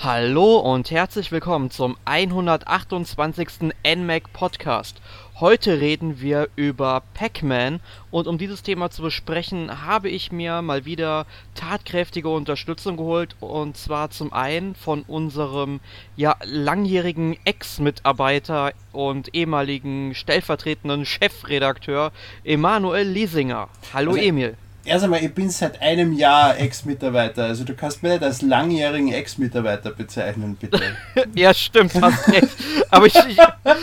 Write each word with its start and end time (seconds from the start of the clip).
Hallo 0.00 0.58
und 0.58 0.92
herzlich 0.92 1.32
willkommen 1.32 1.72
zum 1.72 1.96
128. 2.04 3.72
NMAC 3.84 4.32
Podcast. 4.32 5.00
Heute 5.40 5.80
reden 5.80 6.20
wir 6.20 6.48
über 6.54 7.02
Pac-Man 7.14 7.80
und 8.12 8.28
um 8.28 8.38
dieses 8.38 8.62
Thema 8.62 8.90
zu 8.90 9.02
besprechen, 9.02 9.84
habe 9.84 10.08
ich 10.08 10.30
mir 10.30 10.62
mal 10.62 10.84
wieder 10.84 11.26
tatkräftige 11.56 12.28
Unterstützung 12.28 12.96
geholt 12.96 13.34
und 13.40 13.76
zwar 13.76 14.10
zum 14.10 14.32
einen 14.32 14.76
von 14.76 15.02
unserem 15.02 15.80
ja 16.16 16.36
langjährigen 16.44 17.36
Ex-Mitarbeiter 17.44 18.72
und 18.92 19.34
ehemaligen 19.34 20.14
stellvertretenden 20.14 21.06
Chefredakteur 21.06 22.12
Emanuel 22.44 23.08
Liesinger. 23.08 23.68
Hallo 23.92 24.12
Also- 24.12 24.22
Emil. 24.22 24.56
Erst 24.84 25.04
einmal, 25.04 25.22
ich 25.22 25.34
bin 25.34 25.50
seit 25.50 25.82
einem 25.82 26.12
Jahr 26.14 26.56
Ex-Mitarbeiter. 26.58 27.44
Also 27.44 27.64
du 27.64 27.74
kannst 27.74 28.02
mich 28.02 28.12
nicht 28.12 28.22
als 28.22 28.40
langjährigen 28.42 29.12
Ex-Mitarbeiter 29.12 29.90
bezeichnen, 29.90 30.56
bitte. 30.56 30.80
Ja, 31.34 31.52
stimmt, 31.52 31.94
hast 32.00 32.28
recht. 32.28 32.48
Aber, 32.90 33.06
ich, 33.06 33.14
ich, 33.14 33.38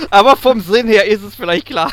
aber 0.10 0.36
vom 0.36 0.62
Sinn 0.62 0.88
her 0.88 1.06
ist 1.06 1.22
es 1.22 1.36
vielleicht 1.36 1.68
klar. 1.68 1.92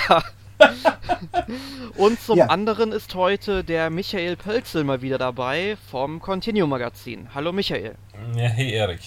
Und 1.96 2.20
zum 2.22 2.38
Ja. 2.38 2.46
anderen 2.46 2.92
ist 2.92 3.14
heute 3.14 3.64
der 3.64 3.90
Michael 3.90 4.36
Pölzel 4.36 4.84
mal 4.84 5.02
wieder 5.02 5.18
dabei 5.18 5.76
vom 5.90 6.20
Continuum 6.20 6.70
Magazin. 6.70 7.28
Hallo 7.34 7.52
Michael. 7.52 7.96
Ja, 8.36 8.48
hey 8.48 8.72
Erik. 8.72 9.00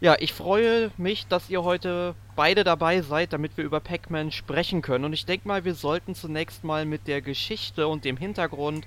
Ja, 0.00 0.16
ich 0.18 0.32
freue 0.32 0.90
mich, 0.96 1.26
dass 1.28 1.48
ihr 1.48 1.62
heute 1.62 2.14
beide 2.36 2.64
dabei 2.64 3.02
seid, 3.02 3.32
damit 3.32 3.56
wir 3.56 3.64
über 3.64 3.80
Pac-Man 3.80 4.30
sprechen 4.32 4.82
können. 4.82 5.04
Und 5.04 5.12
ich 5.12 5.26
denke 5.26 5.48
mal, 5.48 5.64
wir 5.64 5.74
sollten 5.74 6.14
zunächst 6.14 6.64
mal 6.64 6.84
mit 6.84 7.06
der 7.06 7.20
Geschichte 7.20 7.88
und 7.88 8.04
dem 8.04 8.16
Hintergrund 8.16 8.86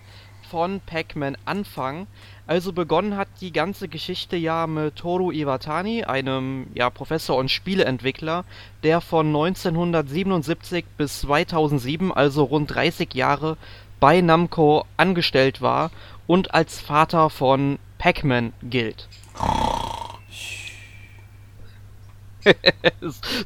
von 0.50 0.80
Pac-Man 0.80 1.38
anfangen. 1.46 2.08
Also 2.48 2.72
begonnen 2.72 3.18
hat 3.18 3.28
die 3.42 3.52
ganze 3.52 3.88
Geschichte 3.88 4.36
ja 4.36 4.68
mit 4.68 4.96
Toru 4.96 5.32
Iwatani, 5.32 6.04
einem 6.04 6.68
ja, 6.74 6.90
Professor 6.90 7.38
und 7.38 7.50
Spieleentwickler, 7.50 8.46
der 8.84 9.02
von 9.02 9.28
1977 9.28 10.86
bis 10.98 11.22
2007, 11.22 12.12
also 12.12 12.44
rund 12.44 12.74
30 12.74 13.14
Jahre, 13.14 13.58
bei 14.00 14.22
Namco 14.22 14.86
angestellt 14.98 15.62
war 15.62 15.92
und 16.28 16.54
als 16.54 16.80
Vater 16.80 17.30
von 17.30 17.80
Pac-Man 17.98 18.54
gilt. 18.62 19.08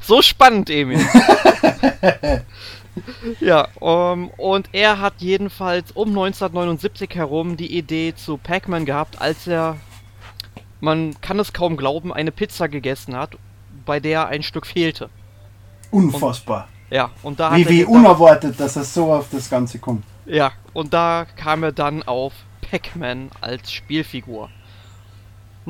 So 0.02 0.22
spannend, 0.22 0.70
Emil. 0.70 1.00
ja, 3.40 3.68
um, 3.78 4.28
und 4.30 4.68
er 4.72 5.00
hat 5.00 5.14
jedenfalls 5.18 5.92
um 5.92 6.08
1979 6.08 7.14
herum 7.14 7.56
die 7.56 7.76
Idee 7.76 8.14
zu 8.14 8.36
Pac-Man 8.36 8.84
gehabt, 8.84 9.20
als 9.20 9.46
er, 9.46 9.76
man 10.80 11.20
kann 11.20 11.38
es 11.38 11.52
kaum 11.52 11.76
glauben, 11.76 12.12
eine 12.12 12.32
Pizza 12.32 12.68
gegessen 12.68 13.16
hat, 13.16 13.36
bei 13.84 14.00
der 14.00 14.28
ein 14.28 14.42
Stück 14.42 14.66
fehlte. 14.66 15.10
Unfassbar. 15.90 16.68
Ja, 16.90 17.10
und 17.22 17.38
da 17.38 17.54
Wie, 17.56 17.68
wie 17.68 17.84
unerwartet, 17.84 18.58
dass 18.58 18.76
er 18.76 18.84
so 18.84 19.12
auf 19.12 19.28
das 19.30 19.48
Ganze 19.48 19.78
kommt. 19.78 20.04
Ja, 20.26 20.52
und 20.72 20.92
da 20.92 21.26
kam 21.36 21.62
er 21.62 21.72
dann 21.72 22.02
auf 22.02 22.32
Pac-Man 22.68 23.30
als 23.40 23.72
Spielfigur. 23.72 24.50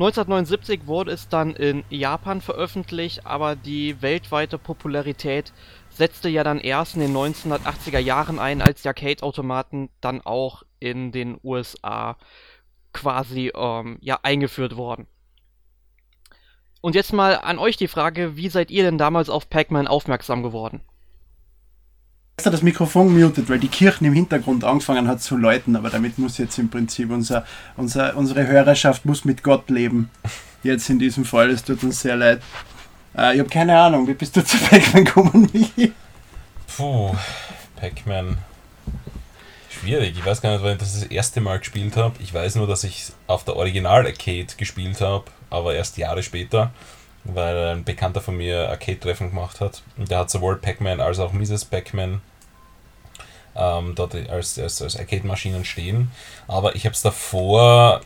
1979 0.01 0.87
wurde 0.87 1.11
es 1.11 1.29
dann 1.29 1.55
in 1.55 1.83
Japan 1.91 2.41
veröffentlicht, 2.41 3.27
aber 3.27 3.55
die 3.55 4.01
weltweite 4.01 4.57
Popularität 4.57 5.53
setzte 5.89 6.27
ja 6.27 6.43
dann 6.43 6.59
erst 6.59 6.95
in 6.95 7.01
den 7.01 7.15
1980er 7.15 7.99
Jahren 7.99 8.39
ein, 8.39 8.63
als 8.63 8.81
die 8.81 8.87
Arcade-Automaten 8.87 9.89
dann 10.01 10.21
auch 10.21 10.63
in 10.79 11.11
den 11.11 11.39
USA 11.43 12.17
quasi 12.93 13.51
ähm, 13.55 13.99
ja, 14.01 14.19
eingeführt 14.23 14.75
wurden. 14.75 15.05
Und 16.81 16.95
jetzt 16.95 17.13
mal 17.13 17.35
an 17.35 17.59
euch 17.59 17.77
die 17.77 17.87
Frage, 17.87 18.35
wie 18.35 18.49
seid 18.49 18.71
ihr 18.71 18.81
denn 18.81 18.97
damals 18.97 19.29
auf 19.29 19.51
Pac-Man 19.51 19.87
aufmerksam 19.87 20.41
geworden? 20.41 20.81
Jetzt 22.41 22.47
hat 22.47 22.53
das 22.55 22.63
Mikrofon 22.63 23.13
muted, 23.15 23.49
weil 23.49 23.59
die 23.59 23.67
Kirchen 23.67 24.05
im 24.05 24.13
Hintergrund 24.13 24.63
angefangen 24.63 25.07
hat 25.07 25.21
zu 25.21 25.37
läuten, 25.37 25.75
aber 25.75 25.91
damit 25.91 26.17
muss 26.17 26.39
jetzt 26.39 26.57
im 26.57 26.71
Prinzip 26.71 27.11
unser, 27.11 27.45
unser, 27.77 28.17
unsere 28.17 28.47
Hörerschaft 28.47 29.05
muss 29.05 29.25
mit 29.25 29.43
Gott 29.43 29.69
leben. 29.69 30.09
Jetzt 30.63 30.89
in 30.89 30.97
diesem 30.97 31.23
Fall, 31.23 31.51
es 31.51 31.63
tut 31.63 31.83
uns 31.83 32.01
sehr 32.01 32.15
leid. 32.15 32.41
Äh, 33.15 33.35
ich 33.35 33.39
habe 33.41 33.49
keine 33.49 33.79
Ahnung, 33.79 34.07
wie 34.07 34.15
bist 34.15 34.35
du 34.35 34.43
zu 34.43 34.57
Pac-Man 34.57 35.05
gekommen? 35.05 35.51
Puh, 36.75 37.15
Pac-Man. 37.75 38.39
Schwierig. 39.69 40.17
Ich 40.17 40.25
weiß 40.25 40.41
gar 40.41 40.53
nicht, 40.53 40.63
wann 40.63 40.71
ich 40.71 40.79
das 40.79 40.99
das 40.99 41.03
erste 41.03 41.41
Mal 41.41 41.59
gespielt 41.59 41.95
habe. 41.95 42.15
Ich 42.23 42.33
weiß 42.33 42.55
nur, 42.55 42.65
dass 42.65 42.83
ich 42.83 43.11
auf 43.27 43.43
der 43.43 43.55
Original-Arcade 43.55 44.47
gespielt 44.57 44.99
habe, 44.99 45.25
aber 45.51 45.75
erst 45.75 45.95
Jahre 45.99 46.23
später, 46.23 46.71
weil 47.23 47.75
ein 47.75 47.83
Bekannter 47.83 48.19
von 48.19 48.35
mir 48.35 48.67
Arcade-Treffen 48.69 49.29
gemacht 49.29 49.61
hat. 49.61 49.83
Und 49.95 50.09
der 50.09 50.17
hat 50.17 50.31
sowohl 50.31 50.55
Pac-Man 50.55 51.01
als 51.01 51.19
auch 51.19 51.33
Mrs. 51.33 51.65
Pac-Man 51.65 52.21
ähm, 53.55 53.93
dort 53.95 54.15
als, 54.29 54.57
als, 54.59 54.81
als 54.81 54.97
Arcade-Maschinen 54.97 55.65
stehen. 55.65 56.11
Aber 56.47 56.75
ich 56.75 56.85
habe 56.85 56.93
es 56.93 57.01
davor 57.01 58.01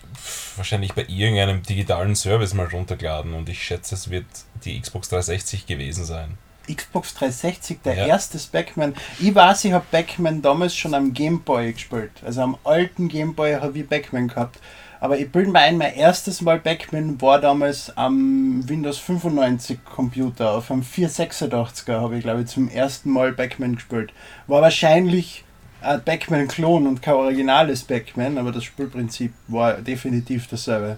wahrscheinlich 0.55 0.93
bei 0.93 1.05
irgendeinem 1.07 1.63
digitalen 1.63 2.15
Service 2.15 2.53
mal 2.53 2.67
runtergeladen 2.67 3.33
und 3.33 3.49
ich 3.49 3.63
schätze, 3.63 3.95
es 3.95 4.09
wird 4.09 4.25
die 4.63 4.79
Xbox 4.79 5.09
360 5.09 5.65
gewesen 5.65 6.05
sein. 6.05 6.37
Xbox 6.73 7.13
360, 7.13 7.81
der 7.83 7.95
Ja. 7.95 8.05
erste 8.07 8.39
Pac-Man. 8.39 8.95
Ich 9.19 9.35
weiß, 9.35 9.65
ich 9.65 9.73
habe 9.73 9.85
Pac-Man 9.91 10.41
damals 10.41 10.75
schon 10.75 10.95
am 10.95 11.13
Game 11.13 11.41
Boy 11.41 11.73
gespielt. 11.73 12.11
Also 12.25 12.41
am 12.41 12.57
alten 12.63 13.07
Game 13.07 13.35
Boy 13.35 13.53
habe 13.53 13.77
ich 13.77 13.87
Pac-Man 13.87 14.29
gehabt. 14.29 14.59
Aber 15.05 15.19
ich 15.19 15.31
bilde 15.31 15.51
mir 15.51 15.59
ein, 15.59 15.77
mein 15.77 15.93
erstes 15.93 16.41
Mal 16.41 16.59
Pac-Man 16.59 17.21
war 17.21 17.39
damals 17.39 17.95
am 17.95 18.67
Windows 18.67 18.97
95 18.97 19.85
Computer. 19.85 20.53
Auf 20.53 20.71
einem 20.71 20.81
486er 20.81 22.01
habe 22.01 22.17
ich, 22.17 22.23
glaube 22.23 22.41
ich, 22.41 22.47
zum 22.47 22.67
ersten 22.69 23.11
Mal 23.11 23.33
Pac-Man 23.33 23.75
gespielt. 23.75 24.11
War 24.47 24.63
wahrscheinlich 24.63 25.43
ein 25.81 26.03
Pac-Man-Klon 26.03 26.87
und 26.87 27.03
kein 27.03 27.13
originales 27.13 27.83
Pac-Man, 27.83 28.39
aber 28.39 28.51
das 28.51 28.63
Spielprinzip 28.63 29.31
war 29.47 29.73
definitiv 29.73 30.47
dasselbe. 30.47 30.97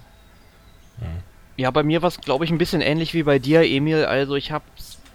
Ja, 1.57 1.69
bei 1.71 1.83
mir 1.83 2.01
war 2.01 2.07
es, 2.07 2.21
glaube 2.21 2.45
ich, 2.45 2.51
ein 2.51 2.57
bisschen 2.57 2.79
ähnlich 2.79 3.13
wie 3.13 3.23
bei 3.23 3.39
dir, 3.39 3.63
Emil. 3.63 4.05
Also 4.05 4.35
ich 4.35 4.53
habe 4.53 4.63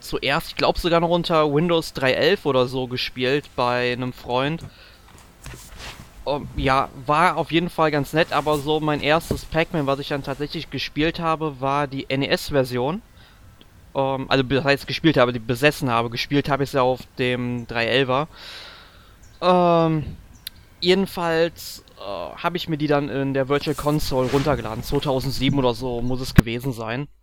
zuerst, 0.01 0.49
ich 0.49 0.57
glaube 0.57 0.79
sogar 0.79 1.01
noch 1.01 1.09
unter 1.09 1.51
Windows 1.51 1.95
3.11 1.97 2.45
oder 2.45 2.67
so 2.67 2.89
gespielt 2.89 3.49
bei 3.57 3.95
einem 3.95 4.13
Freund. 4.13 4.63
Ähm, 6.27 6.49
ja, 6.57 6.89
war 7.07 7.37
auf 7.37 7.51
jeden 7.51 7.71
Fall 7.71 7.91
ganz 7.91 8.13
nett, 8.13 8.33
aber 8.33 8.59
so 8.59 8.81
mein 8.81 9.01
erstes 9.01 9.45
Pac-Man, 9.45 9.87
was 9.87 9.99
ich 9.99 10.09
dann 10.09 10.23
tatsächlich 10.23 10.71
gespielt 10.71 11.19
habe, 11.19 11.61
war 11.61 11.87
die 11.87 12.07
NES-Version. 12.09 13.03
Ähm, 13.95 14.27
also 14.29 14.43
das 14.43 14.65
heißt 14.65 14.87
gespielt 14.87 15.17
habe, 15.17 15.33
die 15.33 15.39
besessen 15.39 15.91
habe. 15.91 16.11
Gespielt 16.11 16.49
habe 16.49 16.63
ich 16.65 16.71
es 16.71 16.75
ja 16.75 16.83
auf 16.83 17.01
dem 17.19 17.67
3.11er. 17.67 18.27
Ähm, 19.41 20.17
jedenfalls 20.81 21.85
äh, 21.99 22.37
habe 22.37 22.57
ich 22.57 22.69
mir 22.69 22.79
die 22.79 22.87
dann 22.87 23.09
in 23.09 23.35
der 23.35 23.49
Virtual 23.49 23.75
Console 23.75 24.31
runtergeladen. 24.31 24.85
2007 24.85 25.59
oder 25.59 25.75
so 25.75 26.01
muss 26.03 26.21
es 26.21 26.35
gewesen 26.35 26.73
sein. 26.73 27.09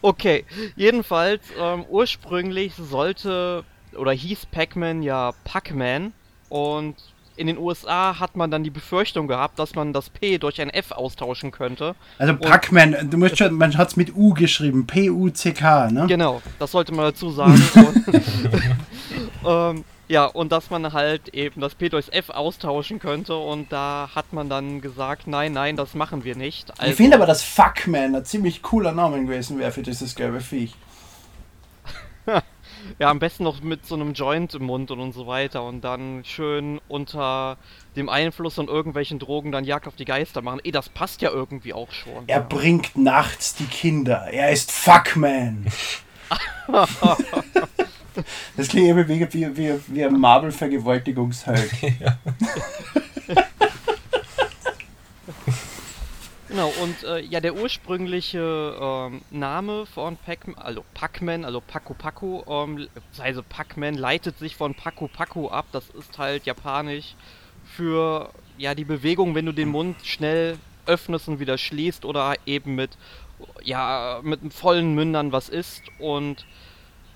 Okay, 0.00 0.46
jedenfalls, 0.76 1.42
ähm, 1.58 1.84
ursprünglich 1.90 2.72
sollte 2.74 3.64
oder 3.94 4.12
hieß 4.12 4.46
Pac-Man 4.46 5.02
ja 5.02 5.32
Pac-Man 5.44 6.14
und 6.48 6.96
in 7.38 7.46
den 7.46 7.56
USA 7.56 8.18
hat 8.18 8.36
man 8.36 8.50
dann 8.50 8.64
die 8.64 8.70
Befürchtung 8.70 9.28
gehabt, 9.28 9.58
dass 9.58 9.74
man 9.74 9.92
das 9.92 10.10
P 10.10 10.38
durch 10.38 10.60
ein 10.60 10.70
F 10.70 10.90
austauschen 10.90 11.52
könnte. 11.52 11.94
Also 12.18 12.34
Pac-Man, 12.36 13.10
du 13.10 13.16
musst 13.16 13.38
schon, 13.38 13.54
man 13.54 13.76
hat 13.78 13.88
es 13.88 13.96
mit 13.96 14.14
U 14.16 14.34
geschrieben, 14.34 14.86
P-U-C-K, 14.86 15.90
ne? 15.90 16.06
Genau, 16.08 16.42
das 16.58 16.72
sollte 16.72 16.92
man 16.92 17.06
dazu 17.06 17.30
sagen. 17.30 17.62
und, 17.74 18.04
ähm, 19.78 19.84
ja, 20.08 20.24
und 20.24 20.50
dass 20.50 20.70
man 20.70 20.92
halt 20.92 21.28
eben 21.34 21.60
das 21.60 21.74
P 21.74 21.88
durchs 21.88 22.08
F 22.08 22.30
austauschen 22.30 22.98
könnte 22.98 23.36
und 23.36 23.70
da 23.72 24.10
hat 24.14 24.32
man 24.32 24.48
dann 24.48 24.80
gesagt, 24.80 25.26
nein, 25.26 25.52
nein, 25.52 25.76
das 25.76 25.94
machen 25.94 26.24
wir 26.24 26.34
nicht. 26.34 26.70
Also, 26.78 26.90
Ich 26.90 26.96
finde 26.96 27.16
aber, 27.16 27.26
dass 27.26 27.42
Fuckman 27.42 28.16
ein 28.16 28.24
ziemlich 28.24 28.62
cooler 28.62 28.92
Name 28.92 29.22
gewesen 29.22 29.58
wäre 29.58 29.70
für 29.70 29.82
dieses 29.82 30.14
gelbe 30.14 30.40
Viech. 30.40 30.74
Ja, 32.98 33.10
am 33.10 33.18
besten 33.18 33.44
noch 33.44 33.62
mit 33.62 33.86
so 33.86 33.94
einem 33.94 34.12
Joint 34.12 34.54
im 34.54 34.64
Mund 34.64 34.90
und, 34.90 35.00
und 35.00 35.12
so 35.12 35.26
weiter 35.26 35.62
und 35.62 35.82
dann 35.82 36.24
schön 36.24 36.80
unter 36.88 37.56
dem 37.96 38.08
Einfluss 38.08 38.54
von 38.54 38.68
irgendwelchen 38.68 39.18
Drogen 39.18 39.52
dann 39.52 39.64
Jagd 39.64 39.86
auf 39.86 39.96
die 39.96 40.04
Geister 40.04 40.42
machen. 40.42 40.60
Eh, 40.64 40.70
das 40.70 40.88
passt 40.88 41.22
ja 41.22 41.30
irgendwie 41.30 41.72
auch 41.74 41.92
schon. 41.92 42.24
Er 42.26 42.40
bringt 42.40 42.96
nachts 42.96 43.54
die 43.54 43.66
Kinder. 43.66 44.28
Er 44.30 44.50
ist 44.50 44.72
Fuckman. 44.72 45.66
das 48.56 48.68
klingt 48.68 48.86
irgendwie 48.88 49.20
wie, 49.20 49.32
wie, 49.32 49.56
wie, 49.56 49.80
wie 49.88 50.04
ein 50.04 50.18
Marvel-Vergewaltigungsheld. 50.18 51.70
Genau, 56.48 56.72
und 56.82 57.04
äh, 57.04 57.20
ja, 57.20 57.40
der 57.40 57.54
ursprüngliche 57.54 58.74
ähm, 58.80 59.20
Name 59.30 59.84
von 59.84 60.16
Pac-Man, 60.16 60.56
also 60.56 60.82
Pac-Man, 60.94 61.44
also 61.44 61.60
Paku 61.60 61.92
Paku, 61.92 62.42
ähm, 62.48 62.88
also 63.18 63.42
Pac-Man 63.46 63.94
leitet 63.94 64.38
sich 64.38 64.56
von 64.56 64.74
Paku 64.74 65.08
Paku 65.08 65.48
ab. 65.48 65.66
Das 65.72 65.90
ist 65.90 66.16
halt 66.16 66.46
japanisch 66.46 67.16
für 67.64 68.30
ja 68.56 68.74
die 68.74 68.84
Bewegung, 68.84 69.34
wenn 69.34 69.44
du 69.44 69.52
den 69.52 69.68
Mund 69.68 69.96
schnell 70.04 70.56
öffnest 70.86 71.28
und 71.28 71.38
wieder 71.38 71.58
schließt 71.58 72.06
oder 72.06 72.34
eben 72.46 72.74
mit, 72.74 72.96
ja, 73.62 74.20
mit 74.22 74.40
vollen 74.52 74.94
Mündern 74.94 75.32
was 75.32 75.50
ist 75.50 75.82
und 75.98 76.46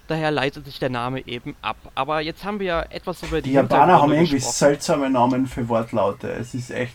daher 0.08 0.31
leitet 0.31 0.67
sich 0.67 0.79
der 0.79 0.90
Name 0.90 1.26
eben 1.26 1.56
ab. 1.62 1.76
Aber 1.94 2.20
jetzt 2.20 2.44
haben 2.44 2.61
wir 2.61 2.67
ja 2.67 2.82
etwas 2.82 3.23
über 3.23 3.40
die 3.40 3.50
Die 3.50 3.55
Japaner 3.55 4.00
haben 4.00 4.12
irgendwie 4.12 4.40
seltsame 4.40 5.08
Namen 5.08 5.46
für 5.46 5.67
Wortlaute. 5.69 6.29
Es 6.32 6.55
ist 6.55 6.70
echt. 6.70 6.94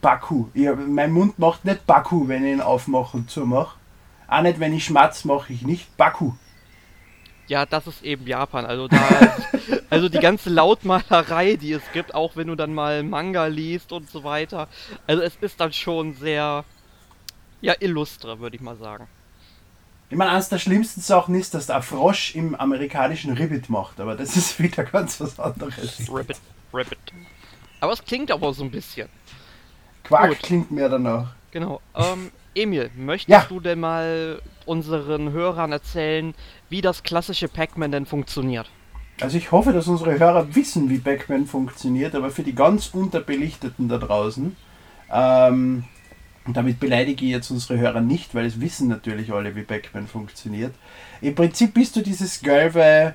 Baku. 0.00 0.46
Ich, 0.54 0.68
mein 0.86 1.12
Mund 1.12 1.38
macht 1.38 1.64
nicht 1.64 1.86
Baku, 1.86 2.28
wenn 2.28 2.44
ich 2.44 2.52
ihn 2.52 2.60
aufmache 2.60 3.16
und 3.16 3.30
zumache. 3.30 3.76
Auch 4.28 4.42
nicht, 4.42 4.60
wenn 4.60 4.74
ich 4.74 4.84
schmatz, 4.84 5.24
mache 5.24 5.52
ich 5.52 5.62
nicht 5.62 5.96
Baku. 5.96 6.32
Ja, 7.48 7.64
das 7.64 7.86
ist 7.86 8.02
eben 8.02 8.26
Japan. 8.26 8.66
Also 8.66 8.88
da, 8.88 8.98
also 9.90 10.08
die 10.08 10.18
ganze 10.18 10.50
Lautmalerei, 10.50 11.56
die 11.56 11.72
es 11.72 11.82
gibt, 11.92 12.14
auch 12.14 12.36
wenn 12.36 12.48
du 12.48 12.54
dann 12.54 12.74
mal 12.74 13.02
Manga 13.02 13.46
liest 13.46 13.90
und 13.90 14.10
so 14.10 14.22
weiter. 14.22 14.68
Also 15.06 15.22
es 15.22 15.36
ist 15.36 15.58
dann 15.58 15.72
schon 15.72 16.14
sehr, 16.14 16.64
ja, 17.62 17.74
illustre, 17.80 18.38
würde 18.38 18.56
ich 18.56 18.62
mal 18.62 18.76
sagen. 18.76 19.08
Ich 20.10 20.16
meine, 20.16 20.30
eines 20.30 20.48
der 20.48 20.58
schlimmsten 20.58 21.00
Sachen 21.00 21.34
ist, 21.34 21.54
dass 21.54 21.66
der 21.66 21.82
Frosch 21.82 22.34
im 22.34 22.54
amerikanischen 22.54 23.32
Ribbit 23.32 23.68
macht, 23.68 24.00
aber 24.00 24.14
das 24.14 24.36
ist 24.36 24.58
wieder 24.62 24.84
ganz 24.84 25.20
was 25.20 25.38
anderes. 25.40 26.06
Rabbit, 26.10 26.38
Rabbit. 26.72 26.98
Aber 27.80 27.92
es 27.92 28.04
klingt 28.04 28.30
aber 28.30 28.52
so 28.52 28.64
ein 28.64 28.70
bisschen. 28.70 29.08
Quark 30.08 30.28
Gut. 30.30 30.38
klingt 30.42 30.70
mehr 30.70 30.88
danach. 30.88 31.34
Genau. 31.50 31.80
Ähm, 31.94 32.30
Emil, 32.54 32.90
möchtest 32.96 33.28
Ja. 33.28 33.46
du 33.48 33.60
denn 33.60 33.80
mal 33.80 34.40
unseren 34.66 35.32
Hörern 35.32 35.72
erzählen, 35.72 36.34
wie 36.68 36.80
das 36.80 37.02
klassische 37.02 37.48
Pac-Man 37.48 37.92
denn 37.92 38.06
funktioniert? 38.06 38.68
Also 39.20 39.36
ich 39.36 39.50
hoffe, 39.52 39.72
dass 39.72 39.88
unsere 39.88 40.18
Hörer 40.18 40.54
wissen, 40.54 40.88
wie 40.90 40.98
Pac-Man 40.98 41.46
funktioniert, 41.46 42.14
aber 42.14 42.30
für 42.30 42.42
die 42.42 42.54
ganz 42.54 42.88
Unterbelichteten 42.88 43.88
da 43.88 43.98
draußen, 43.98 44.56
ähm, 45.12 45.84
und 46.44 46.56
damit 46.56 46.80
beleidige 46.80 47.24
ich 47.26 47.30
jetzt 47.32 47.50
unsere 47.50 47.78
Hörer 47.78 48.00
nicht, 48.00 48.34
weil 48.34 48.46
es 48.46 48.58
wissen 48.60 48.88
natürlich 48.88 49.32
alle, 49.32 49.54
wie 49.54 49.62
Pac-Man 49.62 50.06
funktioniert. 50.06 50.74
Im 51.20 51.34
Prinzip 51.34 51.74
bist 51.74 51.94
du 51.96 52.00
dieses 52.00 52.40
gelbe 52.40 53.14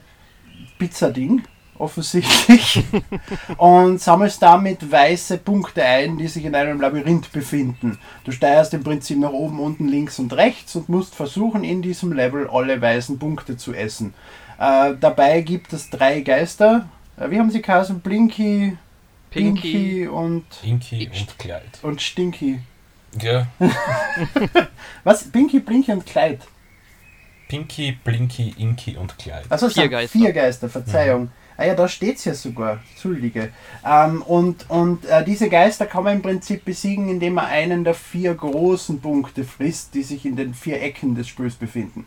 Pizzading, 0.77 1.41
offensichtlich, 1.77 2.83
und 3.57 3.99
sammelst 3.99 4.41
damit 4.41 4.91
weiße 4.91 5.37
Punkte 5.37 5.83
ein, 5.83 6.17
die 6.17 6.27
sich 6.27 6.45
in 6.45 6.55
einem 6.55 6.79
Labyrinth 6.79 7.31
befinden. 7.31 7.97
Du 8.23 8.31
steuerst 8.31 8.73
im 8.73 8.83
Prinzip 8.83 9.17
nach 9.19 9.31
oben, 9.31 9.59
unten, 9.59 9.87
links 9.87 10.19
und 10.19 10.33
rechts 10.33 10.75
und 10.75 10.89
musst 10.89 11.15
versuchen, 11.15 11.63
in 11.63 11.81
diesem 11.81 12.13
Level 12.13 12.49
alle 12.49 12.81
weißen 12.81 13.19
Punkte 13.19 13.57
zu 13.57 13.73
essen. 13.73 14.13
Äh, 14.59 14.93
dabei 14.99 15.41
gibt 15.41 15.73
es 15.73 15.89
drei 15.89 16.21
Geister. 16.21 16.87
Äh, 17.17 17.29
wie 17.31 17.39
haben 17.39 17.49
sie 17.51 17.61
geheißen? 17.61 17.99
Blinky, 18.01 18.77
Pinky, 19.31 19.61
Pinky 19.71 20.07
und, 20.07 20.45
Inky 20.63 21.09
Ich- 21.11 21.21
und 21.21 21.39
Kleid. 21.39 21.79
und 21.81 22.01
Stinky. 22.01 22.59
Ja, 23.21 23.45
Was? 25.03 25.23
Pinky, 25.29 25.59
Blinky 25.59 25.91
und 25.91 26.05
Kleid. 26.05 26.41
Pinky, 27.47 27.91
Blinky, 28.03 28.55
Inky 28.57 28.97
und 28.97 29.17
Kleid. 29.19 29.45
Also 29.49 29.67
Vier 29.69 29.83
vier 29.83 29.89
Geister. 29.89 29.97
Geister. 29.99 30.19
Vier 30.19 30.33
Geister, 30.33 30.69
Verzeihung. 30.69 31.31
Ah 31.57 31.65
ja, 31.65 31.75
da 31.75 31.87
steht 31.87 32.17
es 32.17 32.25
ja 32.25 32.33
sogar. 32.33 32.79
Entschuldige. 32.91 33.49
Ähm, 33.85 34.21
und 34.23 34.69
und 34.69 35.05
äh, 35.05 35.23
diese 35.23 35.49
Geister 35.49 35.85
kann 35.85 36.03
man 36.03 36.17
im 36.17 36.21
Prinzip 36.21 36.65
besiegen, 36.65 37.09
indem 37.09 37.35
man 37.35 37.45
einen 37.45 37.83
der 37.83 37.93
vier 37.93 38.33
großen 38.33 38.99
Punkte 39.01 39.43
frisst, 39.43 39.93
die 39.93 40.03
sich 40.03 40.25
in 40.25 40.35
den 40.35 40.53
vier 40.53 40.81
Ecken 40.81 41.15
des 41.15 41.27
Spiels 41.27 41.55
befinden. 41.55 42.05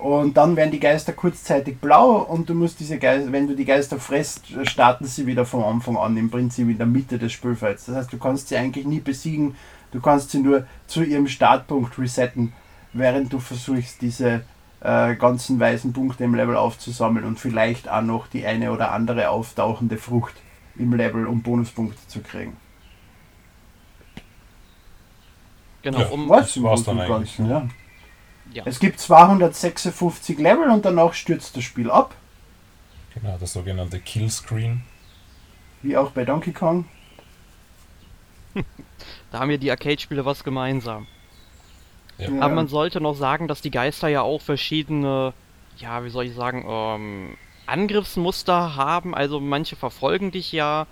Und 0.00 0.38
dann 0.38 0.56
werden 0.56 0.70
die 0.70 0.80
Geister 0.80 1.12
kurzzeitig 1.12 1.78
blau 1.78 2.22
und 2.22 2.48
du 2.48 2.54
musst 2.54 2.80
diese 2.80 2.98
Geister, 2.98 3.32
wenn 3.32 3.46
du 3.46 3.54
die 3.54 3.66
Geister 3.66 4.00
frisst, 4.00 4.46
starten 4.66 5.04
sie 5.04 5.26
wieder 5.26 5.44
vom 5.44 5.62
Anfang 5.62 5.98
an, 5.98 6.16
im 6.16 6.30
Prinzip 6.30 6.70
in 6.70 6.78
der 6.78 6.86
Mitte 6.86 7.18
des 7.18 7.32
Spielfelds. 7.32 7.84
Das 7.84 7.96
heißt, 7.96 8.12
du 8.12 8.18
kannst 8.18 8.48
sie 8.48 8.56
eigentlich 8.56 8.86
nie 8.86 9.00
besiegen, 9.00 9.56
du 9.92 10.00
kannst 10.00 10.30
sie 10.30 10.38
nur 10.38 10.66
zu 10.86 11.02
ihrem 11.02 11.26
Startpunkt 11.28 11.98
resetten, 11.98 12.54
während 12.94 13.30
du 13.30 13.40
versuchst, 13.40 14.00
diese 14.00 14.40
äh, 14.80 15.16
ganzen 15.16 15.60
weißen 15.60 15.92
Punkte 15.92 16.24
im 16.24 16.34
Level 16.34 16.56
aufzusammeln 16.56 17.24
und 17.24 17.38
vielleicht 17.40 17.88
auch 17.88 18.02
noch 18.02 18.28
die 18.28 18.46
eine 18.46 18.72
oder 18.72 18.92
andere 18.92 19.30
auftauchende 19.30 19.98
Frucht 19.98 20.44
im 20.74 20.94
Level, 20.94 21.26
um 21.26 21.42
Bonuspunkte 21.42 22.06
zu 22.08 22.22
kriegen. 22.22 22.56
genau, 25.82 26.00
Ja. 26.00 26.08
um, 26.08 26.28
Was 26.28 26.54
das 26.54 26.62
war's 26.62 26.84
dann 26.84 26.98
Großen 26.98 27.04
und 27.04 27.06
Ganzen, 27.06 27.46
ja. 27.48 27.68
ja. 28.44 28.64
Es 28.64 28.80
gibt 28.80 29.00
256 29.00 30.38
Level 30.38 30.70
und 30.70 30.84
danach 30.84 31.14
stürzt 31.14 31.56
das 31.56 31.64
Spiel 31.64 31.90
ab, 31.90 32.16
Genau, 33.14 33.38
das 33.38 33.52
sogenannte 33.52 34.00
Killscreen. 34.00 34.82
wie 35.82 35.96
auch 35.96 36.12
bei 36.12 36.24
Donkey 36.24 36.52
Kong. 36.52 36.86
Da 39.30 39.38
haben 39.40 39.50
ja 39.50 39.56
die 39.56 39.70
Arcade-Spiele 39.70 40.24
was 40.24 40.44
gemeinsam. 40.44 41.08
Aber 42.40 42.54
man 42.54 42.68
sollte 42.68 43.00
noch 43.00 43.14
sagen, 43.14 43.48
dass 43.48 43.60
die 43.60 43.70
Geister 43.70 44.08
ja 44.08 44.22
auch 44.22 44.40
verschiedene, 44.40 45.32
ja, 45.78 46.04
wie 46.04 46.10
soll 46.10 46.24
ich 46.24 46.34
sagen, 46.34 46.64
ähm, 46.68 47.36
Angriffsmuster 47.66 48.76
haben. 48.76 49.14
Also 49.14 49.40
manche 49.40 49.76
verfolgen 49.76 50.30
dich 50.30 50.52
ja, 50.52 50.86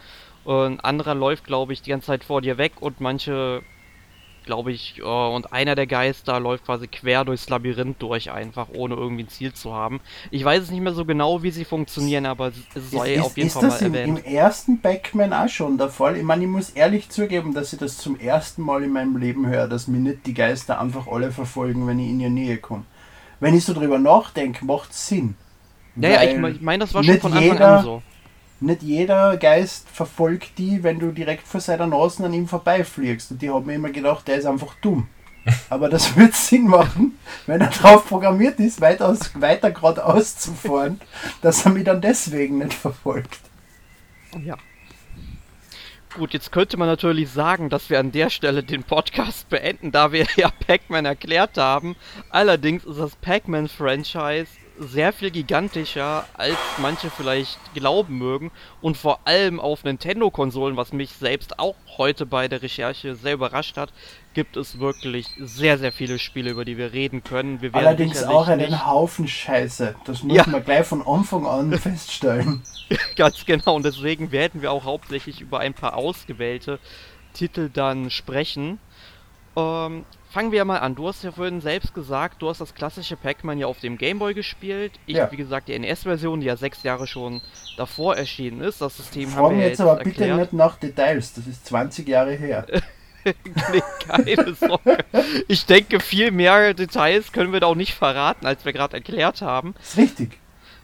und 0.45 0.75
ein 0.75 0.81
anderer 0.81 1.15
läuft, 1.15 1.45
glaube 1.45 1.73
ich, 1.73 1.83
die 1.83 1.91
ganze 1.91 2.07
Zeit 2.07 2.25
vor 2.25 2.41
dir 2.41 2.57
weg 2.57 2.81
und 2.81 3.01
manche, 3.01 3.63
glaube 4.49 4.73
ich, 4.73 4.99
äh, 4.99 5.03
und 5.03 5.53
einer 5.53 5.75
der 5.75 5.87
Geister 5.87 6.41
läuft 6.41 6.65
quasi 6.65 6.89
quer 6.89 7.27
durchs 7.27 7.51
Labyrinth 7.51 8.01
durch, 8.01 8.31
einfach 8.31 8.69
ohne 8.75 8.95
irgendwie 8.95 9.25
ein 9.25 9.29
Ziel 9.29 9.53
zu 9.53 9.75
haben. 9.75 10.01
Ich 10.31 10.43
weiß 10.43 10.63
es 10.63 10.71
nicht 10.71 10.81
mehr 10.81 10.95
so 10.95 11.05
genau, 11.05 11.43
wie 11.43 11.51
sie 11.51 11.67
funktionieren, 11.67 12.25
aber 12.25 12.49
es, 12.49 12.91
sei 12.91 13.15
ist, 13.15 13.23
auf 13.23 13.37
jeden 13.37 13.49
ist 13.49 13.53
Fall 13.53 13.63
mal 13.65 13.69
das 13.69 13.83
im, 13.83 13.95
erwähnt. 13.95 14.19
im 14.21 14.25
ersten 14.25 14.81
Pac-Man 14.81 15.35
auch 15.35 15.49
schon 15.51 15.77
der 15.77 15.91
Fall? 15.91 16.17
Ich 16.17 16.23
meine, 16.23 16.45
ich 16.45 16.51
muss 16.51 16.71
ehrlich 16.71 17.11
zugeben, 17.11 17.53
dass 17.53 17.75
ich 17.75 17.79
das 17.79 17.99
zum 17.99 18.19
ersten 18.19 18.63
Mal 18.63 18.83
in 18.85 18.91
meinem 18.91 19.19
Leben 19.19 19.47
höre, 19.47 19.69
dass 19.69 19.87
mir 19.87 19.99
nicht 19.99 20.25
die 20.25 20.35
Geister 20.35 20.81
einfach 20.81 21.07
alle 21.07 21.31
verfolgen, 21.31 21.87
wenn 21.87 21.99
ich 21.99 22.09
in 22.09 22.21
ihre 22.21 22.31
Nähe 22.31 22.57
komme. 22.57 22.85
Wenn 23.41 23.55
ich 23.55 23.67
so 23.67 23.75
drüber 23.75 23.99
nachdenke, 23.99 24.65
macht 24.65 24.93
es 24.93 25.09
Sinn. 25.09 25.37
Ja, 25.97 26.09
ja, 26.09 26.23
ich 26.23 26.39
meine, 26.39 26.55
ich 26.55 26.63
mein, 26.63 26.81
das 26.81 26.95
war 26.95 27.05
schon 27.05 27.21
von 27.21 27.35
Anfang 27.35 27.59
an 27.59 27.85
so. 27.85 28.03
Nicht 28.61 28.83
jeder 28.83 29.37
Geist 29.37 29.89
verfolgt 29.89 30.59
die, 30.59 30.83
wenn 30.83 30.99
du 30.99 31.13
direkt 31.13 31.47
vor 31.47 31.61
seiner 31.61 31.87
Nase 31.87 32.25
an 32.25 32.33
ihm 32.33 32.49
vorbeifliegst. 32.49 33.31
Und 33.31 33.43
die 33.43 33.51
haben 33.51 33.67
mir 33.67 33.75
immer 33.75 33.91
gedacht, 33.91 34.27
der 34.27 34.37
ist 34.37 34.47
einfach 34.47 34.75
dumm. 34.81 35.09
Aber 35.71 35.89
das 35.89 36.17
wird 36.17 36.35
Sinn 36.35 36.67
machen, 36.67 37.19
wenn 37.47 37.61
er 37.61 37.71
darauf 37.71 38.07
programmiert 38.09 38.59
ist, 38.59 38.81
weitaus, 38.81 39.31
weiter 39.41 39.71
geradeaus 39.71 40.37
zu 40.37 40.53
fahren, 40.53 41.01
dass 41.41 41.65
er 41.65 41.73
mich 41.73 41.85
dann 41.85 42.01
deswegen 42.01 42.59
nicht 42.59 42.75
verfolgt. 42.75 43.39
Ja. 44.45 44.57
Gut, 46.17 46.33
jetzt 46.33 46.51
könnte 46.51 46.77
man 46.77 46.89
natürlich 46.89 47.31
sagen, 47.31 47.69
dass 47.69 47.91
wir 47.91 48.01
an 48.01 48.13
der 48.13 48.29
Stelle 48.29 48.65
den 48.65 48.83
Podcast 48.83 49.49
beenden, 49.51 49.93
da 49.93 50.11
wir 50.11 50.27
ja 50.37 50.51
Pac-Man 50.67 51.05
erklärt 51.05 51.59
haben. 51.59 51.97
Allerdings 52.31 52.85
ist 52.85 52.99
das 52.99 53.15
Pac-Man-Franchise 53.17 54.51
sehr 54.79 55.13
viel 55.13 55.31
gigantischer, 55.31 56.25
als 56.35 56.57
manche 56.79 57.11
vielleicht 57.11 57.59
glauben 57.75 58.19
mögen. 58.19 58.51
Und 58.81 58.97
vor 58.97 59.21
allem 59.25 59.61
auf 59.61 59.85
Nintendo-Konsolen, 59.85 60.77
was 60.77 60.93
mich 60.93 61.13
selbst 61.13 61.59
auch 61.59 61.75
heute 61.97 62.27
bei 62.27 62.49
der 62.49 62.63
Recherche 62.63 63.15
sehr 63.17 63.35
überrascht 63.35 63.77
hat, 63.77 63.93
gibt 64.35 64.57
es 64.57 64.79
wirklich 64.79 65.27
sehr, 65.41 65.79
sehr 65.79 65.93
viele 65.93 66.19
Spiele, 66.19 66.51
über 66.51 66.65
die 66.65 66.79
wir 66.79 66.93
reden 66.93 67.25
können. 67.25 67.61
Wir 67.61 67.73
werden 67.73 67.87
Allerdings 67.87 68.23
auch 68.23 68.47
einen 68.49 68.87
Haufen 68.87 69.27
Scheiße. 69.27 69.95
Das 70.05 70.23
muss 70.23 70.37
Ja. 70.37 70.45
man 70.47 70.65
gleich 70.65 70.87
von 70.87 71.07
Anfang 71.07 71.47
an 71.47 71.73
feststellen. 71.79 72.63
Ganz 73.17 73.45
genau, 73.45 73.75
und 73.77 73.85
deswegen 73.85 74.31
werden 74.33 74.63
wir 74.63 74.73
auch 74.73 74.85
hauptsächlich 74.85 75.41
über 75.41 75.59
ein 75.61 75.75
paar 75.75 75.97
ausgewählte 75.97 76.79
Titel 77.35 77.69
dann 77.73 78.11
sprechen. 78.11 78.79
Fangen 80.31 80.53
wir 80.53 80.65
mal 80.67 80.79
an. 80.79 80.95
Du 80.95 81.09
hast 81.09 81.25
ja 81.25 81.33
vorhin 81.33 81.61
selbst 81.63 81.95
gesagt, 81.95 82.43
du 82.43 82.51
hast 82.51 82.61
das 82.61 82.75
klassische 82.75 83.17
Pac-Man 83.17 83.59
ja 83.59 83.67
auf 83.67 83.81
dem 83.81 83.97
Gameboy 83.97 84.35
gespielt. 84.35 84.93
Ich, 85.07 85.17
Ja. 85.17 85.33
wie 85.33 85.37
gesagt, 85.37 85.69
die 85.69 85.79
NES-Version, 85.79 86.41
die 86.41 86.47
ja 86.47 86.57
sechs 86.57 86.83
Jahre 86.83 87.07
schon 87.07 87.41
davor 87.79 88.17
erschienen 88.17 88.61
ist. 88.61 88.83
Das 88.83 88.97
System 88.99 89.31
haben 89.31 89.37
Fragen 89.39 89.57
wir 89.57 89.63
ja 89.65 89.69
jetzt 89.71 89.81
aber 89.81 89.97
bitte 89.97 90.21
erklärt. 90.27 90.39
nicht 90.39 90.53
nach 90.53 90.77
Details. 90.77 91.33
Das 91.33 91.47
ist 91.47 91.65
20 91.67 92.07
Jahre 92.07 92.33
her. 92.33 92.67
nee, 93.25 93.83
keine 94.07 94.55
Sorge. 94.55 94.99
Ich 95.49 95.65
denke, 95.65 95.99
viel 96.01 96.31
mehr 96.31 96.75
Details 96.75 97.33
können 97.33 97.53
wir 97.53 97.61
da 97.61 97.67
auch 97.67 97.75
nicht 97.75 97.95
verraten, 97.95 98.47
als 98.47 98.65
wir 98.67 98.73
gerade 98.75 98.97
erklärt 98.99 99.41
haben. 99.41 99.75
ist 99.83 99.97
richtig. 99.97 100.39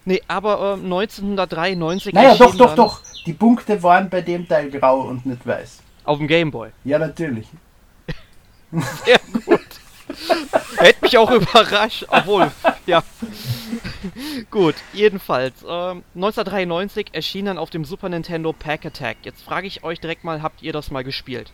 Nee, 0.05 0.21
aber 0.27 0.73
ähm, 0.77 0.85
1993 0.85 2.13
Naja, 2.13 2.35
doch, 2.35 2.55
doch, 2.55 2.75
doch. 2.75 3.01
Die 3.25 3.33
Punkte 3.33 3.81
waren 3.83 4.09
bei 4.09 4.21
dem 4.21 4.47
Teil 4.47 4.69
grau 4.71 5.01
und 5.01 5.25
nicht 5.25 5.45
weiß. 5.45 5.81
Auf 6.03 6.17
dem 6.19 6.27
Gameboy. 6.27 6.69
Ja, 6.83 6.99
natürlich. 6.99 7.47
Sehr 9.05 9.19
gut. 9.45 9.59
Hätte 10.77 11.01
mich 11.01 11.17
auch 11.17 11.31
überrascht, 11.31 12.05
obwohl, 12.07 12.51
ja. 12.85 13.03
gut, 14.51 14.75
jedenfalls. 14.93 15.55
Ähm, 15.61 16.03
1993 16.15 17.07
erschien 17.13 17.45
dann 17.45 17.57
auf 17.57 17.69
dem 17.69 17.85
Super 17.85 18.09
Nintendo 18.09 18.53
Pack 18.53 18.85
Attack. 18.85 19.17
Jetzt 19.23 19.41
frage 19.41 19.67
ich 19.67 19.83
euch 19.83 19.99
direkt 19.99 20.23
mal, 20.23 20.41
habt 20.41 20.61
ihr 20.61 20.73
das 20.73 20.91
mal 20.91 21.03
gespielt? 21.03 21.51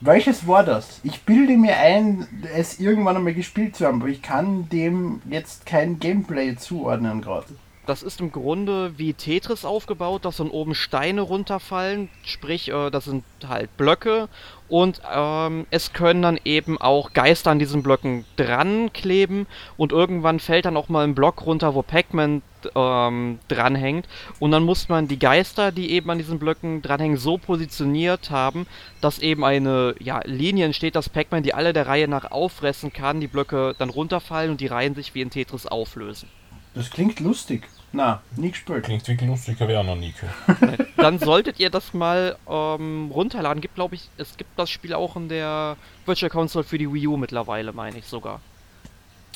Welches 0.00 0.46
war 0.46 0.62
das? 0.62 1.00
Ich 1.04 1.22
bilde 1.22 1.56
mir 1.56 1.76
ein, 1.78 2.26
es 2.54 2.78
irgendwann 2.78 3.16
einmal 3.16 3.32
gespielt 3.32 3.76
zu 3.76 3.86
haben, 3.86 4.00
aber 4.02 4.10
ich 4.10 4.20
kann 4.20 4.68
dem 4.68 5.22
jetzt 5.30 5.64
kein 5.64 5.98
Gameplay 5.98 6.54
zuordnen 6.56 7.22
gerade. 7.22 7.46
das 7.86 8.02
ist 8.02 8.20
im 8.20 8.30
Grunde 8.30 8.98
wie 8.98 9.14
Tetris 9.14 9.64
aufgebaut, 9.64 10.24
dass 10.24 10.36
von 10.36 10.50
oben 10.50 10.74
Steine 10.74 11.22
runterfallen, 11.22 12.10
sprich, 12.24 12.68
äh, 12.68 12.90
das 12.90 13.04
sind 13.04 13.24
halt 13.46 13.74
Blöcke 13.76 14.28
und 14.68 15.00
ähm, 15.12 15.66
es 15.70 15.92
können 15.92 16.22
dann 16.22 16.40
eben 16.44 16.78
auch 16.80 17.12
Geister 17.12 17.50
an 17.50 17.58
diesen 17.58 17.82
Blöcken 17.82 18.24
dran 18.36 18.92
kleben 18.92 19.46
und 19.76 19.92
irgendwann 19.92 20.40
fällt 20.40 20.64
dann 20.64 20.76
auch 20.76 20.88
mal 20.88 21.04
ein 21.04 21.14
Block 21.14 21.46
runter, 21.46 21.74
wo 21.74 21.82
Pac-Man 21.82 22.42
ähm, 22.74 23.38
dranhängt 23.48 24.06
und 24.40 24.50
dann 24.50 24.64
muss 24.64 24.88
man 24.88 25.06
die 25.06 25.18
Geister, 25.18 25.70
die 25.70 25.92
eben 25.92 26.10
an 26.10 26.18
diesen 26.18 26.38
Blöcken 26.38 26.82
dranhängen, 26.82 27.16
so 27.16 27.38
positioniert 27.38 28.30
haben, 28.30 28.66
dass 29.00 29.20
eben 29.20 29.44
eine 29.44 29.94
ja, 30.00 30.20
Linie 30.24 30.66
entsteht, 30.66 30.96
dass 30.96 31.08
Pac-Man 31.08 31.44
die 31.44 31.54
alle 31.54 31.72
der 31.72 31.86
Reihe 31.86 32.08
nach 32.08 32.30
auffressen 32.30 32.92
kann, 32.92 33.20
die 33.20 33.28
Blöcke 33.28 33.74
dann 33.78 33.90
runterfallen 33.90 34.50
und 34.50 34.60
die 34.60 34.66
Reihen 34.66 34.94
sich 34.94 35.14
wie 35.14 35.20
in 35.20 35.30
Tetris 35.30 35.66
auflösen. 35.66 36.28
Das 36.74 36.90
klingt 36.90 37.20
lustig. 37.20 37.68
Na, 37.96 38.20
nie 38.36 38.50
gespielt. 38.50 38.84
Klingt 38.84 39.08
wirklich 39.08 39.28
lustig, 39.28 39.58
habe 39.60 39.72
ich 39.72 39.78
auch 39.78 39.84
noch 39.84 39.96
nie 39.96 40.12
gehört. 40.12 40.88
Dann 40.96 41.18
solltet 41.18 41.58
ihr 41.58 41.70
das 41.70 41.94
mal 41.94 42.36
ähm, 42.48 43.10
runterladen. 43.10 43.62
Gibt, 43.62 43.74
glaube 43.74 43.94
ich, 43.94 44.10
es 44.18 44.36
gibt 44.36 44.58
das 44.58 44.68
Spiel 44.68 44.92
auch 44.92 45.16
in 45.16 45.28
der 45.30 45.76
Virtual 46.04 46.28
Console 46.30 46.64
für 46.64 46.76
die 46.78 46.92
Wii 46.92 47.06
U 47.08 47.16
mittlerweile, 47.16 47.72
meine 47.72 47.98
ich 47.98 48.04
sogar. 48.06 48.40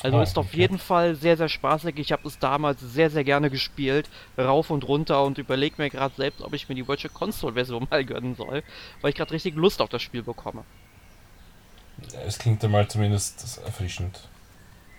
Also 0.03 0.17
Oh, 0.17 0.21
ist 0.21 0.37
auf 0.37 0.47
okay. 0.47 0.57
jeden 0.57 0.77
Fall 0.79 1.15
sehr, 1.15 1.37
sehr 1.37 1.49
spaßig. 1.49 1.97
Ich 1.97 2.11
habe 2.11 2.27
es 2.27 2.37
damals 2.39 2.79
sehr, 2.81 3.09
sehr 3.09 3.23
gerne 3.23 3.49
gespielt, 3.49 4.09
rauf 4.37 4.69
und 4.69 4.87
runter 4.87 5.23
und 5.23 5.37
überlege 5.39 5.75
mir 5.79 5.89
gerade 5.89 6.13
selbst, 6.15 6.41
ob 6.41 6.53
ich 6.53 6.69
mir 6.69 6.75
die 6.75 6.87
Virtual 6.87 7.11
Console 7.13 7.53
Version 7.53 7.87
mal 7.89 8.05
gönnen 8.05 8.35
soll, 8.35 8.63
weil 9.01 9.09
ich 9.09 9.15
gerade 9.15 9.31
richtig 9.31 9.55
Lust 9.55 9.81
auf 9.81 9.89
das 9.89 10.01
Spiel 10.03 10.21
bekomme. 10.23 10.63
Es 12.25 12.37
klingt 12.37 12.63
einmal 12.63 12.87
zumindest 12.87 13.59
erfrischend 13.65 14.19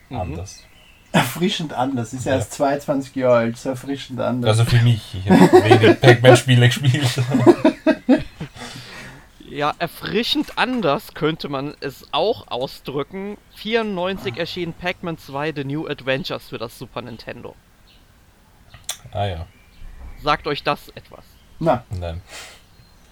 Mhm. 0.08 0.20
anders. 0.20 0.64
Erfrischend 1.12 1.72
anders. 1.74 2.12
Ist 2.14 2.24
ja 2.24 2.32
Ja. 2.32 2.38
erst 2.38 2.52
22 2.54 3.14
Jahre 3.16 3.36
alt, 3.36 3.58
so 3.58 3.68
erfrischend 3.70 4.18
anders. 4.20 4.58
Also 4.58 4.64
für 4.70 4.82
mich. 4.82 5.14
Ich 5.14 5.30
habe 5.30 5.40
wenig 5.40 6.00
Pac-Man-Spiele 6.00 6.66
gespielt. 6.66 7.06
Ja, 9.48 9.74
erfrischend 9.78 10.56
anders 10.56 11.12
könnte 11.12 11.50
man 11.50 11.74
es 11.80 12.06
auch 12.12 12.48
ausdrücken. 12.48 13.36
94 13.56 14.38
erschien 14.38 14.72
Pac-Man 14.72 15.18
2 15.18 15.52
The 15.54 15.64
New 15.64 15.86
Adventures 15.86 16.48
für 16.48 16.56
das 16.56 16.78
Super 16.78 17.02
Nintendo. 17.02 17.54
ah 19.12 19.26
ja, 19.26 19.46
Sagt 20.22 20.46
euch 20.46 20.62
das 20.62 20.88
etwas? 20.94 21.24
Na, 21.58 21.84
nein. 21.90 22.22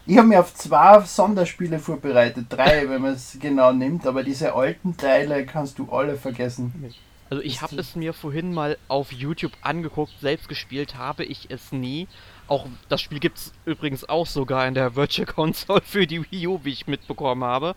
ich 0.06 0.16
habe 0.16 0.28
mir 0.28 0.40
auf 0.40 0.54
zwei 0.54 1.00
Sonderspiele 1.00 1.78
vorbereitet. 1.78 2.46
Drei, 2.48 2.88
wenn 2.88 3.02
man 3.02 3.12
es 3.12 3.36
genau 3.38 3.72
nimmt. 3.72 4.06
Aber 4.06 4.22
diese 4.22 4.54
alten 4.54 4.96
Teile 4.96 5.44
kannst 5.44 5.78
du 5.78 5.92
alle 5.92 6.16
vergessen. 6.16 6.94
Also 7.30 7.44
ich 7.44 7.62
habe 7.62 7.76
es 7.76 7.94
mir 7.94 8.12
vorhin 8.12 8.52
mal 8.52 8.76
auf 8.88 9.12
YouTube 9.12 9.52
angeguckt, 9.62 10.12
selbst 10.20 10.48
gespielt 10.48 10.96
habe 10.96 11.24
ich 11.24 11.48
es 11.48 11.70
nie. 11.70 12.08
Auch 12.48 12.66
das 12.88 13.00
Spiel 13.00 13.20
gibt 13.20 13.38
es 13.38 13.52
übrigens 13.64 14.08
auch 14.08 14.26
sogar 14.26 14.66
in 14.66 14.74
der 14.74 14.96
Virtual 14.96 15.26
Console 15.26 15.80
für 15.82 16.08
die 16.08 16.28
Wii 16.30 16.48
U, 16.48 16.60
wie 16.64 16.72
ich 16.72 16.88
mitbekommen 16.88 17.44
habe. 17.44 17.76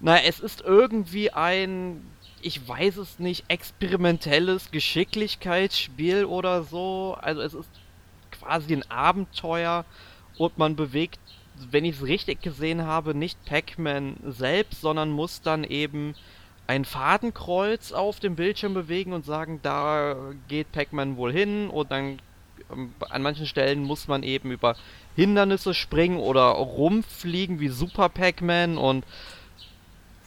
Na, 0.00 0.20
es 0.20 0.40
ist 0.40 0.62
irgendwie 0.62 1.30
ein, 1.30 2.04
ich 2.42 2.66
weiß 2.66 2.96
es 2.96 3.20
nicht, 3.20 3.44
experimentelles 3.46 4.72
Geschicklichkeitsspiel 4.72 6.24
oder 6.24 6.64
so. 6.64 7.16
Also 7.20 7.42
es 7.42 7.54
ist 7.54 7.70
quasi 8.32 8.74
ein 8.74 8.90
Abenteuer 8.90 9.84
und 10.38 10.58
man 10.58 10.74
bewegt, 10.74 11.20
wenn 11.70 11.84
ich 11.84 11.96
es 11.96 12.02
richtig 12.02 12.42
gesehen 12.42 12.82
habe, 12.82 13.14
nicht 13.14 13.42
Pac-Man 13.44 14.16
selbst, 14.26 14.80
sondern 14.80 15.10
muss 15.10 15.40
dann 15.40 15.62
eben 15.62 16.16
ein 16.66 16.84
Fadenkreuz 16.84 17.92
auf 17.92 18.20
dem 18.20 18.34
Bildschirm 18.36 18.74
bewegen 18.74 19.12
und 19.12 19.24
sagen, 19.24 19.60
da 19.62 20.16
geht 20.48 20.72
Pac-Man 20.72 21.16
wohl 21.16 21.32
hin 21.32 21.68
und 21.70 21.90
dann 21.90 22.18
ähm, 22.72 22.92
an 23.10 23.22
manchen 23.22 23.46
Stellen 23.46 23.84
muss 23.84 24.08
man 24.08 24.22
eben 24.22 24.50
über 24.50 24.74
Hindernisse 25.14 25.74
springen 25.74 26.18
oder 26.18 26.42
rumfliegen 26.46 27.60
wie 27.60 27.68
Super 27.68 28.08
Pac-Man 28.08 28.78
und 28.78 29.04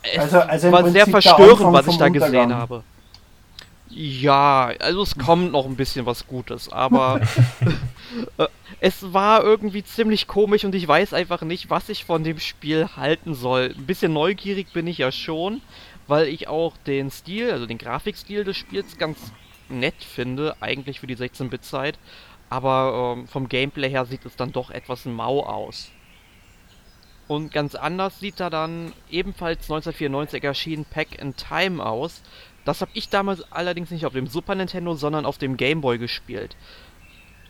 es 0.03 0.19
Also- 0.19 0.39
also 0.39 0.72
war 0.72 0.84
sehr 0.89 1.03
Prinzip 1.05 1.12
verstörend, 1.24 1.74
was 1.74 1.88
ich 1.88 1.98
da 1.98 2.08
gesehen 2.10 2.53
habe. 2.55 2.84
Ja, 3.91 4.72
also 4.79 5.01
es 5.01 5.17
kommt 5.17 5.51
noch 5.51 5.65
ein 5.65 5.75
bisschen 5.75 6.05
was 6.05 6.27
Gutes, 6.27 6.72
aber 6.72 7.22
es 8.79 9.13
war 9.13 9.43
irgendwie 9.43 9.84
ziemlich 9.84 10.27
komisch 10.27 10.63
und 10.63 10.75
ich 10.75 10.88
weiß 10.88 11.13
einfach 11.13 11.41
nicht, 11.41 11.69
was 11.69 11.89
ich 11.89 12.05
von 12.05 12.24
dem 12.24 12.39
Spiel 12.39 12.88
halten 12.96 13.34
soll. 13.34 13.74
Ein 13.75 13.86
bisschen 13.86 14.13
neugierig 14.13 14.72
bin 14.74 14.88
ich 14.88 15.00
ja 15.00 15.12
schon, 15.12 15.62
weil 16.10 16.28
ich 16.28 16.48
auch 16.48 16.75
den 16.78 17.12
Stil, 17.12 17.51
also 17.51 17.66
den 17.66 17.78
Grafikstil 17.78 18.44
des 18.44 18.58
Spiels 18.58 18.98
ganz 18.98 19.32
nett 19.70 20.04
finde, 20.04 20.56
eigentlich 20.60 21.00
für 21.00 21.08
die 21.08 21.16
16-Bit-Zeit. 21.16 21.98
Aber 22.50 23.16
ähm, 23.18 23.28
vom 23.28 23.48
Gameplay 23.48 23.89
her 23.89 24.06
sieht 24.06 24.25
es 24.25 24.36
dann 24.36 24.51
doch 24.51 24.72
etwas 24.72 25.06
mau 25.06 25.46
aus. 25.46 25.92
Und 27.28 27.54
ganz 27.54 27.75
anders 27.75 28.20
sieht 28.20 28.39
da 28.39 28.50
dann 28.50 28.92
ebenfalls 29.12 29.60
1994 29.70 30.44
erschienen 30.44 30.86
Pack 30.86 31.22
in 31.22 31.36
Time 31.36 31.86
aus. 31.86 32.24
Das 32.66 32.82
habe 32.82 32.89
ich 32.96 33.10
damals 33.10 33.44
allerdings 33.51 33.92
nicht 33.92 34.08
auf 34.08 34.13
dem 34.13 34.25
Super 34.25 34.56
Nintendo, 34.56 34.96
sondern 34.96 35.28
auf 35.28 35.38
dem 35.38 35.56
Game 35.56 35.82
Boy 35.82 36.00
gespielt. 36.00 36.56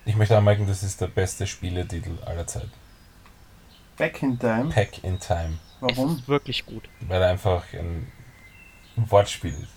Ich 0.04 0.18
möchte 0.18 0.38
anmerken, 0.38 0.68
das 0.68 0.84
ist 0.84 1.00
der 1.00 1.08
beste 1.08 1.48
Spieletitel 1.48 2.18
aller 2.26 2.46
Zeiten. 2.46 2.72
Back 3.96 4.22
in 4.22 4.38
Time. 4.38 4.70
Pack 4.70 5.02
in 5.04 5.18
Time. 5.20 5.60
Es 5.82 5.98
Warum? 5.98 6.16
ist 6.16 6.28
wirklich 6.28 6.66
gut. 6.66 6.84
Weil 7.02 7.22
er 7.22 7.30
einfach 7.30 7.64
ein 7.74 8.12
Wortspiel. 9.10 9.68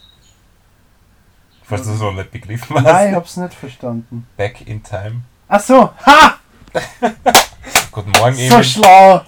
Falls 1.64 1.86
du 1.86 1.92
es 1.92 2.00
noch 2.00 2.12
nicht 2.12 2.30
begriffen 2.30 2.76
hast. 2.76 2.84
Nein, 2.84 3.10
ich 3.10 3.14
hab's 3.14 3.36
nicht 3.36 3.54
verstanden. 3.54 4.26
Back 4.36 4.66
in 4.66 4.82
Time. 4.82 5.22
Ach 5.48 5.60
so, 5.60 5.90
ha! 6.06 6.38
Guten 7.90 8.10
Morgen, 8.12 8.34
So 8.34 8.54
Emil. 8.54 8.64
schlau! 8.64 9.20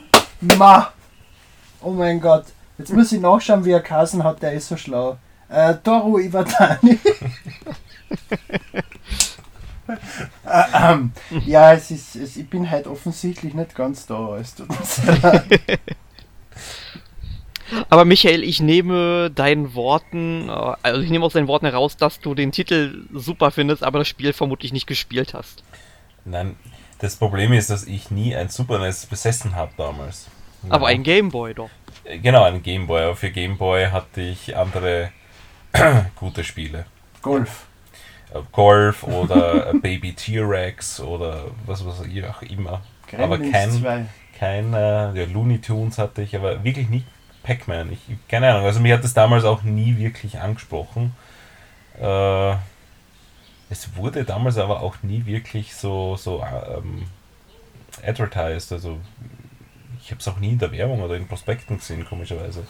Ma! 0.56 0.92
Oh 1.80 1.90
mein 1.90 2.20
Gott. 2.20 2.46
Jetzt 2.78 2.92
muss 2.92 3.12
ich 3.12 3.20
nachschauen, 3.20 3.64
wie 3.64 3.70
er 3.72 3.80
Kassen 3.80 4.24
hat, 4.24 4.42
der 4.42 4.52
ist 4.52 4.68
so 4.68 4.76
schlau. 4.76 5.16
Äh, 5.48 5.74
Toru 5.76 6.18
Iwatani. 6.18 6.98
Äh, 10.46 10.62
ähm, 10.92 11.12
ja, 11.44 11.74
es 11.74 11.90
ist, 11.90 12.16
es, 12.16 12.36
ich 12.36 12.48
bin 12.48 12.70
halt 12.70 12.86
offensichtlich 12.86 13.52
nicht 13.52 13.74
ganz 13.74 14.06
da. 14.06 14.36
Es 14.38 14.54
tut 14.54 14.68
mir 14.70 14.84
sehr 14.84 15.18
leid. 15.18 15.60
Aber 17.88 18.04
Michael, 18.04 18.42
ich 18.44 18.60
nehme 18.60 19.30
deinen 19.30 19.74
Worten, 19.74 20.48
äh, 20.48 20.52
also 20.82 21.00
ich 21.00 21.10
nehme 21.10 21.24
aus 21.24 21.32
deinen 21.32 21.48
Worten 21.48 21.66
heraus, 21.66 21.96
dass 21.96 22.20
du 22.20 22.34
den 22.34 22.52
Titel 22.52 23.04
super 23.12 23.50
findest, 23.50 23.82
aber 23.82 23.98
das 24.00 24.08
Spiel 24.08 24.32
vermutlich 24.32 24.72
nicht 24.72 24.86
gespielt 24.86 25.34
hast. 25.34 25.62
Nein, 26.24 26.56
das 26.98 27.16
Problem 27.16 27.52
ist, 27.52 27.70
dass 27.70 27.84
ich 27.86 28.10
nie 28.10 28.34
ein 28.34 28.48
Super 28.48 28.78
NES 28.78 29.06
besessen 29.06 29.54
habe 29.56 29.72
damals. 29.76 30.28
Aber 30.70 30.90
Ja. 30.90 30.96
ein 30.96 31.02
Gameboy 31.02 31.54
doch. 31.54 31.70
Äh, 32.04 32.18
Genau, 32.18 32.44
ein 32.44 32.62
Gameboy. 32.62 33.02
Aber 33.02 33.16
für 33.16 33.30
Gameboy 33.30 33.86
hatte 33.90 34.20
ich 34.22 34.56
andere 34.56 35.10
gute 36.16 36.44
Spiele. 36.44 36.86
Golf. 37.22 37.66
Äh, 38.32 38.38
Golf 38.52 39.02
oder 39.02 39.72
Baby 39.82 40.12
T-Rex 40.14 41.00
oder 41.00 41.46
was 41.66 41.84
was 41.84 42.02
ich 42.06 42.24
auch 42.24 42.40
immer. 42.42 42.80
aber 43.18 43.36
Gremlins 43.38 43.52
kein, 43.52 43.70
2. 43.72 44.06
kein 44.38 44.74
äh, 44.74 45.12
ja, 45.12 45.24
Looney 45.32 45.60
Tunes 45.60 45.98
hatte 45.98 46.22
ich, 46.22 46.34
aber 46.36 46.62
wirklich 46.64 46.88
nicht 46.88 47.04
Pac-Man. 47.44 47.92
Ich, 47.92 48.00
keine 48.28 48.50
Ahnung, 48.50 48.64
also 48.64 48.80
mich 48.80 48.92
hat 48.92 49.04
das 49.04 49.14
damals 49.14 49.44
auch 49.44 49.62
nie 49.62 49.96
wirklich 49.98 50.40
angesprochen. 50.40 51.14
Äh, 52.00 52.54
es 53.70 53.96
wurde 53.96 54.24
damals 54.24 54.58
aber 54.58 54.80
auch 54.80 54.96
nie 55.02 55.26
wirklich 55.26 55.76
so, 55.76 56.16
so 56.16 56.42
ähm, 56.42 57.04
advertised, 58.04 58.72
also 58.72 58.98
ich 60.00 60.10
habe 60.10 60.20
es 60.20 60.28
auch 60.28 60.38
nie 60.38 60.50
in 60.50 60.58
der 60.58 60.72
Werbung 60.72 61.02
oder 61.02 61.16
in 61.16 61.26
Prospekten 61.26 61.78
gesehen, 61.78 62.04
komischerweise. 62.04 62.66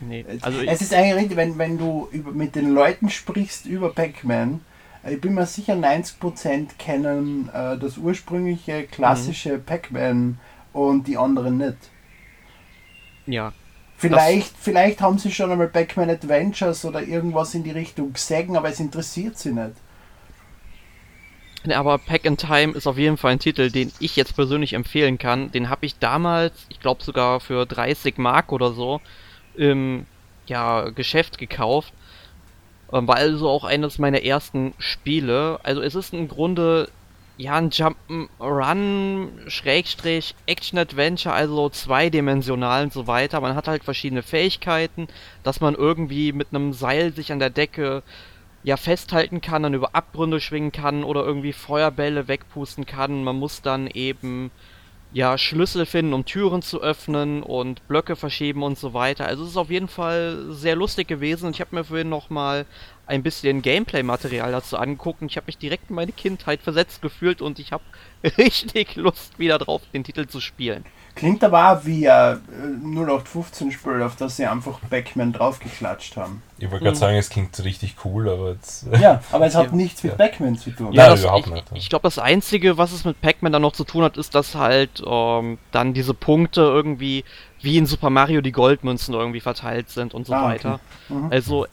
Nee, 0.00 0.24
also 0.40 0.60
ich, 0.60 0.68
es 0.68 0.82
ist 0.82 0.92
eigentlich 0.92 1.14
richtig, 1.14 1.36
wenn, 1.36 1.58
wenn 1.58 1.78
du 1.78 2.08
über, 2.10 2.32
mit 2.32 2.56
den 2.56 2.74
Leuten 2.74 3.08
sprichst 3.08 3.66
über 3.66 3.92
Pac-Man, 3.92 4.60
äh, 5.04 5.14
ich 5.14 5.20
bin 5.20 5.34
mir 5.34 5.46
sicher, 5.46 5.74
90% 5.74 6.76
kennen 6.78 7.48
äh, 7.50 7.78
das 7.78 7.98
ursprüngliche 7.98 8.84
klassische 8.84 9.58
Pac-Man 9.58 10.38
und 10.72 11.06
die 11.06 11.16
anderen 11.16 11.58
nicht. 11.58 11.76
ja. 13.26 13.52
Vielleicht, 14.02 14.52
vielleicht 14.58 15.00
haben 15.00 15.18
sie 15.18 15.30
schon 15.30 15.52
einmal 15.52 15.68
Pac-Man 15.68 16.10
Adventures 16.10 16.84
oder 16.84 17.02
irgendwas 17.02 17.54
in 17.54 17.62
die 17.62 17.70
Richtung 17.70 18.12
gesehen, 18.12 18.56
aber 18.56 18.68
es 18.68 18.80
interessiert 18.80 19.38
sie 19.38 19.52
nicht. 19.52 19.76
Nee, 21.64 21.74
Aber 21.74 21.98
Pack 21.98 22.24
in 22.24 22.36
Time 22.36 22.72
ist 22.72 22.88
auf 22.88 22.98
jeden 22.98 23.16
Fall 23.16 23.32
ein 23.32 23.38
Titel, 23.38 23.70
den 23.70 23.92
ich 24.00 24.16
jetzt 24.16 24.34
persönlich 24.34 24.72
empfehlen 24.72 25.18
kann. 25.18 25.52
Den 25.52 25.68
habe 25.68 25.86
ich 25.86 26.00
damals, 26.00 26.66
ich 26.68 26.80
glaube 26.80 27.04
sogar 27.04 27.38
für 27.38 27.64
30 27.64 28.18
Mark 28.18 28.50
oder 28.50 28.72
so, 28.72 29.00
im 29.54 30.06
ja, 30.46 30.90
Geschäft 30.90 31.38
gekauft. 31.38 31.92
Ähm, 32.92 33.06
War 33.06 33.16
also 33.16 33.48
auch 33.48 33.62
eines 33.62 34.00
meiner 34.00 34.24
ersten 34.24 34.74
Spiele. 34.78 35.60
Also 35.62 35.80
es 35.80 35.94
ist 35.94 36.12
im 36.12 36.26
Grunde 36.26 36.88
ja 37.36 37.54
ein 37.54 37.70
Jump'n'Run, 37.70 39.48
Schrägstrich, 39.48 40.34
Action-Adventure, 40.46 41.34
also 41.34 41.68
zweidimensional 41.68 42.84
und 42.84 42.92
so 42.92 43.06
weiter. 43.06 43.40
Man 43.40 43.54
hat 43.54 43.68
halt 43.68 43.84
verschiedene 43.84 44.22
Fähigkeiten, 44.22 45.08
dass 45.42 45.60
man 45.60 45.74
irgendwie 45.74 46.32
mit 46.32 46.48
einem 46.50 46.72
Seil 46.72 47.12
sich 47.12 47.32
an 47.32 47.38
der 47.38 47.50
Decke 47.50 48.02
ja 48.62 48.76
festhalten 48.76 49.40
kann, 49.40 49.64
dann 49.64 49.74
über 49.74 49.94
Abgründe 49.94 50.40
schwingen 50.40 50.72
kann 50.72 51.04
oder 51.04 51.24
irgendwie 51.24 51.52
Feuerbälle 51.52 52.28
wegpusten 52.28 52.86
kann. 52.86 53.24
Man 53.24 53.36
muss 53.36 53.62
dann 53.62 53.88
eben 53.88 54.50
ja 55.12 55.36
Schlüssel 55.36 55.86
finden, 55.86 56.14
um 56.14 56.24
Türen 56.24 56.62
zu 56.62 56.80
öffnen 56.80 57.42
und 57.42 57.86
Blöcke 57.88 58.16
verschieben 58.16 58.62
und 58.62 58.78
so 58.78 58.94
weiter. 58.94 59.26
Also 59.26 59.44
es 59.44 59.50
ist 59.50 59.56
auf 59.56 59.70
jeden 59.70 59.88
Fall 59.88 60.46
sehr 60.50 60.76
lustig 60.76 61.08
gewesen. 61.08 61.50
Ich 61.50 61.60
habe 61.60 61.74
mir 61.74 61.84
vorhin 61.84 62.08
noch 62.08 62.30
mal 62.30 62.66
ein 63.06 63.22
bisschen 63.22 63.62
Gameplay-Material 63.62 64.52
dazu 64.52 64.78
angeguckt 64.78 65.20
und 65.20 65.30
ich 65.30 65.36
habe 65.36 65.46
mich 65.46 65.58
direkt 65.58 65.90
in 65.90 65.96
meine 65.96 66.12
Kindheit 66.12 66.62
versetzt 66.62 67.02
gefühlt 67.02 67.42
und 67.42 67.58
ich 67.58 67.72
habe 67.72 67.84
richtig 68.38 68.96
Lust 68.96 69.38
wieder 69.38 69.58
drauf, 69.58 69.82
den 69.92 70.04
Titel 70.04 70.26
zu 70.26 70.40
spielen. 70.40 70.84
Klingt 71.14 71.44
aber 71.44 71.72
auch 71.72 71.84
wie 71.84 72.08
ein 72.08 72.40
0815-Spiel, 72.84 74.02
auf 74.02 74.16
das 74.16 74.36
sie 74.36 74.46
einfach 74.46 74.78
Backman 74.80 75.32
draufgeklatscht 75.32 76.16
haben. 76.16 76.42
Ich 76.58 76.70
wollte 76.70 76.84
gerade 76.84 76.96
mhm. 76.96 77.00
sagen, 77.00 77.16
es 77.16 77.28
klingt 77.28 77.62
richtig 77.62 77.96
cool, 78.04 78.30
aber 78.30 78.50
jetzt. 78.52 78.86
Ja, 78.98 79.20
aber 79.32 79.46
es 79.46 79.54
hat 79.54 79.66
ja. 79.66 79.72
nichts 79.72 80.02
mit 80.02 80.12
ja. 80.12 80.16
Backman 80.16 80.56
zu 80.56 80.70
tun. 80.70 80.92
Ja, 80.92 81.08
das, 81.10 81.20
überhaupt 81.20 81.46
ich, 81.48 81.52
nicht. 81.52 81.66
Ich 81.74 81.90
glaube, 81.90 82.04
das 82.04 82.18
Einzige, 82.18 82.78
was 82.78 82.92
es 82.92 83.04
mit 83.04 83.20
Pac-Man 83.20 83.52
dann 83.52 83.62
noch 83.62 83.72
zu 83.72 83.84
tun 83.84 84.04
hat, 84.04 84.16
ist, 84.16 84.34
dass 84.34 84.54
halt 84.54 85.02
ähm, 85.06 85.58
dann 85.70 85.92
diese 85.92 86.14
Punkte 86.14 86.62
irgendwie 86.62 87.24
wie 87.60 87.76
in 87.76 87.86
Super 87.86 88.10
Mario 88.10 88.40
die 88.40 88.52
Goldmünzen 88.52 89.14
irgendwie 89.14 89.40
verteilt 89.40 89.90
sind 89.90 90.14
und 90.14 90.26
so 90.26 90.32
ah, 90.32 90.44
weiter. 90.44 90.80
Okay. 91.08 91.18
Mhm. 91.18 91.32
Also 91.32 91.66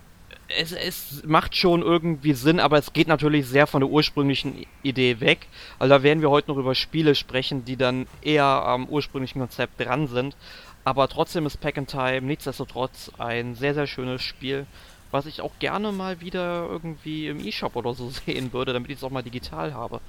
es, 0.57 0.71
es 0.71 1.23
macht 1.25 1.55
schon 1.55 1.81
irgendwie 1.81 2.33
Sinn, 2.33 2.59
aber 2.59 2.77
es 2.77 2.93
geht 2.93 3.07
natürlich 3.07 3.47
sehr 3.47 3.67
von 3.67 3.81
der 3.81 3.89
ursprünglichen 3.89 4.65
Idee 4.83 5.19
weg. 5.19 5.47
Also 5.77 5.93
da 5.93 6.03
werden 6.03 6.21
wir 6.21 6.29
heute 6.29 6.49
noch 6.49 6.57
über 6.57 6.75
Spiele 6.75 7.15
sprechen, 7.15 7.65
die 7.65 7.77
dann 7.77 8.07
eher 8.21 8.45
am 8.45 8.87
ursprünglichen 8.87 9.39
Konzept 9.39 9.79
dran 9.79 10.07
sind. 10.07 10.35
Aber 10.83 11.07
trotzdem 11.07 11.45
ist 11.45 11.57
Pack 11.57 11.77
and 11.77 11.89
Time 11.89 12.21
nichtsdestotrotz 12.21 13.11
ein 13.17 13.55
sehr, 13.55 13.73
sehr 13.73 13.85
schönes 13.85 14.23
Spiel, 14.23 14.65
was 15.11 15.25
ich 15.25 15.41
auch 15.41 15.51
gerne 15.59 15.91
mal 15.91 16.21
wieder 16.21 16.67
irgendwie 16.69 17.27
im 17.27 17.45
E-Shop 17.45 17.75
oder 17.75 17.93
so 17.93 18.09
sehen 18.25 18.51
würde, 18.53 18.73
damit 18.73 18.89
ich 18.89 18.97
es 18.97 19.03
auch 19.03 19.11
mal 19.11 19.23
digital 19.23 19.73
habe. 19.73 20.01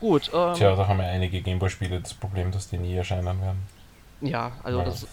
Gut. 0.00 0.30
Ähm, 0.32 0.54
Tja, 0.54 0.76
da 0.76 0.86
haben 0.86 0.98
wir 0.98 1.06
einige 1.06 1.40
Gameboy-Spiele 1.40 2.00
das 2.00 2.14
Problem, 2.14 2.52
dass 2.52 2.68
die 2.68 2.78
nie 2.78 2.94
erscheinen 2.94 3.40
werden. 3.40 3.66
Ja, 4.20 4.52
also 4.62 4.78
Weil 4.78 4.84
das. 4.84 5.06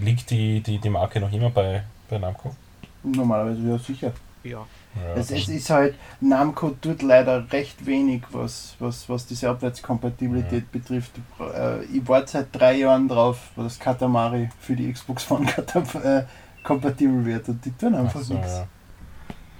Liegt 0.00 0.30
die, 0.30 0.60
die, 0.60 0.78
die 0.78 0.90
Marke 0.90 1.20
noch 1.20 1.32
immer 1.32 1.50
bei 1.50 1.82
bei 2.08 2.18
Namco? 2.18 2.54
Normalerweise 3.02 3.68
ja 3.68 3.78
sicher. 3.78 4.12
Ja. 4.44 4.66
ja 4.94 5.14
es, 5.14 5.30
es, 5.30 5.48
ist 5.48 5.70
halt, 5.70 5.94
Namco 6.20 6.70
tut 6.80 7.02
leider 7.02 7.50
recht 7.52 7.84
wenig, 7.86 8.22
was, 8.32 8.76
was, 8.78 9.08
was 9.08 9.26
diese 9.26 9.50
Abwärtskompatibilität 9.50 10.64
ja. 10.64 10.68
betrifft. 10.72 11.12
Äh, 11.40 11.84
ich 11.84 12.06
warte 12.06 12.32
seit 12.32 12.46
drei 12.52 12.76
Jahren 12.78 13.08
drauf, 13.08 13.50
wo 13.56 13.62
das 13.62 13.78
Katamari 13.78 14.48
für 14.60 14.76
die 14.76 14.92
Xbox 14.92 15.30
One 15.30 15.46
äh, 16.04 16.22
kompatibel 16.62 17.24
wird 17.24 17.48
und 17.48 17.64
die 17.64 17.72
tun 17.72 17.94
einfach 17.94 18.20
so, 18.20 18.34
nichts. 18.34 18.58
Ja. 18.58 18.68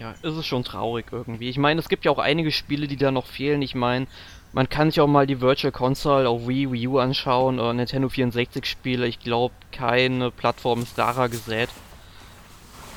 Ja, 0.01 0.13
ist 0.13 0.37
es 0.37 0.47
schon 0.47 0.63
traurig 0.63 1.07
irgendwie. 1.11 1.49
Ich 1.49 1.59
meine, 1.59 1.81
es 1.81 1.89
gibt 1.89 2.05
ja 2.05 2.13
auch 2.13 2.21
einige 2.21 2.53
Spiele, 2.53 2.87
die 2.87 2.97
da 2.97 3.11
noch 3.11 3.27
fehlen. 3.27 3.63
Ich 3.63 3.75
meine, 3.75 4.07
man 4.53 4.69
kann 4.69 4.91
sich 4.91 5.01
auch 5.01 5.09
mal 5.09 5.27
die 5.27 5.41
Virtual 5.41 5.73
Console 5.73 6.29
auf 6.29 6.47
Wii, 6.47 6.71
Wii 6.71 6.89
U 6.89 6.99
anschauen, 6.99 7.59
oder 7.59 7.73
Nintendo 7.73 8.09
64 8.09 8.65
Spiele. 8.65 9.07
Ich 9.07 9.19
glaube, 9.19 9.55
keine 9.73 10.31
Plattform 10.31 10.83
ist 10.83 10.97
daran 10.97 11.31
gesät. 11.31 11.69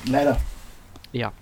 Leider. 0.06 0.40
Ja. 1.12 1.32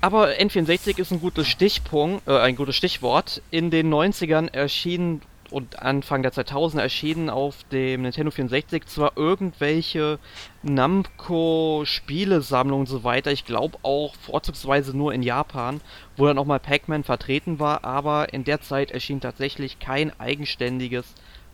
Aber 0.00 0.30
N64 0.30 0.98
ist 0.98 1.12
ein 1.12 1.20
gutes 1.20 1.46
Stichpunkt, 1.46 2.26
äh, 2.26 2.38
ein 2.38 2.56
gutes 2.56 2.74
Stichwort. 2.74 3.40
In 3.50 3.70
den 3.70 3.92
90ern 3.92 4.52
erschienen 4.52 5.22
und 5.52 5.80
Anfang 5.80 6.22
der 6.22 6.32
2000er 6.32 6.80
erschienen 6.80 7.30
auf 7.30 7.62
dem 7.70 8.02
Nintendo 8.02 8.32
64 8.32 8.86
zwar 8.86 9.12
irgendwelche 9.16 10.18
Namco-Spielesammlungen 10.62 12.80
und 12.80 12.88
so 12.88 13.04
weiter, 13.04 13.30
ich 13.30 13.44
glaube 13.44 13.78
auch 13.82 14.16
vorzugsweise 14.16 14.96
nur 14.96 15.12
in 15.12 15.22
Japan, 15.22 15.82
wo 16.16 16.26
dann 16.26 16.38
auch 16.38 16.46
mal 16.46 16.58
Pac-Man 16.58 17.04
vertreten 17.04 17.60
war, 17.60 17.84
aber 17.84 18.32
in 18.32 18.44
der 18.44 18.62
Zeit 18.62 18.90
erschien 18.90 19.20
tatsächlich 19.20 19.78
kein 19.78 20.18
eigenständiges 20.18 21.04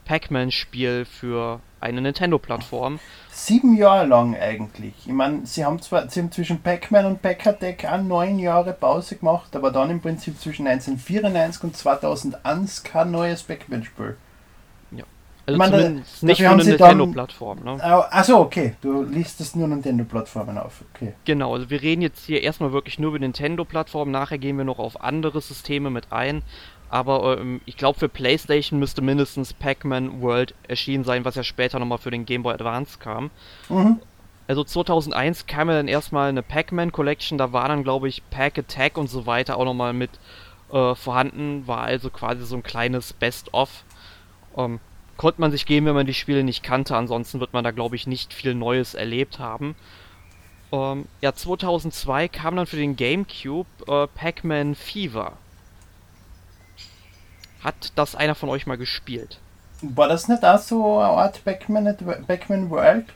Pac-Man-Spiel 0.09 1.05
für 1.05 1.61
eine 1.81 2.01
Nintendo-Plattform. 2.01 2.99
Sieben 3.31 3.77
Jahre 3.77 4.07
lang 4.07 4.35
eigentlich. 4.35 4.95
Ich 5.05 5.13
meine, 5.13 5.45
sie 5.45 5.65
haben 5.67 5.81
zwar 5.83 6.09
sie 6.09 6.21
haben 6.21 6.33
zwischen 6.33 6.63
Pac-Man 6.63 7.05
und 7.05 7.23
Pac-Attack 7.23 7.85
auch 7.85 8.03
neun 8.03 8.39
Jahre 8.39 8.73
Pause 8.73 9.17
gemacht, 9.17 9.55
aber 9.55 9.71
dann 9.71 9.91
im 9.91 10.01
Prinzip 10.01 10.41
zwischen 10.41 10.67
1994 10.67 11.63
und 11.63 11.77
2001 11.77 12.83
kein 12.85 13.11
neues 13.11 13.43
Pac-Man-Spiel. 13.43 14.17
Ja. 14.93 15.05
Also 15.45 15.53
ich 15.53 15.59
meine, 15.59 15.77
zumindest 15.77 16.23
nicht 16.23 16.41
für 16.41 16.51
eine 16.51 16.65
Nintendo-Plattform. 16.65 17.65
Ne? 17.65 17.85
Achso, 18.11 18.41
okay. 18.41 18.75
Du 18.81 19.03
liest 19.03 19.57
nur 19.57 19.69
Nintendo-Plattformen 19.69 20.57
auf. 20.57 20.83
Okay. 20.95 21.13
Genau, 21.27 21.53
also 21.53 21.69
wir 21.69 21.83
reden 21.83 22.01
jetzt 22.01 22.25
hier 22.25 22.43
erstmal 22.43 22.73
wirklich 22.73 22.99
nur 22.99 23.11
über 23.11 23.19
Nintendo-Plattformen. 23.19 24.11
Nachher 24.11 24.39
gehen 24.39 24.57
wir 24.57 24.65
noch 24.65 24.79
auf 24.79 25.03
andere 25.03 25.43
Systeme 25.43 25.91
mit 25.91 26.13
ein. 26.13 26.43
Aber 26.91 27.39
ähm, 27.39 27.61
ich 27.67 27.77
glaube, 27.77 27.99
für 27.99 28.09
PlayStation 28.09 28.79
müsste 28.79 29.03
mindestens 29.03 29.53
Pac-Man 29.53 30.23
World 30.23 30.55
erschienen 30.67 31.05
sein, 31.05 31.25
was 31.25 31.35
ja 31.35 31.43
später 31.43 31.79
nochmal 31.79 31.99
für 31.99 32.11
den 32.11 32.25
Game 32.25 32.43
Boy 32.43 32.55
Advance 32.55 32.99
kam. 32.99 33.31
Mhm. 33.69 34.01
Also 34.47 34.65
2001 34.65 35.47
kam 35.47 35.69
ja 35.69 35.77
dann 35.77 35.89
erstmal 35.89 36.31
eine 36.31 36.43
Pac-Man 36.43 36.91
Collection, 36.91 37.37
da 37.37 37.53
war 37.53 37.69
dann, 37.69 37.85
glaube 37.85 38.09
ich, 38.09 38.23
Pac 38.31 38.59
Attack 38.59 38.97
und 38.97 39.11
so 39.11 39.27
weiter 39.27 39.59
auch 39.59 39.67
nochmal 39.67 39.93
mit 39.93 40.11
äh, 40.73 40.95
vorhanden, 40.95 41.67
war 41.67 41.83
also 41.83 42.09
quasi 42.09 42.45
so 42.47 42.57
ein 42.57 42.63
kleines 42.63 43.13
Best-of. 43.13 43.85
Ähm, 44.57 44.81
konnte 45.19 45.43
man 45.43 45.51
sich 45.51 45.67
geben, 45.67 45.85
wenn 45.85 45.95
man 45.95 46.07
die 46.07 46.15
Spiele 46.15 46.45
nicht 46.45 46.63
kannte, 46.63 46.97
ansonsten 46.97 47.41
wird 47.41 47.53
man 47.53 47.65
da, 47.65 47.73
glaube 47.73 47.97
ich, 47.97 48.07
nicht 48.07 48.33
viel 48.33 48.55
Neues 48.55 48.95
erlebt 48.95 49.39
haben. 49.39 49.75
Ähm, 50.73 51.07
ja, 51.21 51.35
2002 51.35 52.29
kam 52.29 52.57
dann 52.57 52.67
für 52.67 52.77
den 52.77 52.97
GameCube 52.97 53.69
äh, 53.87 54.07
Pac-Man 54.07 54.75
Fever. 54.75 55.35
Hat 57.63 57.93
das 57.97 58.15
einer 58.15 58.35
von 58.35 58.49
euch 58.49 58.67
mal 58.67 58.79
gespielt? 58.79 59.41
War 59.83 60.09
das 60.09 60.29
nicht 60.29 60.45
auch 60.45 60.59
so 60.59 60.99
eine 60.99 61.09
Art 61.09 61.45
Pac-Man 61.45 61.97
Pac 62.27 62.49
World? 62.49 63.07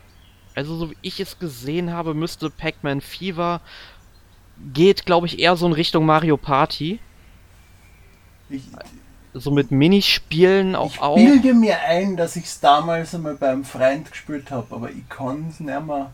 Also 0.55 0.75
so 0.75 0.91
wie 0.91 0.97
ich 1.01 1.19
es 1.19 1.39
gesehen 1.39 1.91
habe, 1.91 2.13
müsste 2.13 2.49
Pac-Man 2.49 3.01
Fever 3.01 3.61
geht, 4.73 5.05
glaube 5.05 5.27
ich, 5.27 5.39
eher 5.39 5.55
so 5.55 5.65
in 5.65 5.73
Richtung 5.73 6.05
Mario 6.05 6.37
Party. 6.37 6.99
Ich, 8.49 8.63
so 9.33 9.51
mit 9.51 9.71
Minispielen 9.71 10.75
auch. 10.75 11.17
Ich 11.17 11.25
bilde 11.25 11.53
mir 11.53 11.79
ein, 11.81 12.15
dass 12.15 12.35
ich 12.35 12.45
es 12.45 12.59
damals 12.59 13.15
einmal 13.15 13.35
beim 13.35 13.63
Freund 13.63 14.11
gespielt 14.11 14.51
habe, 14.51 14.75
aber 14.75 14.91
ich 14.91 15.07
kann 15.09 15.47
es 15.49 15.59
nicht 15.59 15.85
mehr 15.85 16.11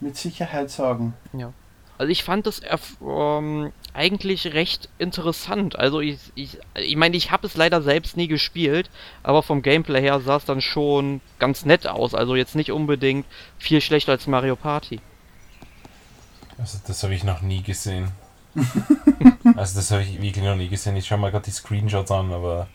mit 0.00 0.16
Sicherheit 0.16 0.70
sagen. 0.70 1.14
Ja. 1.32 1.52
Also 1.96 2.10
ich 2.10 2.24
fand 2.24 2.46
das 2.46 2.60
ähm, 3.00 3.72
eigentlich 3.92 4.52
recht 4.52 4.88
interessant. 4.98 5.78
Also 5.78 6.00
ich, 6.00 6.18
ich, 6.34 6.58
ich 6.74 6.96
meine, 6.96 7.16
ich 7.16 7.30
habe 7.30 7.46
es 7.46 7.56
leider 7.56 7.82
selbst 7.82 8.16
nie 8.16 8.26
gespielt, 8.26 8.90
aber 9.22 9.42
vom 9.42 9.62
Gameplay 9.62 10.00
her 10.00 10.20
sah 10.20 10.36
es 10.36 10.44
dann 10.44 10.60
schon 10.60 11.20
ganz 11.38 11.64
nett 11.64 11.86
aus. 11.86 12.14
Also 12.14 12.34
jetzt 12.34 12.56
nicht 12.56 12.72
unbedingt 12.72 13.26
viel 13.58 13.80
schlechter 13.80 14.12
als 14.12 14.26
Mario 14.26 14.56
Party. 14.56 15.00
Also 16.58 16.78
das 16.86 17.02
habe 17.02 17.14
ich 17.14 17.24
noch 17.24 17.42
nie 17.42 17.62
gesehen. 17.62 18.10
also 19.56 19.76
das 19.76 19.90
habe 19.90 20.02
ich 20.02 20.20
wirklich 20.20 20.44
noch 20.44 20.56
nie 20.56 20.68
gesehen. 20.68 20.96
Ich 20.96 21.06
schaue 21.06 21.18
mal 21.18 21.30
gerade 21.30 21.44
die 21.44 21.50
Screenshots 21.52 22.10
an, 22.10 22.32
aber 22.32 22.66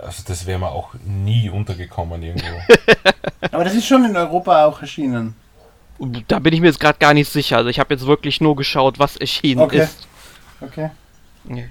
also 0.00 0.22
das 0.26 0.46
wäre 0.46 0.58
mir 0.58 0.68
auch 0.68 0.94
nie 1.04 1.50
untergekommen 1.50 2.22
irgendwo. 2.22 2.60
aber 3.40 3.64
das 3.64 3.74
ist 3.74 3.86
schon 3.86 4.04
in 4.04 4.16
Europa 4.16 4.66
auch 4.66 4.80
erschienen. 4.80 5.34
Da 6.28 6.38
bin 6.38 6.52
ich 6.52 6.60
mir 6.60 6.66
jetzt 6.66 6.80
gerade 6.80 6.98
gar 6.98 7.14
nicht 7.14 7.30
sicher. 7.30 7.56
Also 7.58 7.70
ich 7.70 7.78
habe 7.78 7.94
jetzt 7.94 8.06
wirklich 8.06 8.40
nur 8.40 8.56
geschaut, 8.56 8.98
was 8.98 9.16
erschienen 9.16 9.60
okay. 9.60 9.82
ist. 9.82 10.06
Okay. 10.60 10.90
Nee. 11.44 11.68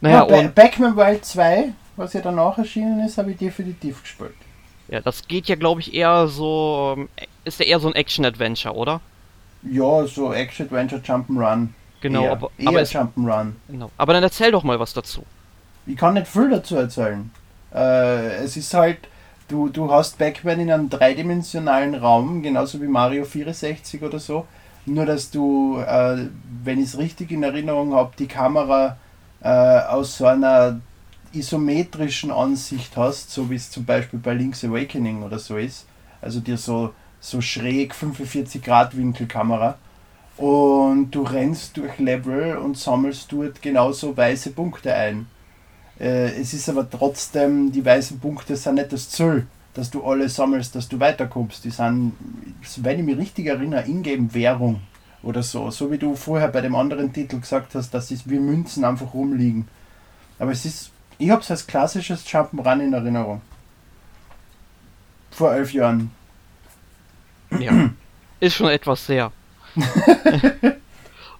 Naja, 0.00 0.26
ja, 0.28 0.38
und 0.38 0.54
Backman 0.54 0.96
Wild 0.96 1.24
2, 1.24 1.72
was 1.96 2.12
ja 2.12 2.20
danach 2.20 2.58
erschienen 2.58 3.06
ist, 3.06 3.18
habe 3.18 3.30
ich 3.30 3.36
definitiv 3.36 4.02
gespielt. 4.02 4.34
Ja, 4.88 5.00
das 5.00 5.26
geht 5.28 5.46
ja, 5.46 5.54
glaube 5.54 5.80
ich, 5.80 5.94
eher 5.94 6.26
so. 6.26 6.94
Ähm, 6.96 7.08
ist 7.44 7.60
ja 7.60 7.66
eher 7.66 7.80
so 7.80 7.88
ein 7.88 7.94
Action-Adventure, 7.94 8.74
oder? 8.74 9.00
Ja, 9.62 10.04
so 10.06 10.32
Action-Adventure 10.32 11.00
Jump'n'Run. 11.00 11.68
Genau, 12.00 12.24
eher, 12.24 12.32
aber, 12.32 12.50
eher 12.58 12.68
aber 12.68 12.80
Jump'n'Run. 12.80 13.52
Genau. 13.68 13.90
Aber 13.96 14.12
dann 14.12 14.22
erzähl 14.24 14.50
doch 14.50 14.64
mal 14.64 14.80
was 14.80 14.92
dazu. 14.92 15.24
Ich 15.86 15.96
kann 15.96 16.14
nicht 16.14 16.26
viel 16.26 16.50
dazu 16.50 16.76
erzählen. 16.76 17.30
Äh, 17.72 18.36
es 18.36 18.56
ist 18.56 18.74
halt, 18.74 18.98
du, 19.48 19.68
du 19.68 19.90
hast 19.90 20.18
Backman 20.18 20.60
in 20.60 20.70
einem 20.70 20.88
dreidimensionalen 20.88 21.94
Raum, 21.94 22.42
genauso 22.42 22.80
wie 22.80 22.86
Mario 22.86 23.24
64 23.24 24.02
oder 24.02 24.18
so. 24.18 24.46
Nur, 24.84 25.06
dass 25.06 25.30
du, 25.30 25.78
äh, 25.78 26.26
wenn 26.64 26.78
ich 26.78 26.86
es 26.86 26.98
richtig 26.98 27.30
in 27.30 27.42
Erinnerung 27.42 27.94
habe, 27.94 28.12
die 28.18 28.26
Kamera 28.26 28.96
äh, 29.40 29.48
aus 29.48 30.18
so 30.18 30.26
einer 30.26 30.80
isometrischen 31.32 32.30
Ansicht 32.30 32.96
hast, 32.96 33.30
so 33.30 33.48
wie 33.50 33.54
es 33.54 33.70
zum 33.70 33.84
Beispiel 33.84 34.18
bei 34.18 34.34
Link's 34.34 34.64
Awakening 34.64 35.22
oder 35.22 35.38
so 35.38 35.56
ist. 35.56 35.86
Also 36.20 36.40
dir 36.40 36.58
so, 36.58 36.92
so 37.20 37.40
schräg 37.40 37.94
45 37.94 38.62
Grad 38.62 38.96
Winkelkamera. 38.96 39.76
Und 40.36 41.10
du 41.10 41.22
rennst 41.22 41.76
durch 41.76 41.98
Level 41.98 42.56
und 42.56 42.76
sammelst 42.76 43.30
dort 43.32 43.62
genauso 43.62 44.16
weiße 44.16 44.50
Punkte 44.50 44.94
ein. 44.94 45.26
Äh, 46.00 46.40
es 46.40 46.54
ist 46.54 46.68
aber 46.68 46.88
trotzdem, 46.88 47.72
die 47.72 47.84
weißen 47.84 48.20
Punkte 48.20 48.56
sind 48.56 48.76
nicht 48.76 48.92
das 48.92 49.10
Ziel 49.10 49.46
dass 49.74 49.90
du 49.90 50.04
alle 50.04 50.28
sammelst, 50.28 50.74
dass 50.74 50.88
du 50.88 51.00
weiterkommst. 51.00 51.64
Die 51.64 51.70
sind, 51.70 52.12
wenn 52.76 52.98
ich 52.98 53.04
mich 53.04 53.16
richtig 53.16 53.46
erinnere, 53.46 53.84
Ingame-Währung. 53.86 54.82
oder 55.22 55.42
so. 55.42 55.70
So 55.70 55.90
wie 55.90 55.98
du 55.98 56.16
vorher 56.16 56.48
bei 56.48 56.60
dem 56.60 56.74
anderen 56.74 57.12
Titel 57.12 57.40
gesagt 57.40 57.74
hast, 57.74 57.94
dass 57.94 58.10
es 58.10 58.28
wie 58.28 58.38
Münzen 58.38 58.84
einfach 58.84 59.14
rumliegen. 59.14 59.68
Aber 60.38 60.50
es 60.50 60.64
ist, 60.64 60.90
ich 61.18 61.30
habe 61.30 61.42
es 61.42 61.50
als 61.50 61.66
klassisches 61.66 62.26
Jump'n'Run 62.26 62.80
in 62.80 62.92
Erinnerung. 62.92 63.40
Vor 65.30 65.54
elf 65.54 65.72
Jahren. 65.72 66.10
Ja. 67.58 67.90
Ist 68.40 68.56
schon 68.56 68.70
etwas 68.70 69.06
sehr. 69.06 69.30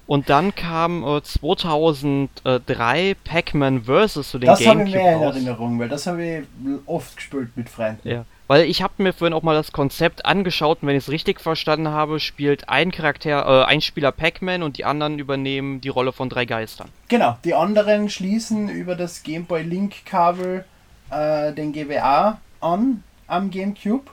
Und 0.06 0.28
dann 0.30 0.54
kam 0.54 1.04
äh, 1.04 1.22
2003 1.22 3.16
Pac-Man 3.24 3.84
vs. 3.84 4.30
zu 4.30 4.38
den 4.38 4.46
Das 4.46 4.66
habe 4.66 4.82
ich 4.82 4.92
Gamecube 4.92 5.02
mehr 5.02 5.16
in. 5.16 5.22
Erinnerung, 5.22 5.78
weil 5.78 5.88
das 5.88 6.06
habe 6.06 6.24
ich 6.24 6.44
oft 6.86 7.16
gespielt 7.16 7.50
mit 7.56 7.68
Freunden. 7.68 8.06
Ja, 8.06 8.24
weil 8.48 8.64
ich 8.64 8.82
habe 8.82 8.94
mir 8.98 9.12
vorhin 9.12 9.32
auch 9.32 9.42
mal 9.42 9.54
das 9.54 9.72
Konzept 9.72 10.26
angeschaut 10.26 10.82
und 10.82 10.88
wenn 10.88 10.96
ich 10.96 11.04
es 11.04 11.10
richtig 11.10 11.40
verstanden 11.40 11.88
habe, 11.88 12.20
spielt 12.20 12.68
ein 12.68 12.90
Charakter, 12.90 13.62
äh, 13.62 13.64
ein 13.64 13.80
Spieler 13.80 14.12
Pac-Man 14.12 14.62
und 14.62 14.76
die 14.76 14.84
anderen 14.84 15.18
übernehmen 15.18 15.80
die 15.80 15.88
Rolle 15.88 16.12
von 16.12 16.28
drei 16.28 16.44
Geistern. 16.44 16.88
Genau, 17.08 17.38
die 17.44 17.54
anderen 17.54 18.10
schließen 18.10 18.68
über 18.68 18.96
das 18.96 19.22
Game 19.22 19.46
Boy 19.46 19.62
Link 19.62 20.04
Kabel 20.04 20.64
äh, 21.10 21.52
den 21.52 21.72
GBA 21.72 22.38
an 22.60 23.02
am 23.26 23.50
GameCube 23.50 24.10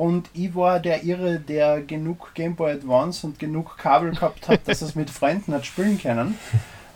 und 0.00 0.30
ich 0.32 0.54
war 0.54 0.80
der 0.80 1.04
Irre, 1.04 1.38
der 1.38 1.82
genug 1.82 2.32
Game 2.32 2.56
Boy 2.56 2.72
Advance 2.72 3.26
und 3.26 3.38
genug 3.38 3.76
Kabel 3.76 4.12
gehabt 4.12 4.48
hat, 4.48 4.66
dass 4.66 4.80
es 4.80 4.94
mit 4.94 5.10
Freunden 5.10 5.52
hat 5.52 5.66
spielen 5.66 6.00
können. 6.00 6.38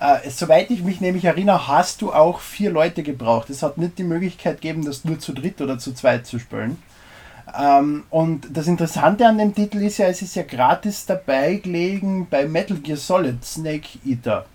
Äh, 0.00 0.30
soweit 0.30 0.70
ich 0.70 0.82
mich 0.82 1.02
nämlich 1.02 1.26
erinnere, 1.26 1.68
hast 1.68 2.00
du 2.00 2.14
auch 2.14 2.40
vier 2.40 2.70
Leute 2.70 3.02
gebraucht. 3.02 3.50
Es 3.50 3.62
hat 3.62 3.76
nicht 3.76 3.98
die 3.98 4.04
Möglichkeit 4.04 4.62
gegeben, 4.62 4.86
das 4.86 5.04
nur 5.04 5.18
zu 5.18 5.34
dritt 5.34 5.60
oder 5.60 5.78
zu 5.78 5.92
zweit 5.92 6.26
zu 6.26 6.38
spielen. 6.38 6.82
Ähm, 7.58 8.04
und 8.08 8.48
das 8.50 8.68
Interessante 8.68 9.26
an 9.26 9.36
dem 9.36 9.54
Titel 9.54 9.82
ist 9.82 9.98
ja, 9.98 10.06
es 10.06 10.22
ist 10.22 10.34
ja 10.34 10.42
gratis 10.42 11.04
dabei 11.04 11.56
gelegen 11.56 12.26
bei 12.30 12.46
Metal 12.46 12.78
Gear 12.78 12.96
Solid 12.96 13.44
Snake 13.44 13.98
Eater. 14.06 14.46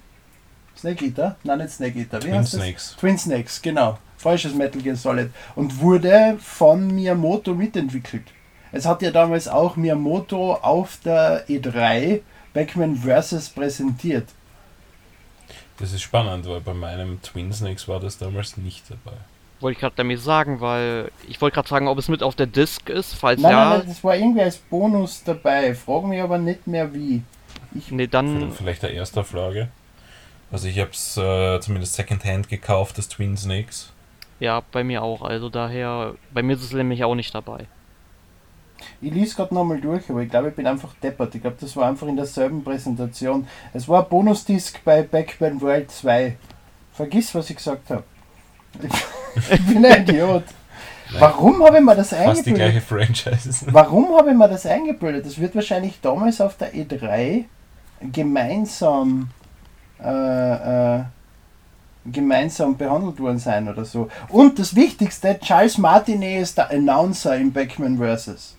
Snake 0.75 1.05
Eater? 1.05 1.35
Nein, 1.43 1.59
nicht 1.59 1.71
Snake 1.71 1.99
Eater. 1.99 2.17
Wie 2.17 2.29
Twin 2.29 2.39
heißt 2.39 2.53
das? 2.55 2.61
Snakes. 2.61 2.95
Twin 2.99 3.17
Snakes, 3.17 3.61
genau. 3.61 3.99
Falsches 4.17 4.55
Metal 4.55 4.81
Gear 4.81 4.95
Solid. 4.95 5.29
Und 5.55 5.79
wurde 5.79 6.35
von 6.39 6.87
Miyamoto 6.87 7.53
mitentwickelt. 7.53 8.23
Es 8.71 8.85
hat 8.85 9.01
ja 9.01 9.11
damals 9.11 9.47
auch 9.47 9.75
Miyamoto 9.75 10.53
auf 10.55 10.97
der 11.03 11.47
E3 11.47 12.21
Backman 12.53 12.95
Vs. 12.97 13.49
präsentiert. 13.49 14.27
Das 15.77 15.93
ist 15.93 16.01
spannend, 16.01 16.47
weil 16.47 16.61
bei 16.61 16.73
meinem 16.73 17.21
Twin 17.21 17.51
Snakes 17.53 17.87
war 17.87 17.99
das 17.99 18.17
damals 18.17 18.57
nicht 18.57 18.83
dabei. 18.89 19.15
Wollte 19.61 19.73
ich 19.75 19.79
gerade 19.79 19.95
damit 19.97 20.19
sagen, 20.21 20.61
weil 20.61 21.11
ich 21.27 21.39
wollte 21.41 21.55
gerade 21.55 21.67
sagen, 21.67 21.87
ob 21.87 21.97
es 21.97 22.07
mit 22.07 22.23
auf 22.23 22.35
der 22.35 22.47
Disc 22.47 22.89
ist, 22.89 23.13
falls 23.13 23.41
Nein, 23.41 23.51
ja. 23.51 23.69
nein, 23.69 23.79
nein, 23.79 23.87
das 23.87 24.03
war 24.03 24.15
irgendwie 24.15 24.41
als 24.41 24.57
Bonus 24.57 25.23
dabei. 25.23 25.73
Frag 25.75 26.03
mich 26.05 26.21
aber 26.21 26.37
nicht 26.37 26.65
mehr 26.67 26.93
wie. 26.93 27.23
Ich, 27.75 27.91
Nee, 27.91 28.07
Vielleicht- 28.07 28.13
dann. 28.13 28.51
Vielleicht 28.53 28.83
der 28.83 28.93
erste 28.93 29.23
Frage. 29.23 29.69
Also 30.51 30.67
ich 30.67 30.79
habe 30.79 30.91
es 30.91 31.15
äh, 31.17 31.59
zumindest 31.59 31.93
Secondhand 31.93 32.49
gekauft, 32.49 32.97
das 32.97 33.07
Twin 33.09 33.37
Snakes. 33.37 33.91
Ja, 34.39 34.61
bei 34.71 34.83
mir 34.83 35.03
auch. 35.03 35.21
Also 35.21 35.49
daher. 35.49 36.15
Bei 36.33 36.41
mir 36.41 36.53
ist 36.55 36.63
es 36.63 36.71
nämlich 36.73 37.03
auch 37.03 37.15
nicht 37.15 37.33
dabei. 37.35 37.65
Ich 39.01 39.13
lese 39.13 39.35
gerade 39.35 39.53
nochmal 39.53 39.79
durch, 39.79 40.09
aber 40.09 40.21
ich 40.21 40.29
glaube, 40.29 40.49
ich 40.49 40.55
bin 40.55 40.67
einfach 40.67 40.93
deppert. 41.01 41.35
Ich 41.35 41.41
glaube, 41.41 41.57
das 41.59 41.75
war 41.75 41.87
einfach 41.87 42.07
in 42.07 42.15
derselben 42.15 42.63
Präsentation. 42.63 43.47
Es 43.73 43.87
war 43.87 44.03
ein 44.03 44.09
Bonusdisk 44.09 44.83
bei 44.83 45.03
Backman 45.03 45.61
World 45.61 45.91
2. 45.91 46.37
Vergiss, 46.93 47.33
was 47.33 47.49
ich 47.49 47.57
gesagt 47.57 47.89
habe. 47.89 48.03
Ich 48.81 49.65
bin 49.67 49.85
ein 49.85 50.03
Idiot. 50.03 50.43
Warum 51.17 51.63
habe 51.63 51.77
ich 51.77 51.83
mir 51.83 51.95
das 51.95 52.09
Fast 52.09 52.45
die 52.45 52.53
gleiche 52.53 52.79
eingebildet? 52.79 53.17
Franchise. 53.17 53.65
Warum 53.71 54.15
habe 54.15 54.29
ich 54.31 54.37
mir 54.37 54.47
das 54.47 54.65
eingebildet? 54.65 55.25
Das 55.25 55.39
wird 55.39 55.55
wahrscheinlich 55.55 55.99
damals 56.01 56.39
auf 56.39 56.55
der 56.57 56.73
E3 56.73 57.45
gemeinsam 58.11 59.29
äh, 60.01 60.97
äh, 60.97 61.03
gemeinsam 62.05 62.77
behandelt 62.77 63.19
worden 63.19 63.39
sein 63.39 63.67
oder 63.67 63.85
so. 63.85 64.09
Und 64.29 64.59
das 64.59 64.75
Wichtigste, 64.75 65.37
Charles 65.39 65.77
Martinet 65.77 66.41
ist 66.41 66.57
der 66.57 66.71
Announcer 66.71 67.35
im 67.35 67.51
Backman 67.51 67.97
Vs. 67.97 68.55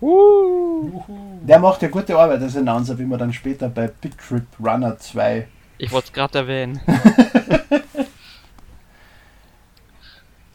Der 0.00 1.58
macht 1.58 1.82
ja 1.82 1.88
gute 1.88 2.18
Arbeit 2.18 2.42
als 2.42 2.56
Announcer, 2.56 2.98
wie 2.98 3.04
man 3.04 3.18
dann 3.18 3.32
später 3.32 3.68
bei 3.68 3.86
Big 3.88 4.18
Trip 4.18 4.46
Runner 4.58 4.98
2. 4.98 5.46
Ich 5.78 5.92
wollte 5.92 6.06
es 6.06 6.12
gerade 6.12 6.38
erwähnen. 6.38 6.80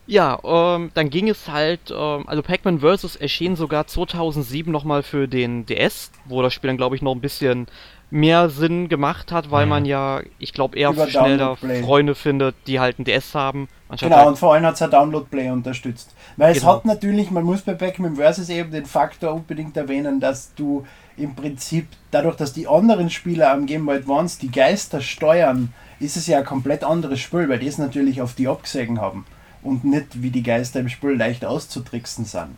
ja, 0.08 0.40
ähm, 0.44 0.92
dann 0.94 1.10
ging 1.10 1.30
es 1.30 1.48
halt, 1.48 1.92
ähm, 1.92 2.28
also 2.28 2.42
Pac-Man 2.42 2.80
Vs. 2.80 3.16
erschien 3.16 3.56
sogar 3.56 3.88
2007 3.88 4.72
nochmal 4.72 5.04
für 5.04 5.28
den 5.28 5.66
DS, 5.66 6.12
wo 6.26 6.42
das 6.42 6.54
Spiel 6.54 6.70
dann 6.70 6.78
glaube 6.78 6.96
ich 6.96 7.02
noch 7.02 7.14
ein 7.14 7.22
bisschen 7.22 7.68
mehr 8.12 8.50
Sinn 8.50 8.90
gemacht 8.90 9.32
hat, 9.32 9.52
weil 9.52 9.66
Mhm. 9.66 9.70
man 9.70 9.86
ja, 9.86 10.22
ich 10.40 10.54
glaube, 10.54 10.78
eher 10.78 10.90
Über 10.92 11.06
Play. 11.06 11.84
Freunde 11.84 12.16
findet, 12.16 12.56
die 12.68 12.80
halt 12.80 13.00
ein 13.00 13.04
DS 13.06 13.36
haben. 13.36 13.68
Genau, 14.00 14.18
halt- 14.18 14.28
und 14.30 14.38
vor 14.38 14.54
allem 14.54 14.66
hat 14.66 14.76
es 14.76 14.82
ein 14.82 14.92
Download 14.92 15.26
Play 15.30 15.50
unterstützt. 15.50 16.16
Weil 16.38 16.52
es 16.52 16.60
Genau. 16.62 16.76
hat 16.76 16.86
natürlich, 16.86 17.32
man 17.32 17.44
muss 17.44 17.62
bei 17.62 17.74
Pac-Man 17.74 18.16
Vs. 18.16 18.50
eben 18.50 18.72
den 18.72 18.86
Faktor 18.86 19.34
unbedingt 19.34 19.76
erwähnen, 19.78 20.20
dass 20.20 20.54
du 20.56 20.86
im 21.18 21.36
Prinzip, 21.36 21.88
dadurch, 22.12 22.36
dass 22.36 22.54
die 22.54 22.68
anderen 22.68 23.10
Spieler 23.10 23.52
am 23.52 23.66
Game 23.66 23.86
Boy 23.86 23.98
Advance 23.98 24.40
die 24.40 24.52
Geister 24.52 25.02
steuern, 25.02 25.74
ist 26.00 26.16
es 26.18 26.28
ja 26.28 26.40
ein 26.40 26.46
komplett 26.46 26.84
anderes 26.84 27.20
Spiel, 27.20 27.50
weil 27.50 27.60
die 27.60 27.68
es 27.68 27.78
natürlich 27.78 28.22
auf 28.22 28.34
die 28.34 28.48
abgesehen 28.48 29.02
haben. 29.02 29.26
Und 29.62 29.84
nicht 29.84 30.22
wie 30.22 30.30
die 30.32 30.44
Geister 30.44 30.80
im 30.80 30.88
Spiel 30.90 31.12
leicht 31.18 31.44
auszutricksen 31.44 32.24
sind. 32.26 32.56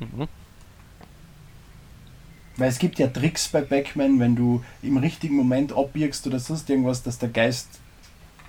Mhm. 0.00 0.26
Weil 2.58 2.68
es 2.68 2.78
gibt 2.78 2.98
ja 2.98 3.06
Tricks 3.06 3.48
bei 3.48 3.60
Pac-Man, 3.62 4.18
wenn 4.18 4.34
du 4.34 4.62
im 4.82 4.96
richtigen 4.96 5.36
Moment 5.36 5.72
abbiegst 5.72 6.26
oder 6.26 6.40
sonst 6.40 6.68
irgendwas, 6.68 7.02
dass 7.04 7.18
der 7.18 7.28
Geist 7.28 7.68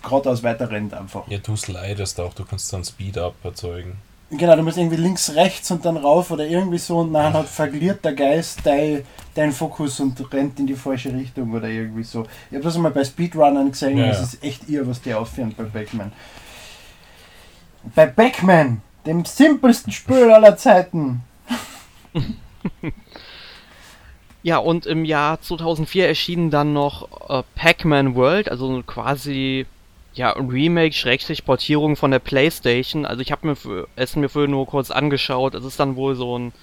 geradeaus 0.01 0.41
weiter 0.41 0.71
rennt 0.71 0.93
einfach. 0.95 1.27
Ja, 1.27 1.37
du 1.37 1.55
slidest 1.55 2.19
auch, 2.19 2.33
du 2.33 2.43
kannst 2.43 2.73
dann 2.73 2.83
Speed-Up 2.83 3.35
erzeugen. 3.43 3.97
Genau, 4.31 4.55
du 4.55 4.63
musst 4.63 4.77
irgendwie 4.77 4.97
links, 4.97 5.33
rechts 5.35 5.69
und 5.71 5.85
dann 5.85 5.97
rauf 5.97 6.29
oder 6.31 6.45
irgendwie 6.45 6.77
so 6.77 6.99
und 6.99 7.13
dann 7.13 7.33
hat 7.33 7.47
verliert 7.47 8.05
der 8.05 8.13
Geist 8.13 8.59
dein, 8.63 9.03
dein 9.33 9.51
Fokus 9.51 9.99
und 9.99 10.21
rennt 10.33 10.59
in 10.59 10.67
die 10.67 10.75
falsche 10.75 11.11
Richtung 11.13 11.51
oder 11.53 11.67
irgendwie 11.67 12.03
so. 12.03 12.27
Ich 12.49 12.55
habe 12.55 12.63
das 12.63 12.77
mal 12.77 12.91
bei 12.91 13.03
Speedrunnern 13.03 13.71
gesehen, 13.71 13.97
Ja, 13.97 14.07
das 14.07 14.17
ja. 14.17 14.23
ist 14.23 14.43
echt 14.43 14.69
irre, 14.69 14.87
was 14.87 15.01
die 15.01 15.13
aufführen 15.13 15.53
bei 15.57 15.63
Backman. 15.63 16.11
Bei 17.95 18.05
Backman, 18.05 18.81
dem 19.05 19.25
simpelsten 19.25 19.91
Spiel 19.91 20.31
aller 20.31 20.55
Zeiten. 20.57 21.23
Ja, 24.41 24.57
und 24.57 24.85
im 24.85 25.03
Jahr 25.03 25.41
2004 25.41 26.07
erschien 26.07 26.49
dann 26.49 26.71
noch 26.71 27.29
äh, 27.29 27.43
Pac-Man 27.55 28.15
World, 28.15 28.49
also 28.49 28.81
quasi 28.87 29.65
ja 30.13 30.31
Remake, 30.31 30.93
Schrägstrich 30.93 31.45
Portierung 31.45 31.95
von 31.95 32.11
der 32.11 32.19
PlayStation. 32.19 33.05
Also 33.05 33.21
ich 33.21 33.31
habe 33.31 33.47
mir 33.47 33.55
für, 33.55 33.87
es 33.95 34.15
mir 34.15 34.29
vorher 34.29 34.49
nur 34.49 34.65
kurz 34.65 34.91
angeschaut. 34.91 35.55
Es 35.55 35.65
ist 35.65 35.79
dann 35.79 35.95
wohl 35.95 36.15
so 36.15 36.37
ein 36.37 36.53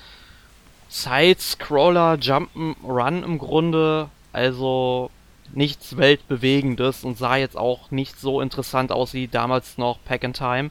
Side-Scroller 0.89 2.15
Jump'n'Run 2.15 3.25
im 3.25 3.39
Grunde, 3.39 4.09
also 4.33 5.11
nichts 5.53 5.97
weltbewegendes 5.97 7.05
und 7.05 7.19
sah 7.19 7.37
jetzt 7.37 7.57
auch 7.57 7.91
nicht 7.91 8.19
so 8.19 8.41
interessant 8.41 8.91
aus 8.91 9.15
wie 9.15 9.29
damals 9.29 9.79
noch 9.79 9.99
Pack 10.05 10.25
in 10.25 10.33
Time. 10.33 10.71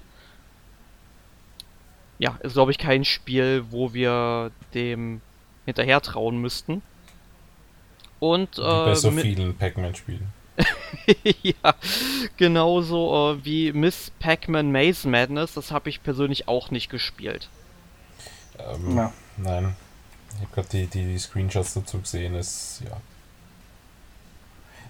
Ja, 2.17 2.37
ist 2.41 2.53
glaube 2.53 2.71
ich 2.71 2.77
kein 2.77 3.05
Spiel, 3.05 3.65
wo 3.69 3.93
wir 3.93 4.51
dem 4.73 5.21
hinterher 5.65 6.01
trauen 6.01 6.39
müssten. 6.39 6.81
Und 8.19 8.57
Wie 8.57 8.61
bei 8.61 8.91
äh, 8.91 8.95
so 8.95 9.11
vielen 9.11 9.55
Pac-Man-Spielen. 9.55 10.27
ja, 11.43 11.75
genauso 12.37 13.33
äh, 13.33 13.45
wie 13.45 13.73
Miss 13.73 14.11
Pac-Man 14.19 14.71
Maze 14.71 15.07
Madness, 15.07 15.53
das 15.53 15.71
habe 15.71 15.89
ich 15.89 16.01
persönlich 16.01 16.47
auch 16.47 16.71
nicht 16.71 16.89
gespielt. 16.89 17.49
Ähm, 18.57 18.95
Ja. 18.95 19.11
Nein. 19.37 19.75
Ich 20.35 20.41
habe 20.41 20.51
gerade 20.53 20.67
die, 20.69 20.87
die 20.87 21.17
Screenshots 21.17 21.73
dazu 21.73 21.99
gesehen. 21.99 22.35
Es, 22.35 22.81
ja. 22.85 22.97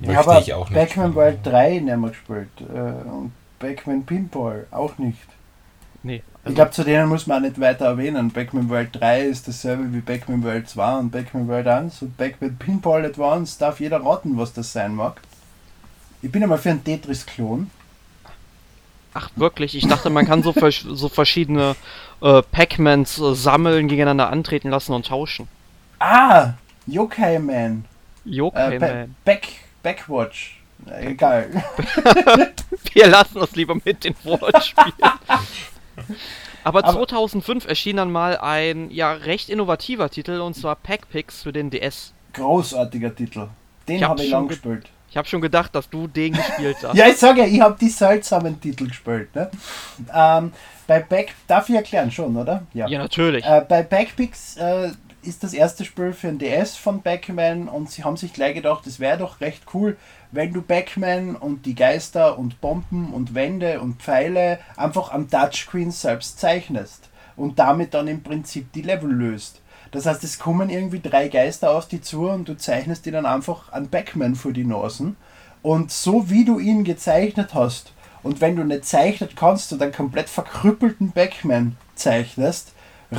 Ich 0.01 0.15
habe 0.15 0.39
ich 0.39 0.53
auch 0.53 0.67
spielen. 0.67 1.15
World 1.15 1.39
3 1.43 1.79
nicht 1.79 1.97
mehr 1.97 2.09
gespielt. 2.09 2.49
Äh, 2.59 3.09
und 3.09 3.31
Backman 3.59 4.05
Pinball 4.05 4.67
auch 4.71 4.97
nicht. 4.97 5.27
Nee, 6.05 6.17
Ich 6.17 6.23
also, 6.45 6.55
glaube, 6.55 6.71
zu 6.71 6.83
denen 6.83 7.09
muss 7.09 7.25
man 7.25 7.37
auch 7.37 7.41
nicht 7.47 7.59
weiter 7.59 7.85
erwähnen. 7.85 8.29
Backman 8.31 8.69
World 8.69 8.89
3 8.93 9.21
ist 9.21 9.47
dasselbe 9.47 9.91
wie 9.91 10.01
Backman 10.01 10.43
World 10.43 10.69
2 10.69 10.97
und 10.99 11.09
Backman 11.11 11.47
World 11.47 11.67
1 11.67 12.01
und 12.03 12.15
Backman 12.15 12.55
Pinball 12.57 13.05
Advance 13.05 13.57
darf 13.57 13.79
jeder 13.79 14.03
raten, 14.05 14.37
was 14.37 14.53
das 14.53 14.71
sein 14.71 14.93
mag. 14.93 15.19
Ich 16.21 16.31
bin 16.31 16.43
einmal 16.43 16.59
für 16.59 16.69
einen 16.69 16.83
Tetris-Klon. 16.83 17.71
ach 19.15 19.29
wirklich, 19.35 19.75
ich 19.75 19.87
dachte, 19.87 20.09
man 20.11 20.25
kann 20.27 20.43
so, 20.43 20.51
versch- 20.51 20.93
so 20.95 21.09
verschiedene 21.09 21.75
äh, 22.21 22.41
Pac-Mans 22.51 23.19
äh, 23.19 23.33
sammeln, 23.33 23.87
gegeneinander 23.87 24.29
antreten 24.29 24.69
lassen 24.69 24.93
und 24.93 25.07
tauschen. 25.07 25.47
Ah! 25.99 26.53
Yokai 26.85 27.39
Man. 27.39 27.85
Äh, 28.25 28.29
Yokai 28.29 28.77
Ba- 28.77 28.87
Man. 28.93 29.15
Back, 29.25 29.47
Backwatch. 29.81 30.59
Äh, 30.87 31.07
Egal. 31.13 31.49
Wir 32.93 33.07
lassen 33.07 33.39
das 33.39 33.55
lieber 33.55 33.75
mit 33.83 34.03
den 34.03 34.13
Wortspielen. 34.23 34.93
Aber 36.63 36.79
Aber- 36.83 36.93
2005 36.93 37.65
erschien 37.67 37.97
dann 37.97 38.11
mal 38.11 38.37
ein 38.37 38.89
ja 38.91 39.11
recht 39.13 39.49
innovativer 39.49 40.09
Titel 40.09 40.39
und 40.41 40.53
zwar 40.55 40.75
Pac-Pix 40.75 41.43
für 41.43 41.53
den 41.53 41.69
DS. 41.69 42.13
Großartiger 42.33 43.15
Titel. 43.15 43.47
Den 43.87 43.97
Ich 43.97 44.03
habe 44.03 44.21
ich 44.21 44.29
schon 44.29 44.39
lang 44.39 44.47
ge- 44.47 44.55
gespielt. 44.57 44.89
Ich 45.09 45.17
habe 45.17 45.27
schon 45.27 45.39
gedacht, 45.41 45.73
dass 45.75 45.89
du 45.89 46.07
den 46.07 46.33
gespielt 46.33 46.77
hast. 46.83 46.95
Ja, 46.97 47.07
ich 47.07 47.17
sage 47.17 47.41
ja, 47.41 47.47
ich 47.47 47.61
habe 47.61 47.77
die 47.79 47.87
seltsamen 47.89 48.59
Titel 48.59 48.87
gespielt. 48.87 49.33
Ne? 49.35 49.49
Ähm, 50.13 50.51
bei 50.87 50.99
Back, 50.99 51.33
darf 51.47 51.69
ich 51.69 51.75
erklären 51.75 52.11
schon, 52.11 52.35
oder? 52.35 52.63
Ja, 52.73 52.87
natürlich. 52.89 53.45
Äh, 53.45 53.63
bei 53.67 53.83
Backpix 53.83 54.57
äh, 54.57 54.91
ist 55.25 55.43
das 55.43 55.53
erste 55.53 55.85
Spiel 55.85 56.13
für 56.13 56.27
den 56.27 56.39
DS 56.39 56.75
von 56.75 57.01
Backman 57.01 57.67
und 57.67 57.89
sie 57.89 58.03
haben 58.03 58.17
sich 58.17 58.33
gleich 58.33 58.53
gedacht, 58.53 58.85
es 58.87 58.99
wäre 58.99 59.17
doch 59.17 59.41
recht 59.41 59.63
cool, 59.73 59.97
wenn 60.31 60.53
du 60.53 60.61
Backman 60.61 61.35
und 61.35 61.65
die 61.65 61.75
Geister 61.75 62.37
und 62.37 62.61
Bomben 62.61 63.13
und 63.13 63.33
Wände 63.33 63.81
und 63.81 64.01
Pfeile 64.01 64.59
einfach 64.77 65.11
am 65.11 65.29
Touchscreen 65.29 65.91
selbst 65.91 66.39
zeichnest 66.39 67.09
und 67.35 67.59
damit 67.59 67.93
dann 67.93 68.07
im 68.07 68.23
Prinzip 68.23 68.71
die 68.73 68.81
Level 68.81 69.11
löst. 69.11 69.61
Das 69.91 70.05
heißt, 70.05 70.23
es 70.23 70.39
kommen 70.39 70.69
irgendwie 70.69 70.99
drei 70.99 71.27
Geister 71.27 71.71
auf 71.71 71.87
die 71.87 72.01
zu 72.01 72.29
und 72.29 72.47
du 72.49 72.57
zeichnest 72.57 73.05
die 73.05 73.11
dann 73.11 73.25
einfach 73.25 73.71
an 73.71 73.89
Backman 73.89 74.35
vor 74.35 74.51
die 74.51 74.65
Nasen. 74.65 75.15
Und 75.61 75.91
so 75.91 76.29
wie 76.29 76.45
du 76.45 76.59
ihn 76.59 76.83
gezeichnet 76.83 77.53
hast, 77.53 77.93
und 78.25 78.41
wenn 78.41 78.55
du 78.55 78.63
nicht 78.63 78.85
zeichnet 78.85 79.35
kannst 79.35 79.71
und 79.71 79.83
einen 79.83 79.91
komplett 79.91 80.29
verkrüppelten 80.29 81.11
Backman 81.11 81.77
zeichnest, 81.93 82.73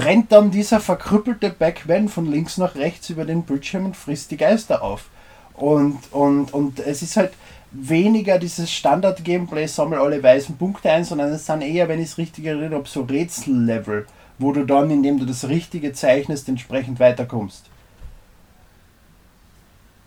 rennt 0.04 0.32
dann 0.32 0.50
dieser 0.50 0.80
verkrüppelte 0.80 1.50
Backman 1.50 2.08
von 2.08 2.30
links 2.30 2.58
nach 2.58 2.74
rechts 2.74 3.10
über 3.10 3.24
den 3.24 3.42
Bildschirm 3.42 3.86
und 3.86 3.96
frisst 3.96 4.30
die 4.30 4.36
Geister 4.36 4.82
auf. 4.82 5.06
Und, 5.54 5.98
und, 6.12 6.52
und 6.52 6.80
es 6.80 7.02
ist 7.02 7.16
halt 7.16 7.32
weniger 7.72 8.38
dieses 8.38 8.70
Standard-Gameplay, 8.70 9.66
sammel 9.66 9.98
alle 9.98 10.22
weißen 10.22 10.56
Punkte 10.56 10.90
ein, 10.90 11.04
sondern 11.04 11.30
es 11.30 11.46
sind 11.46 11.62
eher, 11.62 11.88
wenn 11.88 12.00
ich 12.00 12.10
es 12.10 12.18
richtig 12.18 12.46
erinnere, 12.46 12.82
so 12.86 13.02
Rätsellevel, 13.02 14.06
wo 14.38 14.52
du 14.52 14.64
dann, 14.64 14.90
indem 14.90 15.18
du 15.18 15.26
das 15.26 15.48
Richtige 15.48 15.92
zeichnest, 15.92 16.48
entsprechend 16.48 17.00
weiterkommst. 17.00 17.66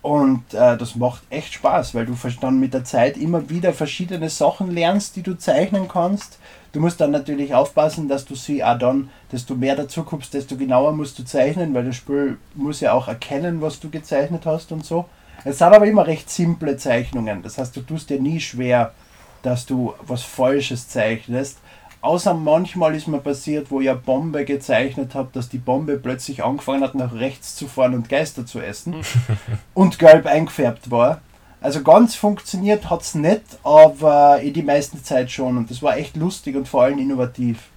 Und 0.02 0.54
äh, 0.54 0.78
das 0.78 0.95
macht 0.95 1.23
echt 1.30 1.54
Spaß, 1.54 1.93
weil 1.93 2.06
du 2.06 2.15
dann 2.39 2.60
mit 2.60 2.73
der 2.73 2.86
Zeit 2.86 3.17
immer 3.17 3.49
wieder 3.49 3.73
verschiedene 3.73 4.30
Sachen 4.30 4.71
lernst, 4.71 5.15
die 5.15 5.23
du 5.23 5.38
zeichnen 5.38 5.88
kannst. 5.89 6.39
Du 6.71 6.79
musst 6.79 7.01
dann 7.01 7.12
natürlich 7.12 7.53
aufpassen, 7.53 8.08
dass 8.08 8.25
du 8.25 8.36
sie 8.36 8.63
auch 8.63 8.77
dann, 8.77 9.10
desto 9.32 9.55
mehr 9.55 9.75
dazu 9.75 10.03
kommst, 10.03 10.34
desto 10.34 10.55
genauer 10.55 10.91
musst 10.91 11.17
du 11.17 11.23
zeichnen, 11.23 11.73
weil 11.73 11.86
das 11.86 11.95
Spiel 11.95 12.38
muss 12.53 12.79
ja 12.79 12.93
auch 12.93 13.08
erkennen, 13.08 13.62
was 13.62 13.79
du 13.79 13.89
gezeichnet 13.89 14.45
hast 14.45 14.71
und 14.71 14.86
so. 14.86 15.05
Es 15.45 15.58
sind 15.58 15.67
aber 15.67 15.88
immer 15.88 16.05
recht 16.05 16.29
simple 16.29 16.77
Zeichnungen. 16.77 17.41
Das 17.41 17.58
heißt, 17.58 17.75
du 17.75 17.82
tust 17.82 18.10
dir 18.10 18.21
nie 18.21 18.39
schwer, 18.39 18.93
dass 19.41 19.65
du 19.65 19.93
was 20.05 20.21
Falsches 20.23 20.89
zeichnest. 20.89 21.60
Außer 22.01 22.34
manchmal 22.34 22.95
ist 22.95 23.08
mir 23.08 23.19
passiert, 23.19 23.71
wo 23.71 23.82
ich 23.82 23.89
eine 23.89 23.99
Bombe 23.99 24.45
gezeichnet 24.45 25.15
habe, 25.15 25.29
dass 25.34 25.49
die 25.49 25.58
Bombe 25.58 25.97
plötzlich 25.97 26.43
angefangen 26.43 26.84
hat, 26.84 26.95
nach 26.95 27.13
rechts 27.13 27.55
zu 27.55 27.67
fahren 27.67 27.93
und 27.93 28.10
Geister 28.10 28.45
zu 28.45 28.62
essen 28.62 28.95
und 29.73 29.99
gelb 29.99 30.25
eingefärbt 30.25 30.91
war. 30.91 31.21
Also 31.61 31.83
ganz 31.83 32.15
funktioniert 32.15 32.89
hat 32.89 33.01
es 33.01 33.15
nicht, 33.15 33.41
aber 33.63 34.39
in 34.41 34.53
die 34.53 34.63
meiste 34.63 35.01
Zeit 35.03 35.29
schon. 35.29 35.57
Und 35.57 35.69
das 35.69 35.81
war 35.81 35.97
echt 35.97 36.15
lustig 36.15 36.55
und 36.55 36.67
vor 36.67 36.83
allem 36.83 36.99
innovativ. 36.99 37.69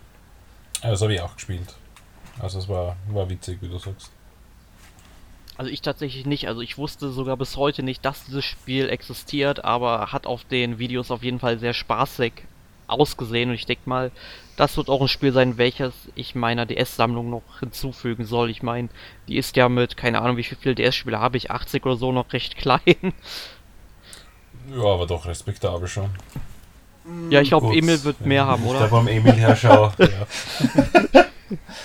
Ja, 0.82 0.90
das 0.90 1.02
habe 1.02 1.14
ich 1.14 1.20
auch 1.20 1.34
gespielt. 1.34 1.74
Also 2.38 2.58
es 2.58 2.68
war, 2.68 2.96
war 3.08 3.28
witzig, 3.28 3.58
wie 3.60 3.68
du 3.68 3.78
sagst. 3.78 4.10
Also 5.56 5.70
ich 5.70 5.82
tatsächlich 5.82 6.26
nicht. 6.26 6.48
Also 6.48 6.60
ich 6.60 6.78
wusste 6.78 7.10
sogar 7.10 7.36
bis 7.36 7.56
heute 7.56 7.82
nicht, 7.82 8.04
dass 8.04 8.24
dieses 8.24 8.44
Spiel 8.44 8.88
existiert, 8.88 9.64
aber 9.64 10.12
hat 10.12 10.26
auf 10.26 10.44
den 10.44 10.78
Videos 10.78 11.10
auf 11.10 11.22
jeden 11.22 11.40
Fall 11.40 11.58
sehr 11.58 11.74
spaßig 11.74 12.32
ausgesehen. 12.86 13.50
Und 13.50 13.56
ich 13.56 13.66
denke 13.66 13.88
mal, 13.88 14.10
das 14.56 14.76
wird 14.76 14.88
auch 14.88 15.00
ein 15.00 15.08
Spiel 15.08 15.32
sein, 15.32 15.58
welches 15.58 15.92
ich 16.14 16.34
meiner 16.34 16.66
DS-Sammlung 16.66 17.30
noch 17.30 17.60
hinzufügen 17.60 18.24
soll. 18.24 18.50
Ich 18.50 18.62
meine, 18.62 18.88
die 19.28 19.36
ist 19.36 19.56
ja 19.56 19.68
mit, 19.68 19.96
keine 19.96 20.20
Ahnung, 20.20 20.36
wie 20.36 20.44
viele 20.44 20.74
DS-Spiele 20.74 21.18
habe 21.18 21.36
ich, 21.36 21.50
80 21.50 21.84
oder 21.84 21.96
so, 21.96 22.12
noch 22.12 22.32
recht 22.32 22.56
klein. 22.58 23.12
Ja, 24.70 24.84
aber 24.84 25.06
doch 25.06 25.26
respektabel 25.26 25.88
schon. 25.88 26.10
ja, 27.30 27.40
ich 27.40 27.48
glaube. 27.48 27.74
Emil 27.76 28.02
wird 28.04 28.20
mehr 28.24 28.46
haben, 28.46 28.62
Ich 28.64 28.70
oder? 28.70 28.78
glaube, 28.80 28.98
am 28.98 29.08
Emil 29.08 29.32
her 29.32 29.56
schau. 29.56 29.92
ja. 29.98 31.26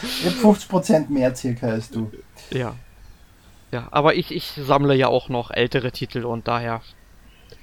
Ich 0.02 0.26
habe 0.26 0.36
50% 0.54 1.10
mehr 1.10 1.36
circa 1.36 1.68
als 1.68 1.90
du. 1.90 2.12
Ja. 2.52 2.76
Ja, 3.72 3.88
aber 3.92 4.16
ich, 4.16 4.32
ich 4.34 4.54
sammle 4.66 4.96
ja 4.96 5.08
auch 5.08 5.28
noch 5.30 5.52
ältere 5.52 5.92
Titel 5.92 6.24
und 6.26 6.48
daher. 6.48 6.82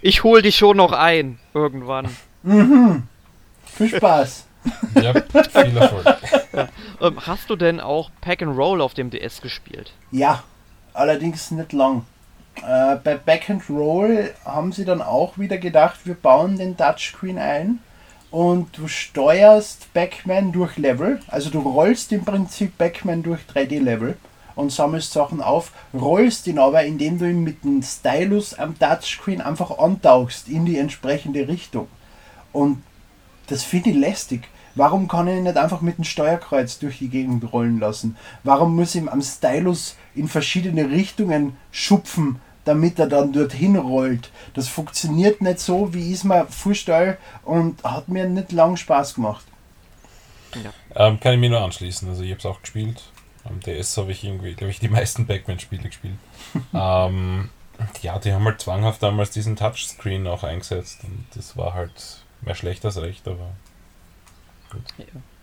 Ich 0.02 0.22
hol 0.22 0.42
dich 0.42 0.56
schon 0.56 0.76
noch 0.76 0.92
ein, 0.92 1.38
irgendwann. 1.54 2.14
Mhm. 2.42 3.04
Viel 3.64 3.88
Spaß. 3.96 4.46
ja, 5.02 5.12
viel 5.12 5.76
Erfolg. 5.76 6.06
Ähm, 7.00 7.18
hast 7.26 7.50
du 7.50 7.56
denn 7.56 7.80
auch 7.80 8.10
Pack 8.20 8.40
and 8.40 8.56
Roll 8.56 8.80
auf 8.80 8.94
dem 8.94 9.10
DS 9.10 9.40
gespielt? 9.40 9.92
Ja, 10.12 10.44
allerdings 10.92 11.50
nicht 11.50 11.72
lang. 11.72 12.06
Äh, 12.62 12.96
bei 12.96 13.16
Back 13.16 13.50
and 13.50 13.68
Roll 13.68 14.32
haben 14.44 14.72
sie 14.72 14.84
dann 14.84 15.02
auch 15.02 15.38
wieder 15.38 15.58
gedacht, 15.58 16.00
wir 16.04 16.14
bauen 16.14 16.56
den 16.56 16.76
Touchscreen 16.76 17.38
ein 17.38 17.80
und 18.30 18.76
du 18.78 18.88
steuerst 18.88 19.92
Backman 19.92 20.52
durch 20.52 20.76
Level. 20.76 21.20
Also 21.28 21.50
du 21.50 21.60
rollst 21.60 22.12
im 22.12 22.24
Prinzip 22.24 22.76
Backman 22.78 23.22
durch 23.22 23.40
3D-Level 23.52 24.16
und 24.54 24.72
sammelst 24.72 25.12
Sachen 25.12 25.40
auf, 25.40 25.72
rollst 25.92 26.46
ihn 26.46 26.58
aber, 26.58 26.84
indem 26.84 27.18
du 27.18 27.28
ihn 27.28 27.42
mit 27.42 27.64
dem 27.64 27.82
Stylus 27.82 28.54
am 28.54 28.78
Touchscreen 28.78 29.40
einfach 29.40 29.78
antauchst 29.78 30.48
in 30.48 30.64
die 30.64 30.78
entsprechende 30.78 31.48
Richtung. 31.48 31.88
Und 32.52 32.82
das 33.48 33.62
finde 33.62 33.90
ich 33.90 33.96
lästig. 33.96 34.48
Warum 34.74 35.08
kann 35.08 35.28
ich 35.28 35.36
ihn 35.36 35.44
nicht 35.44 35.56
einfach 35.56 35.80
mit 35.80 35.98
dem 35.98 36.04
Steuerkreuz 36.04 36.78
durch 36.78 36.98
die 36.98 37.08
Gegend 37.08 37.52
rollen 37.52 37.78
lassen? 37.78 38.16
Warum 38.42 38.74
muss 38.74 38.94
ich 38.94 39.02
ihm 39.02 39.08
am 39.08 39.22
Stylus 39.22 39.96
in 40.14 40.28
verschiedene 40.28 40.90
Richtungen 40.90 41.56
schupfen, 41.70 42.40
damit 42.64 42.98
er 42.98 43.06
dann 43.06 43.32
dorthin 43.32 43.76
rollt? 43.76 44.30
Das 44.54 44.68
funktioniert 44.68 45.40
nicht 45.40 45.60
so, 45.60 45.94
wie 45.94 46.08
ich 46.08 46.18
es 46.18 46.24
mir 46.24 46.46
vorstelle 46.46 47.18
und 47.44 47.82
hat 47.84 48.08
mir 48.08 48.28
nicht 48.28 48.52
lang 48.52 48.76
Spaß 48.76 49.14
gemacht. 49.14 49.44
Ähm, 50.94 51.20
kann 51.20 51.34
ich 51.34 51.40
mir 51.40 51.50
nur 51.50 51.60
anschließen. 51.60 52.08
Also 52.08 52.22
ich 52.22 52.30
habe 52.30 52.38
es 52.38 52.46
auch 52.46 52.60
gespielt. 52.60 53.02
Am 53.44 53.60
DS 53.60 53.96
habe 53.98 54.12
ich 54.12 54.24
irgendwie, 54.24 54.54
glaube 54.54 54.70
ich, 54.70 54.80
die 54.80 54.88
meisten 54.88 55.26
Backman-Spiele 55.26 55.82
gespielt. 55.82 56.16
ähm, 56.74 57.50
ja, 58.02 58.18
die 58.18 58.32
haben 58.32 58.44
halt 58.44 58.60
zwanghaft 58.60 59.02
damals 59.02 59.30
diesen 59.30 59.56
Touchscreen 59.56 60.26
auch 60.26 60.44
eingesetzt 60.44 61.00
und 61.04 61.26
das 61.34 61.56
war 61.56 61.74
halt 61.74 62.22
mehr 62.42 62.54
schlecht 62.54 62.84
als 62.84 63.00
recht, 63.00 63.26
aber 63.26 63.50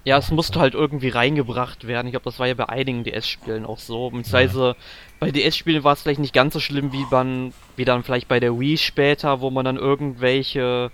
Ja, 0.04 0.17
es 0.17 0.32
musste 0.32 0.60
halt 0.60 0.74
irgendwie 0.74 1.10
reingebracht 1.10 1.86
werden. 1.86 2.08
Ich 2.08 2.13
glaube, 2.13 2.24
das 2.24 2.39
war 2.39 2.48
ja 2.48 2.56
bei 2.56 2.67
einigen 2.70 3.04
DS-Spielen 3.04 3.65
auch 3.65 3.78
so. 3.78 4.10
Beziehungsweise 4.10 4.76
bei 5.20 5.32
DS-Spielen 5.32 5.84
war 5.84 5.94
es 5.94 6.02
vielleicht 6.02 6.20
nicht 6.20 6.34
ganz 6.34 6.54
so 6.54 6.60
schlimm 6.60 6.91
wie, 6.91 7.06
man, 7.12 7.54
wie 7.76 7.86
dann 7.86 8.04
vielleicht 8.04 8.28
bei 8.28 8.39
der 8.39 8.60
Wii 8.60 8.78
später, 8.78 9.41
wo 9.41 9.52
man 9.52 9.63
dann 9.63 9.78
irgendwelche 9.78 10.91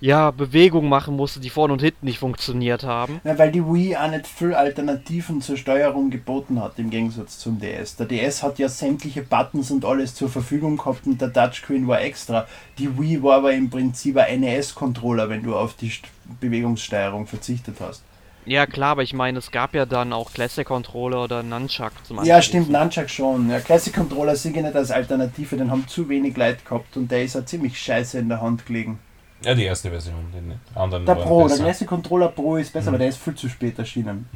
ja, 0.00 0.30
Bewegungen 0.30 0.88
machen 0.88 1.14
musste, 1.16 1.40
die 1.40 1.50
vorne 1.50 1.72
und 1.74 1.82
hinten 1.82 2.06
nicht 2.06 2.18
funktioniert 2.18 2.84
haben. 2.84 3.20
Ja, 3.24 3.38
weil 3.38 3.52
die 3.52 3.62
Wii 3.64 3.96
auch 3.96 4.10
nicht 4.10 4.26
viel 4.26 4.54
Alternativen 4.54 5.42
zur 5.42 5.56
Steuerung 5.58 6.10
geboten 6.10 6.60
hat, 6.60 6.78
im 6.78 6.90
Gegensatz 6.90 7.38
zum 7.38 7.60
DS. 7.60 7.96
Der 7.96 8.06
DS 8.06 8.42
hat 8.42 8.58
ja 8.58 8.68
sämtliche 8.68 9.22
Buttons 9.22 9.70
und 9.70 9.84
alles 9.84 10.14
zur 10.14 10.30
Verfügung 10.30 10.78
gehabt 10.78 11.06
und 11.06 11.20
der 11.20 11.32
Touchscreen 11.32 11.86
war 11.86 12.00
extra. 12.00 12.46
Die 12.78 12.98
Wii 12.98 13.22
war 13.22 13.36
aber 13.36 13.52
im 13.52 13.68
Prinzip 13.68 14.16
ein 14.16 14.40
NES-Controller, 14.40 15.28
wenn 15.28 15.42
du 15.42 15.54
auf 15.54 15.74
die 15.74 15.90
St- 15.90 16.04
Bewegungssteuerung 16.40 17.26
verzichtet 17.26 17.76
hast. 17.80 18.02
Ja, 18.46 18.66
klar, 18.66 18.92
aber 18.92 19.02
ich 19.02 19.12
meine, 19.12 19.38
es 19.38 19.50
gab 19.50 19.74
ja 19.74 19.84
dann 19.84 20.12
auch 20.14 20.32
Classic 20.32 20.66
Controller 20.66 21.24
oder 21.24 21.42
Nunchuck 21.42 21.92
zum 22.04 22.24
Ja, 22.24 22.40
stimmt, 22.40 22.70
Nunchuck 22.70 23.10
schon. 23.10 23.50
Ja, 23.50 23.60
Classic 23.60 23.92
Controller 23.94 24.34
sehe 24.34 24.52
ich 24.52 24.62
nicht 24.62 24.74
als 24.74 24.90
Alternative, 24.90 25.56
den 25.58 25.70
haben 25.70 25.86
zu 25.86 26.08
wenig 26.08 26.36
Leute 26.36 26.64
gehabt 26.64 26.96
und 26.96 27.10
der 27.10 27.22
ist 27.24 27.34
ja 27.34 27.44
ziemlich 27.44 27.78
scheiße 27.78 28.18
in 28.18 28.28
der 28.30 28.40
Hand 28.40 28.64
gelegen. 28.66 28.98
Ja, 29.44 29.54
die 29.54 29.64
erste 29.64 29.90
Version. 29.90 30.32
Die 30.32 30.78
anderen 30.78 31.06
Der 31.06 31.14
Pro, 31.14 31.42
der 31.42 31.48
besser. 31.48 31.64
Classic 31.64 31.88
Controller 31.88 32.28
Pro 32.28 32.56
ist 32.56 32.72
besser, 32.72 32.90
Mhm. 32.90 32.94
aber 32.94 32.98
der 32.98 33.08
ist 33.08 33.18
viel 33.18 33.34
zu 33.34 33.48
spät 33.48 33.78
erschienen. 33.78 34.28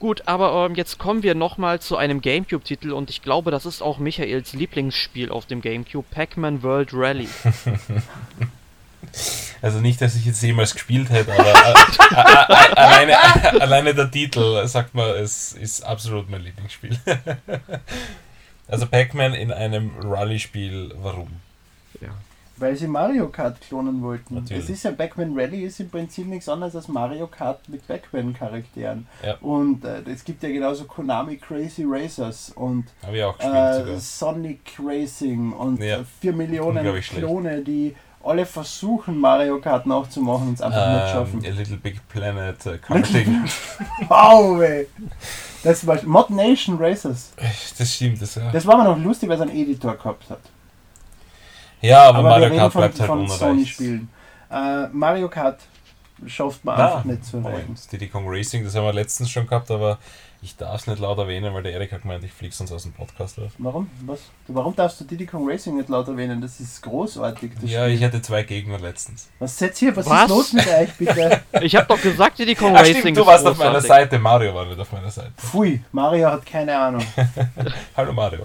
Gut, 0.00 0.22
aber 0.26 0.66
ähm, 0.66 0.74
jetzt 0.74 0.98
kommen 0.98 1.22
wir 1.22 1.34
nochmal 1.34 1.80
zu 1.80 1.96
einem 1.96 2.20
Gamecube-Titel 2.20 2.92
und 2.92 3.08
ich 3.08 3.22
glaube, 3.22 3.50
das 3.50 3.64
ist 3.64 3.80
auch 3.80 3.96
Michaels 3.98 4.52
Lieblingsspiel 4.52 5.30
auf 5.30 5.46
dem 5.46 5.62
Gamecube, 5.62 6.06
Pac-Man 6.10 6.62
World 6.62 6.90
Rally. 6.92 7.28
Also 9.62 9.80
nicht, 9.80 10.00
dass 10.00 10.14
ich 10.16 10.24
jetzt 10.26 10.42
jemals 10.42 10.72
gespielt 10.74 11.08
hätte, 11.10 11.32
aber 11.32 11.46
äh, 11.46 12.74
alleine, 12.74 13.16
alleine 13.60 13.94
der 13.94 14.10
Titel 14.10 14.66
sagt 14.66 14.94
man, 14.94 15.08
es 15.10 15.52
ist 15.52 15.82
absolut 15.82 16.28
mein 16.30 16.42
Lieblingsspiel. 16.42 16.98
Also 18.66 18.86
Pac-Man 18.86 19.34
in 19.34 19.52
einem 19.52 19.90
Rally-Spiel, 20.02 20.94
warum? 20.96 21.28
Weil 22.56 22.76
sie 22.76 22.86
Mario 22.86 23.28
Kart 23.28 23.60
klonen 23.60 24.00
wollten. 24.02 24.36
Natürlich. 24.36 24.62
Das 24.66 24.70
ist 24.70 24.84
ja 24.84 24.92
Backman 24.92 25.32
Rally 25.36 25.64
ist 25.64 25.80
im 25.80 25.90
Prinzip 25.90 26.26
nichts 26.26 26.48
anderes 26.48 26.76
als 26.76 26.86
Mario 26.88 27.26
Kart 27.26 27.68
mit 27.68 27.86
Backman-Charakteren. 27.88 29.06
Ja. 29.24 29.36
Und 29.40 29.84
äh, 29.84 30.02
es 30.12 30.24
gibt 30.24 30.42
ja 30.42 30.48
genauso 30.50 30.84
Konami 30.84 31.36
Crazy 31.36 31.84
Racers 31.86 32.50
und 32.54 32.84
äh. 33.02 33.98
Sonic 33.98 34.60
Racing 34.82 35.52
und 35.52 35.80
Ja. 35.82 36.00
äh, 36.00 36.04
4 36.20 36.32
Millionen 36.32 36.78
Unglaublich 36.78 37.06
schlecht. 37.06 37.24
Klone, 37.26 37.62
die 37.62 37.94
alle 38.22 38.46
versuchen 38.46 39.18
Mario 39.20 39.60
Kart 39.60 39.84
nachzumachen 39.86 40.48
und 40.48 40.54
es 40.54 40.62
einfach 40.62 40.88
nicht 40.92 41.02
Ähm, 41.02 41.40
schaffen. 41.42 41.44
A 41.44 41.58
Little 41.58 41.76
Big 41.76 42.08
Planet, 42.08 42.66
äh, 42.66 42.78
Karting. 42.78 43.44
Wow, 44.08 44.60
ey. 44.62 44.86
Das 45.62 45.86
war 45.86 45.98
Mod 46.04 46.30
Nation 46.30 46.76
Racers. 46.78 47.32
Das 47.78 47.94
stimmt, 47.94 48.20
das 48.22 48.34
ja. 48.36 48.50
Das 48.50 48.66
war 48.66 48.74
aber 48.78 48.84
noch 48.84 48.98
lustig, 48.98 49.28
weil 49.28 49.36
es 49.36 49.42
einen 49.42 49.54
Editor 49.56 49.94
gehabt 49.96 50.30
hat. 50.30 50.40
Ja, 51.84 52.08
aber, 52.08 52.18
Aber, 52.18 52.28
Mario 52.30 52.56
Kart 52.56 52.72
von, 52.72 52.80
bleibt 52.80 53.00
halt 53.00 53.68
von. 53.68 54.08
Äh, 54.50 54.88
Mario 54.92 55.28
Kart 55.28 55.60
schafft 56.26 56.64
man 56.64 56.76
Na, 56.78 56.86
einfach 56.86 57.04
nicht 57.04 57.24
zu 57.24 57.38
erreichen. 57.38 57.74
Diddy 57.90 58.08
Kong 58.08 58.24
Racing, 58.26 58.64
das 58.64 58.74
haben 58.74 58.84
wir 58.84 58.92
letztens 58.92 59.30
schon 59.30 59.46
gehabt, 59.46 59.70
aber 59.70 59.98
ich 60.40 60.56
darf 60.56 60.80
es 60.82 60.86
nicht 60.86 61.00
laut 61.00 61.16
erwähnen, 61.18 61.52
weil 61.54 61.62
der 61.62 61.72
Erik 61.72 61.90
hat 61.92 62.02
gemeint, 62.02 62.22
ich 62.22 62.32
fliege 62.32 62.54
sonst 62.54 62.70
aus 62.70 62.82
dem 62.82 62.92
Podcast 62.92 63.38
raus. 63.38 63.50
Warum? 63.58 63.90
Was? 64.04 64.20
Warum 64.46 64.76
darfst 64.76 65.00
du 65.00 65.04
Diddy 65.04 65.26
Kong 65.26 65.48
Racing 65.50 65.76
nicht 65.76 65.88
laut 65.88 66.06
erwähnen? 66.06 66.40
Das 66.40 66.60
ist 66.60 66.82
großartig. 66.82 67.52
Das 67.60 67.70
Ja, 67.70 67.84
Spiel. 67.84 67.94
ich 67.96 68.04
hatte 68.04 68.20
zwei 68.22 68.42
Gegner 68.42 68.78
letztens. 68.78 69.28
Was 69.38 69.58
setzt 69.58 69.78
hier? 69.78 69.96
Was, 69.96 70.06
Was? 70.08 70.22
ist 70.24 70.28
los 70.28 70.52
mit 70.52 70.68
euch, 70.68 70.92
bitte? 70.98 71.40
Ich 71.62 71.74
hab 71.74 71.88
doch 71.88 72.00
gesagt, 72.00 72.38
Diddy 72.38 72.54
Kong 72.54 72.76
Ah, 72.76 72.80
Racing 72.80 72.96
stimmt, 73.00 73.16
du 73.16 73.22
ist 73.22 73.26
warst 73.26 73.46
auf 73.46 73.56
meiner. 73.58 73.80
Seite, 73.80 74.18
Mario 74.18 74.54
war 74.54 74.66
nicht 74.66 74.78
auf 74.78 74.92
meiner 74.92 75.10
Seite. 75.10 75.32
Pfui, 75.36 75.82
Mario 75.92 76.30
hat 76.30 76.44
keine 76.46 76.78
Ahnung. 76.78 77.04
Hallo 77.96 78.12
Mario. 78.12 78.40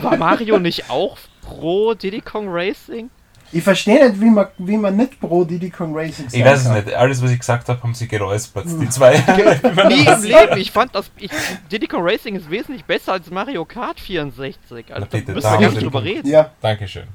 War 0.00 0.16
Mario 0.16 0.58
nicht 0.58 0.88
auch 0.90 1.16
pro 1.46 1.94
Diddy 1.94 2.20
Kong 2.20 2.48
Racing? 2.48 3.10
Ich 3.52 3.62
verstehe 3.62 4.08
nicht, 4.08 4.20
wie 4.20 4.30
man, 4.30 4.48
wie 4.58 4.76
man 4.76 4.96
nicht 4.96 5.20
pro 5.20 5.44
Diddy 5.44 5.70
Kong 5.70 5.96
Racing 5.96 6.26
Ich 6.26 6.32
sein 6.32 6.44
weiß 6.44 6.66
es 6.66 6.68
nicht, 6.68 6.92
alles 6.94 7.22
was 7.22 7.30
ich 7.30 7.38
gesagt 7.38 7.68
habe, 7.68 7.80
haben 7.80 7.94
sie 7.94 8.08
geräuspert. 8.08 8.66
Die 8.66 8.88
zwei. 8.88 9.12
Nie 9.88 10.04
im 10.04 10.22
Leben. 10.22 10.56
Ich 10.58 10.72
fand 10.72 10.94
das. 10.94 11.10
Ich, 11.16 11.30
Diddy 11.70 11.86
Kong 11.86 12.02
Racing 12.02 12.34
ist 12.34 12.50
wesentlich 12.50 12.84
besser 12.84 13.12
als 13.12 13.30
Mario 13.30 13.64
Kart 13.64 14.00
64. 14.00 14.92
Also, 14.92 15.06
bitte, 15.06 15.26
da 15.26 15.32
müssen 15.34 15.50
wir 15.52 15.58
gar 15.58 15.70
nicht 15.70 15.82
drüber 15.82 16.02
reden. 16.02 16.28
Ja, 16.28 16.50
Dankeschön. 16.60 17.06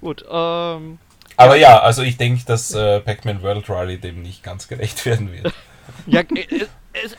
Gut, 0.00 0.24
ähm. 0.30 0.98
Aber 1.36 1.56
ja, 1.56 1.80
also 1.80 2.02
ich 2.02 2.16
denke, 2.16 2.44
dass 2.46 2.72
äh, 2.72 3.00
Pac-Man 3.00 3.42
World 3.42 3.68
Rally 3.68 3.98
dem 3.98 4.22
nicht 4.22 4.42
ganz 4.42 4.68
gerecht 4.68 5.04
werden 5.06 5.32
wird. 5.32 5.52
Ja, 6.06 6.20
äh, 6.20 6.46
es, 6.50 6.62
es, 6.94 7.16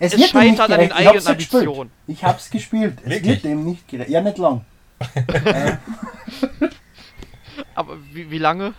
es, 0.00 0.12
Es 0.12 0.16
nicht 0.16 0.30
scheitert 0.30 0.72
an 0.72 0.80
den 0.80 0.88
gerecht. 0.88 1.00
Ich 1.00 1.06
hab's 1.06 1.26
eigenen. 1.26 1.56
Ambitionen. 1.56 1.90
Ich 2.08 2.24
hab's 2.24 2.50
gespielt. 2.50 2.98
Es 3.04 3.10
Wirklich? 3.10 3.26
wird 3.26 3.44
dem 3.44 3.64
nicht 3.64 3.86
gerecht. 3.86 4.10
Ja, 4.10 4.20
nicht 4.20 4.38
lang. 4.38 4.64
Aber 7.74 7.96
wie, 8.12 8.30
wie 8.30 8.38
lange? 8.38 8.74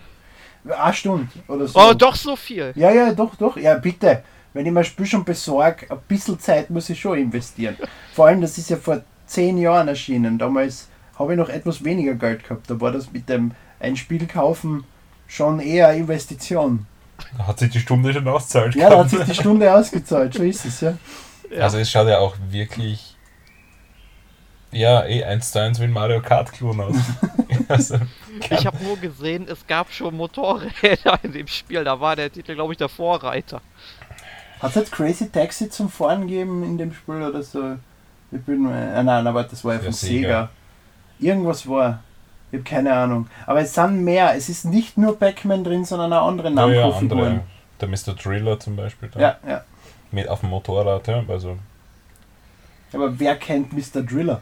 Eine 0.66 0.94
Stunde 0.94 1.28
oder 1.48 1.68
so. 1.68 1.80
Oh, 1.80 1.94
doch 1.94 2.16
so 2.16 2.36
viel. 2.36 2.74
Ja, 2.76 2.92
ja, 2.92 3.14
doch, 3.14 3.36
doch. 3.36 3.58
Ja, 3.58 3.76
bitte. 3.76 4.24
Wenn 4.54 4.66
ich 4.66 4.72
mir 4.72 4.80
ein 4.80 4.86
Spiel 4.86 5.06
schon 5.06 5.24
besorge, 5.24 5.90
ein 5.90 6.00
bisschen 6.08 6.40
Zeit 6.40 6.70
muss 6.70 6.90
ich 6.90 7.00
schon 7.00 7.18
investieren. 7.18 7.78
Vor 8.14 8.28
allem, 8.28 8.42
das 8.42 8.58
ist 8.58 8.70
ja 8.70 8.78
vor 8.78 9.02
zehn 9.26 9.58
Jahren 9.58 9.88
erschienen. 9.88 10.38
Damals 10.38 10.90
habe 11.18 11.34
ich 11.34 11.38
noch 11.38 11.50
etwas 11.50 11.84
weniger 11.84 12.16
Geld 12.16 12.44
gehabt. 12.44 12.70
Da 12.70 12.82
war 12.82 12.92
das 12.92 13.12
mit 13.12 13.30
dem 13.30 13.52
ein 13.80 13.96
Spiel 13.96 14.28
kaufen 14.28 14.84
schon 15.28 15.60
eher 15.60 15.90
eine 15.90 16.00
Investition. 16.00 16.86
Da 17.38 17.48
hat 17.48 17.60
sich 17.60 17.70
die 17.70 17.80
Stunde 17.80 18.12
schon 18.14 18.28
auszahlt. 18.28 18.76
Ja, 18.76 18.90
da 18.90 19.00
hat 19.00 19.10
sich 19.10 19.24
die 19.24 19.36
Stunde 19.36 19.74
ausgezahlt. 19.74 20.34
So 20.34 20.44
ist 20.44 20.66
es, 20.66 20.82
ja. 20.82 20.98
Ja. 21.52 21.64
Also 21.64 21.78
es 21.78 21.90
schaut 21.90 22.08
ja 22.08 22.20
auch 22.20 22.36
wirklich 22.50 23.09
ja, 24.72 25.06
eh 25.06 25.24
1 25.24 25.52
zu 25.52 25.62
1 25.62 25.80
wie 25.80 25.86
ein 25.86 25.92
Mario 25.92 26.22
Kart 26.22 26.52
Klon 26.52 26.80
aus. 26.80 26.96
also, 27.68 27.96
Ich 28.52 28.66
habe 28.66 28.84
nur 28.84 28.98
gesehen, 28.98 29.48
es 29.50 29.66
gab 29.66 29.92
schon 29.92 30.16
Motorräder 30.16 31.20
in 31.24 31.34
dem 31.34 31.48
Spiel. 31.48 31.84
Da 31.84 32.00
war 32.00 32.16
der 32.16 32.32
Titel, 32.32 32.56
glaube 32.56 32.74
ich, 32.74 32.78
der 32.78 32.90
Vorreiter. 32.90 33.62
Hat 34.60 34.70
es 34.72 34.76
jetzt 34.76 34.92
Crazy 34.92 35.30
Taxi 35.30 35.70
zum 35.70 35.90
Fahren 35.90 36.22
gegeben 36.22 36.64
in 36.64 36.78
dem 36.78 36.94
Spiel 36.94 37.22
oder 37.22 37.42
so? 37.42 37.78
Ich 38.32 38.42
bin. 38.42 38.70
Äh, 38.70 39.02
nein, 39.04 39.26
aber 39.26 39.44
das 39.44 39.64
war 39.64 39.74
ja 39.74 39.80
von 39.80 39.94
Sega. 39.94 40.18
Sega. 40.18 40.50
Irgendwas 41.20 41.68
war. 41.68 42.04
Ich 42.52 42.60
habe 42.60 42.64
keine 42.64 42.94
Ahnung. 42.94 43.28
Aber 43.46 43.62
es 43.62 43.74
sind 43.74 44.04
mehr. 44.04 44.36
Es 44.36 44.50
ist 44.50 44.66
nicht 44.66 44.98
nur 44.98 45.18
Pac-Man 45.18 45.64
drin, 45.64 45.86
sondern 45.86 46.14
auch 46.14 46.28
andere 46.28 46.50
ja, 46.50 46.68
ja, 46.68 46.82
Namco-Figuren. 46.82 47.26
andere. 47.26 47.44
Der 47.82 47.88
Mr. 47.88 48.14
Driller 48.22 48.60
zum 48.60 48.76
Beispiel. 48.76 49.10
Da. 49.10 49.20
Ja, 49.20 49.38
ja. 49.48 49.64
Mit 50.12 50.28
auf 50.28 50.42
dem 50.42 50.50
Motorrad, 50.50 51.08
ja. 51.08 51.24
Also, 51.28 51.58
Aber 52.92 53.18
wer 53.20 53.36
kennt 53.36 53.72
Mr. 53.74 54.02
Driller? 54.02 54.42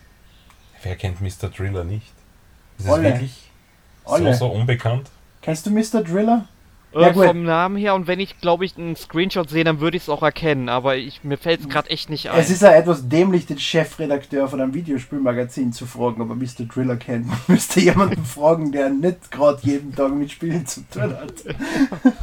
Wer 0.83 0.95
kennt 0.95 1.21
Mr. 1.21 1.49
Driller 1.49 1.83
nicht? 1.83 2.11
Ist 2.77 2.85
es 2.85 2.91
Alle. 2.91 3.03
wirklich 3.03 3.49
Alle. 4.05 4.33
so, 4.33 4.47
so 4.47 4.53
unbekannt? 4.53 5.09
Kennst 5.41 5.65
du 5.65 5.71
Mr. 5.71 6.03
Driller? 6.03 6.47
Äh, 6.93 7.01
Ja, 7.01 7.11
gut. 7.11 7.25
vom 7.25 7.43
Namen 7.43 7.75
her 7.77 7.95
und 7.95 8.07
wenn 8.07 8.19
ich, 8.19 8.39
glaube 8.39 8.63
ich, 8.65 8.77
einen 8.77 8.95
Screenshot 8.95 9.49
sehe, 9.49 9.63
dann 9.63 9.79
würde 9.81 9.97
ich 9.97 10.03
es 10.03 10.09
auch 10.09 10.23
erkennen. 10.23 10.69
Aber 10.69 10.95
ich, 10.95 11.23
mir 11.23 11.37
fällt 11.37 11.59
es 11.61 11.69
gerade 11.69 11.89
echt 11.89 12.09
nicht 12.09 12.29
ein. 12.29 12.39
Es 12.39 12.49
ist 12.49 12.61
ja 12.61 12.71
etwas 12.71 13.07
dämlich, 13.09 13.45
den 13.45 13.59
Chefredakteur 13.59 14.47
von 14.47 14.61
einem 14.61 14.73
Videospielmagazin 14.73 15.73
zu 15.73 15.85
fragen, 15.85 16.21
ob 16.21 16.29
er 16.29 16.35
Mr. 16.35 16.65
Driller 16.73 16.95
kennt. 16.95 17.27
Man 17.27 17.39
müsste 17.47 17.79
jemanden 17.81 18.23
fragen, 18.25 18.71
der 18.71 18.89
nicht 18.89 19.31
gerade 19.31 19.59
jeden 19.63 19.93
Tag 19.95 20.11
mit 20.13 20.31
Spielen 20.31 20.65
zu 20.65 20.81
tun 20.89 21.15
hat. 21.15 21.33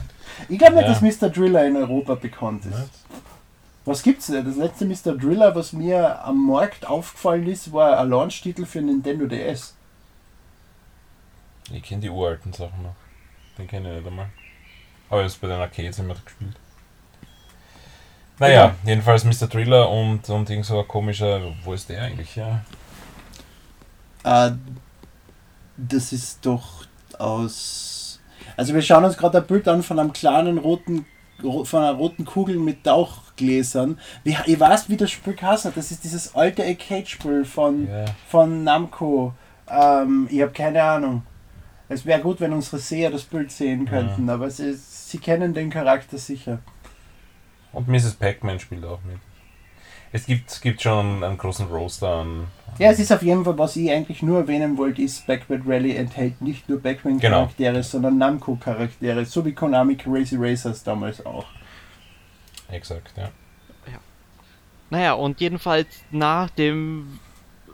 Ich 0.49 0.59
glaube 0.59 0.75
nicht, 0.75 0.89
Ja. 0.89 0.93
dass 0.93 1.01
Mr. 1.01 1.29
Driller 1.31 1.65
in 1.65 1.77
Europa 1.77 2.17
bekannt 2.17 2.65
ist. 2.67 2.91
Was 3.85 4.03
gibt's 4.03 4.29
denn? 4.29 4.45
Das 4.45 4.57
letzte 4.57 4.87
Mr. 4.87 5.17
Driller, 5.17 5.55
was 5.55 5.73
mir 5.73 6.25
am 6.25 6.47
Markt 6.47 6.87
aufgefallen 6.87 7.47
ist, 7.47 7.73
war 7.73 7.99
ein 7.99 8.09
Launch-Titel 8.09 8.65
für 8.65 8.81
Nintendo 8.81 9.27
DS. 9.27 9.75
Ich 11.71 11.83
kenne 11.83 12.01
die 12.01 12.11
uralten 12.11 12.53
Sachen 12.53 12.83
noch. 12.83 12.95
Den 13.59 13.67
kenne 13.69 13.91
ich 13.91 13.97
nicht 13.99 14.07
einmal. 14.07 14.29
Aber 15.11 15.23
jetzt 15.23 15.41
bei 15.41 15.49
den 15.49 15.61
Arcades 15.61 15.99
immer 15.99 16.15
gespielt. 16.15 16.55
Naja, 18.39 18.75
jedenfalls 18.85 19.25
Mr. 19.25 19.47
Driller 19.49 19.89
und, 19.91 20.29
und 20.29 20.51
irgend 20.51 20.67
so 20.67 20.81
ein 20.81 20.89
komischer. 20.89 21.41
Wo 21.63 21.73
ist 21.75 21.89
der 21.89 22.03
eigentlich? 22.03 22.35
Ja. 22.37 22.65
Äh, 24.25 24.53
das 25.77 26.13
ist 26.13 26.45
doch 26.45 26.85
aus. 27.19 28.19
Also 28.57 28.75
wir 28.75 28.83
schauen 28.83 29.05
uns 29.05 29.17
gerade 29.17 29.39
ein 29.39 29.47
Bild 29.47 29.69
an 29.69 29.83
von 29.83 29.99
einem 29.99 30.13
kleinen 30.13 30.59
roten, 30.59 31.07
ro- 31.43 31.65
von 31.65 31.83
einer 31.83 31.93
roten 31.97 32.25
Kugel 32.25 32.57
mit 32.59 32.85
Tauchgläsern. 33.35 33.99
Wie, 34.23 34.37
ich 34.47 34.61
weiß, 34.61 34.89
wie 34.89 34.97
das 34.97 35.11
Spiel 35.11 35.37
heißt. 35.41 35.71
Das 35.75 35.91
ist 35.91 36.05
dieses 36.05 36.35
alte 36.35 36.65
Arcade-Spiel 36.65 37.45
von, 37.45 37.89
ja. 37.89 38.05
von 38.29 38.65
Namco. 38.65 39.35
Ähm, 39.69 40.29
ich 40.31 40.43
habe 40.43 40.53
keine 40.53 40.83
Ahnung. 40.83 41.23
Es 41.89 42.07
wäre 42.07 42.21
gut, 42.21 42.41
wenn 42.41 42.53
unsere 42.53 42.79
Seher 42.79 43.11
das 43.11 43.25
Bild 43.25 43.53
sehen 43.53 43.85
könnten, 43.85 44.29
aber 44.31 44.51
sie, 44.51 44.73
sie 44.73 45.19
kennen 45.19 45.53
den 45.53 45.69
Charakter 45.69 46.17
sicher. 46.17 46.61
Und 47.73 47.89
Mrs. 47.89 48.15
Pac-Man 48.15 48.59
spielt 48.59 48.85
auch 48.85 49.01
mit. 49.05 49.19
Es 50.11 50.27
gibt, 50.27 50.51
es 50.51 50.61
gibt 50.61 50.81
schon 50.81 51.23
einen 51.23 51.37
großen 51.37 51.67
Roster 51.67 52.09
an. 52.09 52.47
Ja, 52.79 52.91
es 52.91 53.01
ist 53.01 53.13
auf 53.13 53.23
jeden 53.23 53.45
Fall, 53.45 53.59
was 53.59 53.77
ich 53.77 53.91
eigentlich 53.91 54.23
nur 54.23 54.39
erwähnen 54.39 54.79
wollte, 54.79 55.03
ist, 55.03 55.27
Backman 55.27 55.63
Rally 55.67 55.97
enthält 55.97 56.41
nicht 56.41 56.69
nur 56.69 56.81
Backman-Charaktere, 56.81 57.83
sondern 57.83 58.19
Namco-Charaktere, 58.19 59.25
so 59.25 59.45
wie 59.45 59.53
Konami 59.53 59.97
Crazy 59.97 60.37
Racers 60.37 60.85
damals 60.85 61.25
auch. 61.27 61.47
Exakt, 62.69 63.13
ja. 63.17 63.31
Naja, 64.91 65.15
und 65.15 65.41
jedenfalls 65.41 65.89
nach 66.13 66.51
dem 66.51 67.19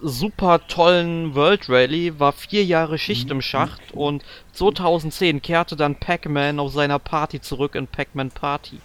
super 0.00 0.66
tollen 0.66 1.34
World 1.34 1.68
Rally 1.68 2.18
war 2.18 2.32
vier 2.32 2.64
Jahre 2.64 2.96
Schicht 2.96 3.30
im 3.30 3.42
Schacht 3.42 3.92
und 3.92 4.24
2010 4.54 5.42
kehrte 5.42 5.76
dann 5.76 5.96
Pac-Man 5.96 6.58
auf 6.58 6.72
seiner 6.72 6.98
Party 6.98 7.40
zurück 7.40 7.74
in 7.74 7.86
Pac-Man 7.86 8.30
Party. 8.30 8.80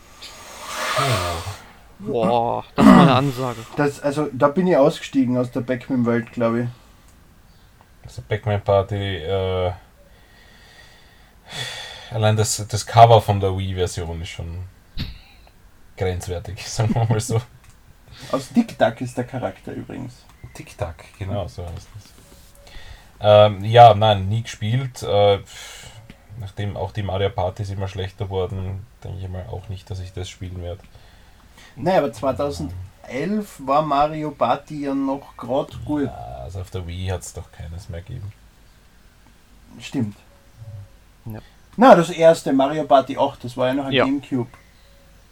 Boah, 1.99 2.65
das 2.75 2.85
war 2.85 3.01
eine 3.01 3.15
Ansage. 3.15 3.59
Das, 3.77 4.01
also, 4.01 4.27
da 4.33 4.49
bin 4.49 4.67
ich 4.67 4.75
ausgestiegen 4.75 5.37
aus 5.37 5.51
der 5.51 5.61
Backman-Welt, 5.61 6.33
glaube 6.33 6.63
ich. 6.63 6.67
Also 8.03 8.21
Pac-Man 8.27 8.61
Party, 8.61 9.15
äh, 9.15 9.71
allein 12.11 12.35
das, 12.35 12.67
das 12.67 12.85
Cover 12.85 13.21
von 13.21 13.39
der 13.39 13.57
Wii-Version 13.57 14.21
ist 14.21 14.29
schon 14.29 14.65
grenzwertig, 15.97 16.63
sagen 16.69 16.93
wir 16.95 17.05
mal 17.05 17.19
so. 17.19 17.41
Aus 18.31 18.49
Tic 18.49 18.77
Tac 18.77 19.01
ist 19.01 19.17
der 19.17 19.25
Charakter 19.25 19.73
übrigens. 19.73 20.23
Tic-Tac, 20.53 21.03
genau, 21.19 21.47
so 21.47 21.63
heißt 21.63 21.75
es. 21.97 22.13
Ähm, 23.19 23.63
ja, 23.65 23.93
nein, 23.93 24.29
nie 24.29 24.43
gespielt. 24.43 25.03
Äh, 25.03 25.39
nachdem 26.39 26.77
auch 26.77 26.91
die 26.91 27.03
Mario 27.03 27.29
Partys 27.29 27.69
immer 27.69 27.87
schlechter 27.87 28.29
wurden, 28.29 28.85
denke 29.03 29.19
ich 29.19 29.29
mal 29.29 29.45
auch 29.49 29.67
nicht, 29.69 29.89
dass 29.89 29.99
ich 29.99 30.13
das 30.13 30.29
spielen 30.29 30.61
werde. 30.61 30.81
Naja, 31.75 31.97
aber 31.99 32.13
2011 32.13 32.73
war 33.65 33.81
Mario 33.81 34.31
Party 34.31 34.85
ja 34.85 34.93
noch 34.95 35.35
gerade 35.35 35.75
gut. 35.83 36.05
Ja, 36.05 36.39
also 36.43 36.61
auf 36.61 36.71
der 36.71 36.87
Wii 36.87 37.07
hat 37.07 37.21
es 37.21 37.33
doch 37.33 37.51
keines 37.51 37.89
mehr 37.89 38.01
gegeben. 38.01 38.31
Stimmt. 39.79 40.15
Ja. 41.25 41.39
Na, 41.75 41.95
das 41.95 42.09
erste 42.09 42.53
Mario 42.53 42.85
Party 42.85 43.17
8, 43.17 43.43
das 43.43 43.57
war 43.57 43.67
ja 43.67 43.73
noch 43.73 43.85
ein 43.85 43.91
Ja. 43.91 44.05
Gamecube. 44.05 44.47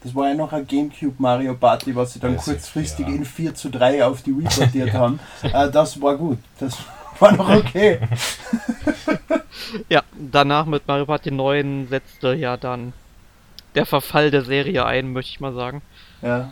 Das 0.04 0.14
war 0.14 0.28
ja 0.28 0.34
noch 0.36 0.52
ein 0.52 0.68
Gamecube 0.68 1.16
Mario 1.18 1.54
Party, 1.56 1.96
was 1.96 2.14
sie 2.14 2.20
dann 2.20 2.34
Das 2.36 2.48
ist- 2.48 2.54
kurzfristig 2.54 3.08
ja. 3.08 3.14
in 3.14 3.26
4 3.26 3.56
zu 3.56 3.70
3 3.70 4.06
auf 4.06 4.22
die 4.22 4.38
Wii 4.38 4.48
portiert 4.56 4.88
Ja. 4.90 4.94
haben. 5.00 5.20
Äh, 5.42 5.70
das 5.72 6.02
war 6.02 6.18
gut. 6.18 6.40
Das 6.60 6.78
war 7.20 7.32
noch 7.32 7.50
okay. 7.50 8.00
Ja, 9.90 10.02
danach 10.32 10.66
mit 10.66 10.88
Mario 10.88 11.06
Party 11.06 11.32
9 11.32 11.88
setzte 11.90 12.34
ja 12.34 12.58
dann 12.58 12.94
der 13.76 13.86
Verfall 13.86 14.30
der 14.30 14.44
Serie 14.44 14.86
ein, 14.86 15.14
möchte 15.14 15.32
ich 15.32 15.40
mal 15.40 15.54
sagen. 15.54 15.82
Ja, 16.22 16.50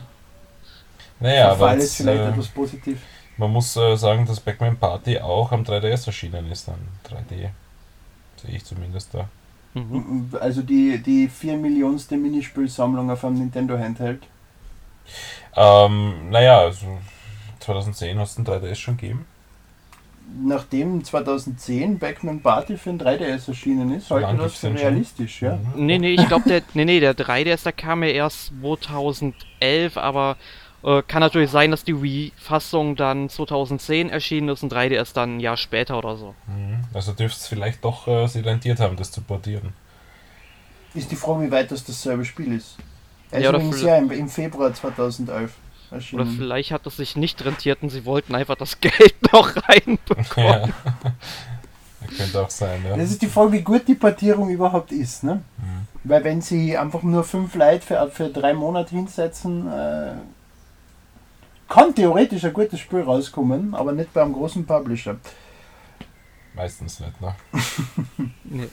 Naja, 1.19 1.47
aber 1.49 1.57
Verfall 1.57 1.77
ist 1.79 1.83
jetzt, 1.83 1.95
vielleicht 1.97 2.23
äh, 2.23 2.29
etwas 2.29 2.47
positiv. 2.47 2.99
man 3.37 3.51
muss 3.51 3.75
äh, 3.75 3.95
sagen, 3.95 4.25
dass 4.25 4.39
Pac-Man 4.39 4.77
Party 4.77 5.19
auch 5.19 5.51
am 5.51 5.63
3DS 5.63 6.07
erschienen 6.07 6.49
ist, 6.51 6.67
dann 6.67 6.79
3D. 7.07 7.49
Sehe 8.37 8.55
ich 8.55 8.65
zumindest 8.65 9.13
da. 9.13 9.27
Mhm. 9.73 10.29
Also 10.39 10.61
die, 10.61 11.01
die 11.01 11.29
4 11.29 11.57
Millionste 11.57 12.17
Minispielsammlung 12.17 13.09
auf 13.09 13.23
einem 13.23 13.39
Nintendo 13.39 13.77
Handheld. 13.77 14.21
Ähm, 15.55 16.29
naja, 16.29 16.59
also 16.59 16.85
2010 17.59 18.19
hast 18.19 18.37
du 18.37 18.43
den 18.43 18.53
3DS 18.53 18.75
schon 18.79 18.97
gegeben. 18.97 19.25
Nachdem 20.43 21.03
2010 21.03 21.99
Backman 21.99 22.41
Party 22.41 22.77
für 22.77 22.91
ein 22.91 22.99
3DS 22.99 23.49
erschienen 23.49 23.93
ist, 23.93 24.07
So 24.07 24.15
halte 24.15 24.27
lang 24.27 24.37
ich 24.37 24.43
das 24.43 24.57
für 24.57 24.67
den 24.67 24.77
schon? 24.77 24.87
realistisch, 24.87 25.41
ja. 25.41 25.55
Mhm. 25.75 25.85
Nee, 25.85 25.97
nee, 25.99 26.13
ich 26.13 26.25
glaube, 26.27 26.47
der, 26.47 26.61
nee, 26.73 26.85
nee, 26.85 26.99
der 27.01 27.13
3DS, 27.15 27.63
der 27.63 27.73
kam 27.73 28.01
ja 28.03 28.09
erst 28.09 28.51
2011, 28.61 29.97
aber 29.97 30.37
äh, 30.83 31.01
kann 31.07 31.21
natürlich 31.21 31.51
sein, 31.51 31.71
dass 31.71 31.83
die 31.83 32.01
Wii-Fassung 32.01 32.95
dann 32.95 33.29
2010 33.29 34.09
erschienen 34.09 34.49
ist 34.49 34.63
und 34.63 34.73
3DS 34.73 35.13
dann 35.13 35.37
ein 35.37 35.39
Jahr 35.39 35.57
später 35.57 35.97
oder 35.97 36.17
so. 36.17 36.33
Mhm. 36.47 36.81
Also 36.93 37.11
dürfte 37.13 37.39
es 37.39 37.47
vielleicht 37.47 37.83
doch 37.85 38.07
äh, 38.07 38.27
sich 38.27 38.45
rentiert 38.45 38.79
haben, 38.79 38.95
das 38.97 39.11
zu 39.11 39.21
portieren. 39.21 39.73
Ist 40.93 41.11
die 41.11 41.15
Frage, 41.15 41.45
wie 41.47 41.51
weit 41.51 41.71
das 41.71 41.83
dasselbe 41.83 42.25
Spiel 42.25 42.53
ist. 42.53 42.77
Er 43.31 43.39
ist 43.39 43.43
Ja, 43.43 43.49
oder 43.49 43.59
ja 43.59 43.97
im, 43.97 44.11
im 44.11 44.27
Februar 44.27 44.73
2011 44.73 45.53
Oder 45.89 45.95
erschienen. 45.97 46.27
vielleicht 46.37 46.71
hat 46.71 46.85
es 46.85 46.97
sich 46.97 47.15
nicht 47.15 47.43
rentiert 47.45 47.81
und 47.81 47.89
sie 47.89 48.03
wollten 48.05 48.35
einfach 48.35 48.55
das 48.55 48.79
Geld 48.81 49.15
noch 49.31 49.55
reinbekommen. 49.67 50.27
Ja. 50.37 50.69
Das 52.03 52.17
könnte 52.17 52.41
auch 52.41 52.49
sein, 52.49 52.83
ja. 52.83 52.97
Das 52.97 53.11
ist 53.11 53.21
die 53.21 53.27
Frage, 53.27 53.51
wie 53.53 53.61
gut 53.61 53.87
die 53.87 53.93
Portierung 53.93 54.49
überhaupt 54.49 54.91
ist. 54.91 55.23
Ne? 55.23 55.35
Mhm. 55.57 55.87
Weil 56.03 56.23
wenn 56.23 56.41
sie 56.41 56.75
einfach 56.75 57.03
nur 57.03 57.23
fünf 57.23 57.53
Leute 57.55 57.85
für, 57.85 58.09
für 58.09 58.27
drei 58.29 58.53
Monate 58.53 58.95
hinsetzen, 58.95 59.67
äh, 59.71 60.13
kann 61.71 61.95
theoretisch 61.95 62.43
ein 62.43 62.53
gutes 62.53 62.81
Spiel 62.81 63.01
rauskommen, 63.01 63.73
aber 63.73 63.93
nicht 63.93 64.13
beim 64.13 64.33
großen 64.33 64.65
Publisher. 64.65 65.15
Meistens 66.53 66.99
nicht, 66.99 67.21
ne? 67.21 67.33
Nee. 68.43 68.67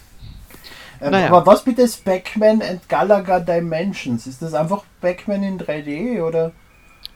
Ähm, 1.01 1.13
Naja. 1.13 1.29
Aber 1.29 1.47
was 1.47 1.63
bitte 1.63 1.83
ist 1.83 2.05
Pac-Man 2.05 2.61
and 2.61 2.89
Galaga 2.89 3.39
Dimensions? 3.39 4.27
Ist 4.27 4.43
das 4.43 4.53
einfach 4.53 4.83
Pac-Man 5.01 5.45
in 5.45 5.61
3D 5.61 6.21
oder? 6.23 6.51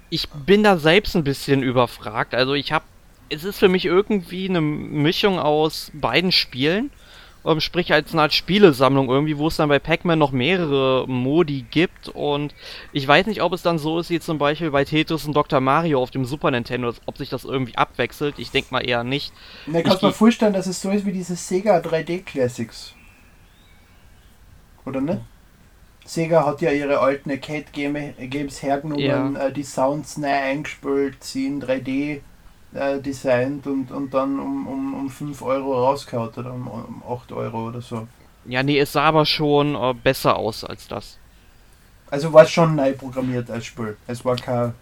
Ich 0.08 0.28
bin 0.30 0.62
da 0.62 0.78
selbst 0.78 1.16
ein 1.16 1.24
bisschen 1.24 1.64
überfragt. 1.64 2.32
Also 2.32 2.54
ich 2.54 2.70
habe, 2.70 2.84
es 3.28 3.42
ist 3.42 3.58
für 3.58 3.68
mich 3.68 3.84
irgendwie 3.84 4.48
eine 4.48 4.60
Mischung 4.60 5.40
aus 5.40 5.90
beiden 5.94 6.30
Spielen. 6.30 6.92
Ähm, 7.44 7.58
sprich 7.60 7.92
als 7.92 8.12
eine 8.12 8.22
Art 8.22 8.32
Spielesammlung 8.32 9.08
irgendwie, 9.08 9.36
wo 9.36 9.48
es 9.48 9.56
dann 9.56 9.68
bei 9.68 9.78
Pac-Man 9.80 10.18
noch 10.18 10.30
mehrere 10.30 11.06
Modi 11.08 11.64
gibt. 11.70 12.08
Und 12.08 12.54
ich 12.92 13.06
weiß 13.08 13.26
nicht, 13.26 13.42
ob 13.42 13.52
es 13.52 13.62
dann 13.62 13.78
so 13.78 13.98
ist 13.98 14.10
wie 14.10 14.20
zum 14.20 14.38
Beispiel 14.38 14.70
bei 14.70 14.84
Tetris 14.84 15.24
und 15.26 15.34
Dr. 15.34 15.60
Mario 15.60 16.00
auf 16.00 16.12
dem 16.12 16.24
Super 16.24 16.50
Nintendo, 16.52 16.92
ob 17.06 17.18
sich 17.18 17.30
das 17.30 17.44
irgendwie 17.44 17.76
abwechselt. 17.76 18.38
Ich 18.38 18.50
denke 18.52 18.68
mal 18.72 18.86
eher 18.86 19.02
nicht. 19.02 19.32
Ne, 19.66 19.82
kannst 19.82 19.96
Ich- 19.96 20.00
du 20.00 20.06
mir 20.06 20.12
vorstellen, 20.12 20.52
dass 20.52 20.66
es 20.68 20.80
so 20.80 20.90
ist 20.90 21.04
wie 21.04 21.12
diese 21.12 21.34
Sega 21.34 21.78
3D 21.80 22.18
Classics. 22.24 22.94
Oder 24.86 25.00
nicht? 25.00 25.20
Sega 26.04 26.44
hat 26.44 26.60
ja 26.60 26.70
ihre 26.72 26.98
alten 26.98 27.30
Arcade 27.30 27.66
Game- 27.72 28.14
Games 28.18 28.62
hergenommen, 28.62 29.36
äh, 29.36 29.52
die 29.52 29.62
Sounds 29.62 30.16
neu 30.16 30.26
eingespielt, 30.28 31.22
sie 31.22 31.46
in 31.46 31.60
3D 31.60 32.22
äh, 32.74 33.00
designt 33.00 33.66
und, 33.66 33.90
und 33.90 34.12
dann 34.14 34.38
um, 34.38 34.66
um, 34.66 34.94
um 34.94 35.10
5 35.10 35.42
Euro 35.42 35.84
rausgehaut 35.84 36.38
oder 36.38 36.52
um, 36.52 36.66
um 36.68 37.02
8 37.08 37.32
Euro 37.32 37.68
oder 37.68 37.80
so. 37.80 38.06
Ja, 38.44 38.62
nee, 38.62 38.78
es 38.78 38.92
sah 38.92 39.04
aber 39.04 39.26
schon 39.26 39.74
äh, 39.74 39.94
besser 39.94 40.36
aus 40.36 40.64
als 40.64 40.88
das. 40.88 41.18
Also 42.10 42.32
war 42.32 42.44
es 42.44 42.50
schon 42.50 42.74
neu 42.74 42.92
programmiert 42.92 43.50
als 43.50 43.66
Spiel. 43.66 43.96
Es 44.06 44.24
war 44.24 44.36
kein. 44.36 44.74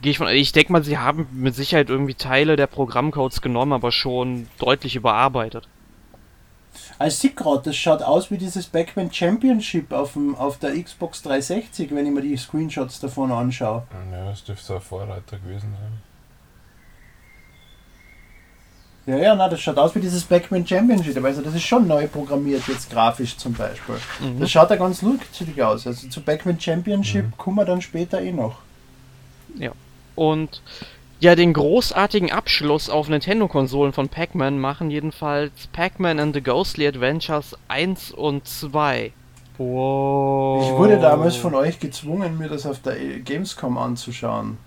Gehe 0.00 0.12
ich 0.12 0.18
von, 0.18 0.28
ich 0.28 0.52
denke 0.52 0.72
mal, 0.72 0.84
sie 0.84 0.98
haben 0.98 1.26
mit 1.32 1.56
Sicherheit 1.56 1.90
irgendwie 1.90 2.14
Teile 2.14 2.54
der 2.54 2.68
Programmcodes 2.68 3.40
genommen, 3.40 3.72
aber 3.72 3.90
schon 3.90 4.46
deutlich 4.58 4.94
überarbeitet. 4.94 5.66
Als 6.98 7.18
sieht 7.18 7.36
gerade, 7.36 7.62
das 7.64 7.76
schaut 7.76 8.02
aus 8.02 8.30
wie 8.30 8.38
dieses 8.38 8.66
Backman 8.66 9.12
Championship 9.12 9.92
auf, 9.92 10.12
dem, 10.12 10.36
auf 10.36 10.58
der 10.58 10.80
Xbox 10.80 11.22
360, 11.22 11.92
wenn 11.92 12.06
ich 12.06 12.12
mir 12.12 12.22
die 12.22 12.36
Screenshots 12.36 13.00
davon 13.00 13.32
anschaue. 13.32 13.84
Ja, 14.12 14.26
das 14.26 14.44
dürfte 14.44 14.64
so 14.64 14.74
ein 14.76 14.80
Vorreiter 14.80 15.38
gewesen 15.38 15.74
sein. 15.80 16.07
Ja, 19.08 19.16
ja, 19.16 19.34
na, 19.34 19.48
das 19.48 19.60
schaut 19.62 19.78
aus 19.78 19.94
wie 19.94 20.00
dieses 20.00 20.22
Backman 20.24 20.66
Championship. 20.66 21.24
Also 21.24 21.40
das 21.40 21.54
ist 21.54 21.62
schon 21.62 21.86
neu 21.88 22.06
programmiert 22.06 22.62
jetzt 22.68 22.90
grafisch 22.90 23.38
zum 23.38 23.54
Beispiel. 23.54 23.94
Mhm. 24.20 24.38
Das 24.38 24.50
schaut 24.50 24.68
ja 24.68 24.76
ganz 24.76 25.00
lustig 25.00 25.62
aus. 25.62 25.86
Also 25.86 26.08
zu 26.08 26.20
Backman 26.20 26.60
Championship 26.60 27.24
Mhm. 27.24 27.32
kommen 27.38 27.56
wir 27.56 27.64
dann 27.64 27.80
später 27.80 28.20
eh 28.20 28.32
noch. 28.32 28.58
Und 30.14 30.62
ja, 31.20 31.34
den 31.36 31.52
großartigen 31.52 32.32
Abschluss 32.32 32.90
auf 32.90 33.08
Nintendo-Konsolen 33.08 33.92
von 33.92 34.08
Pac-Man 34.08 34.58
machen 34.58 34.90
jedenfalls 34.90 35.68
Pac-Man 35.72 36.18
and 36.20 36.34
the 36.34 36.42
Ghostly 36.42 36.86
Adventures 36.86 37.56
1 37.68 38.10
und 38.10 38.46
2. 38.46 39.12
Wow. 39.58 40.64
Ich 40.64 40.76
wurde 40.76 40.98
damals 40.98 41.36
von 41.36 41.54
euch 41.54 41.80
gezwungen, 41.80 42.36
mir 42.36 42.48
das 42.48 42.66
auf 42.66 42.80
der 42.82 43.00
äh, 43.00 43.20
Gamescom 43.20 43.78
anzuschauen. 43.78 44.58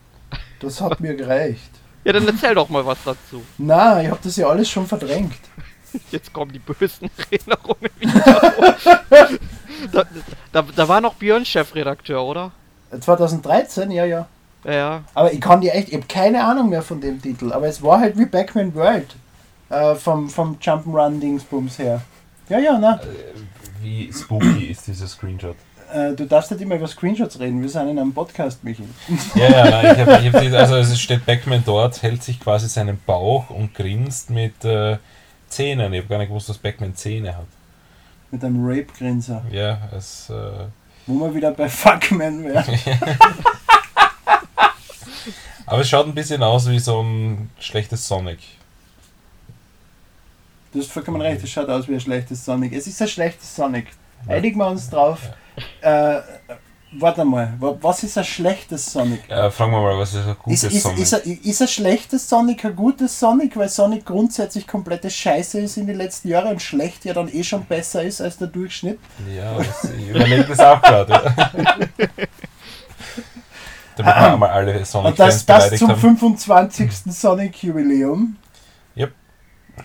Das 0.61 0.81
hat 0.81 0.99
mir 0.99 1.15
gereicht. 1.15 1.69
Ja, 2.03 2.13
dann 2.13 2.27
erzähl 2.27 2.55
doch 2.55 2.69
mal 2.69 2.85
was 2.85 2.97
dazu. 3.05 3.43
Na, 3.57 4.01
ich 4.01 4.09
habe 4.09 4.19
das 4.23 4.35
ja 4.35 4.47
alles 4.47 4.69
schon 4.69 4.87
verdrängt. 4.87 5.33
Jetzt 6.09 6.31
kommen 6.33 6.51
die 6.53 6.59
bösen 6.59 7.09
Erinnerungen 7.31 7.89
wieder. 7.99 8.53
da, 9.91 10.03
da, 10.51 10.61
da 10.61 10.87
war 10.87 11.01
noch 11.01 11.15
Björn 11.15 11.45
Chefredakteur, 11.45 12.23
oder? 12.23 12.51
2013, 12.97 13.91
ja, 13.91 14.05
ja. 14.05 14.27
Ja, 14.63 14.71
Ja. 14.73 15.03
Aber 15.13 15.33
ich 15.33 15.41
kann 15.41 15.61
die 15.61 15.69
echt, 15.69 15.89
ich 15.89 15.95
habe 15.95 16.05
keine 16.07 16.43
Ahnung 16.43 16.69
mehr 16.69 16.81
von 16.81 17.01
dem 17.01 17.21
Titel. 17.21 17.51
Aber 17.51 17.67
es 17.67 17.81
war 17.83 17.99
halt 17.99 18.17
wie 18.17 18.25
Backman 18.25 18.73
World. 18.75 19.15
Äh, 19.69 19.95
vom, 19.95 20.29
vom 20.29 20.57
Jump'n'Run 20.59 21.19
Dingsbums 21.19 21.79
her. 21.79 22.01
Ja, 22.49 22.59
ja, 22.59 22.77
na. 22.77 22.95
Äh, 22.95 23.05
Wie 23.81 24.11
spooky 24.11 24.65
ist 24.65 24.87
dieser 24.87 25.07
Screenshot? 25.07 25.55
Äh, 25.91 26.13
du 26.13 26.25
darfst 26.25 26.51
nicht 26.51 26.61
immer 26.61 26.75
über 26.75 26.87
Screenshots 26.87 27.39
reden. 27.39 27.61
Wir 27.61 27.67
sind 27.67 27.89
in 27.89 27.99
einem 27.99 28.13
Podcast, 28.13 28.63
Michi. 28.63 28.83
Ja, 29.35 29.49
ja, 29.49 29.91
ich 29.93 29.99
hab, 29.99 30.23
ich 30.23 30.33
hab 30.33 30.59
also 30.59 30.75
es 30.77 30.99
steht 30.99 31.25
Backman 31.25 31.63
dort, 31.65 32.01
hält 32.01 32.23
sich 32.23 32.39
quasi 32.39 32.69
seinen 32.69 32.97
Bauch 33.05 33.49
und 33.49 33.73
grinst 33.73 34.29
mit 34.29 34.63
äh, 34.63 34.97
Zähnen. 35.49 35.91
Ich 35.93 35.99
habe 35.99 36.09
gar 36.09 36.19
nicht 36.19 36.29
gewusst, 36.29 36.47
dass 36.47 36.57
Backman 36.57 36.95
Zähne 36.95 37.35
hat. 37.35 37.47
Mit 38.31 38.43
einem 38.43 38.65
Rape-Grinser. 38.65 39.43
Ja, 39.51 39.79
es, 39.95 40.29
äh, 40.29 40.33
Wo 41.07 41.19
wir 41.19 41.35
wieder 41.35 41.51
bei 41.51 41.67
Fuckman 41.67 42.45
wären. 42.45 42.63
aber 45.65 45.81
es 45.81 45.89
schaut 45.89 46.07
ein 46.07 46.15
bisschen 46.15 46.41
aus 46.41 46.69
wie 46.69 46.79
so 46.79 47.01
ein 47.01 47.49
schlechtes 47.59 48.07
Sonic. 48.07 48.39
Du 50.71 50.79
hast 50.79 50.89
vollkommen 50.89 51.19
recht, 51.21 51.43
es 51.43 51.49
schaut 51.49 51.67
aus 51.67 51.89
wie 51.89 51.95
ein 51.95 51.99
schlechtes 51.99 52.45
Sonic. 52.45 52.71
Es 52.71 52.87
ist 52.87 53.01
ein 53.01 53.09
schlechtes 53.09 53.53
Sonic. 53.53 53.87
Einigen 54.27 54.57
wir 54.59 54.67
uns 54.67 54.89
drauf. 54.89 55.19
Äh, 55.81 56.19
warte 56.93 57.23
mal, 57.25 57.53
wa- 57.59 57.75
was 57.81 58.03
ist 58.03 58.17
ein 58.17 58.23
schlechtes 58.23 58.91
Sonic? 58.91 59.29
Äh, 59.29 59.49
fragen 59.51 59.71
wir 59.71 59.81
mal, 59.81 59.97
was 59.97 60.13
ist 60.13 60.25
ein 60.27 60.35
gutes 60.41 60.63
Ist, 60.63 60.73
ist, 60.73 60.83
Sonic? 60.83 60.99
ist, 60.99 61.13
ein, 61.13 61.39
ist 61.43 61.61
ein 61.61 61.67
schlechtes 61.67 62.29
Sonic 62.29 62.65
ein 62.65 62.75
gutes 62.75 63.19
Sonic, 63.19 63.55
weil 63.57 63.69
Sonic 63.69 64.05
grundsätzlich 64.05 64.67
komplette 64.67 65.09
Scheiße 65.09 65.59
ist 65.59 65.77
in 65.77 65.87
den 65.87 65.97
letzten 65.97 66.27
Jahren 66.29 66.49
und 66.49 66.61
schlecht 66.61 67.05
ja 67.05 67.13
dann 67.13 67.29
eh 67.33 67.43
schon 67.43 67.65
besser 67.65 68.03
ist 68.03 68.21
als 68.21 68.37
der 68.37 68.47
Durchschnitt? 68.47 68.99
ja, 69.35 69.59
ich 69.61 70.09
überlege 70.09 70.43
das 70.45 70.59
auch 70.59 70.81
gerade. 70.81 71.13
Ja. 71.13 71.49
Damit 73.97 74.15
wir 74.15 74.33
einmal 74.33 74.49
alle 74.49 74.79
Und 74.79 75.19
das, 75.19 75.45
das 75.45 75.75
zum 75.75 75.89
haben. 75.89 75.99
25. 75.99 76.91
Sonic-Jubiläum 77.07 78.35
Yep. 78.95 79.11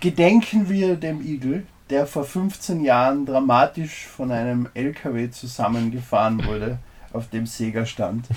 gedenken 0.01 0.69
wir 0.69 0.97
dem 0.97 1.21
Igel, 1.27 1.67
der 1.91 2.07
vor 2.07 2.25
15 2.25 2.85
Jahren 2.85 3.27
dramatisch 3.27 4.07
von 4.07 4.33
einem 4.33 4.69
LKW 4.75 5.31
zusammengefahren 5.31 6.45
wurde, 6.45 6.79
auf 7.13 7.29
dem 7.31 7.47
Sega 7.47 7.87
stand. 7.87 8.27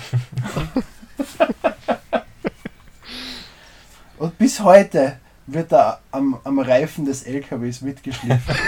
Und 4.18 4.38
bis 4.38 4.60
heute 4.60 5.18
wird 5.46 5.72
er 5.72 6.00
am, 6.10 6.38
am 6.44 6.58
Reifen 6.58 7.04
des 7.04 7.22
LKWs 7.24 7.80
mitgeschliffen. 7.80 8.54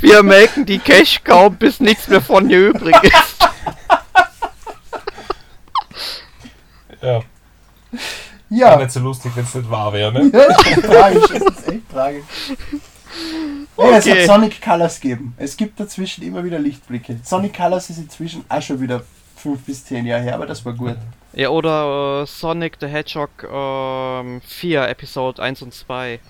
Wir 0.00 0.22
melken 0.22 0.64
die 0.64 0.78
Cash 0.78 1.22
kaum, 1.24 1.56
bis 1.56 1.80
nichts 1.80 2.08
mehr 2.08 2.22
von 2.22 2.48
ihr 2.48 2.68
übrig 2.68 2.94
ist. 3.02 3.34
Ja, 7.04 7.20
Ja, 8.50 8.74
auch 8.74 8.78
nicht 8.80 8.90
so 8.90 9.00
lustig, 9.00 9.32
wenn 9.34 9.44
es 9.44 9.54
nicht 9.54 9.70
wahr 9.70 9.92
wäre, 9.92 10.12
ne? 10.12 10.30
Ja, 10.32 10.46
das 10.48 10.58
ist 10.58 10.66
echt 10.66 10.82
tragisch, 10.86 11.26
das 11.28 11.58
ist 11.58 11.68
echt 11.68 11.90
tragisch. 11.90 12.24
Ja, 13.78 13.96
es 13.96 14.06
Okay. 14.06 14.20
hat 14.20 14.26
Sonic 14.26 14.60
Colors 14.62 15.00
gegeben. 15.00 15.34
Es 15.36 15.56
gibt 15.56 15.78
dazwischen 15.80 16.22
immer 16.24 16.44
wieder 16.44 16.58
Lichtblicke. 16.58 17.18
Sonic 17.22 17.54
Colors 17.56 17.90
ist 17.90 17.98
inzwischen 17.98 18.44
auch 18.48 18.62
schon 18.62 18.80
wieder 18.80 19.02
5 19.36 19.60
bis 19.64 19.84
10 19.84 20.06
Jahre 20.06 20.22
her, 20.22 20.34
aber 20.34 20.46
das 20.46 20.64
war 20.64 20.72
gut. 20.72 20.96
Ja, 21.32 21.48
oder 21.48 22.22
äh, 22.22 22.26
Sonic 22.26 22.76
the 22.80 22.86
Hedgehog 22.86 23.30
ähm, 23.52 24.40
4, 24.46 24.88
Episode 24.88 25.42
1 25.42 25.62
und 25.62 25.74
2. 25.74 26.20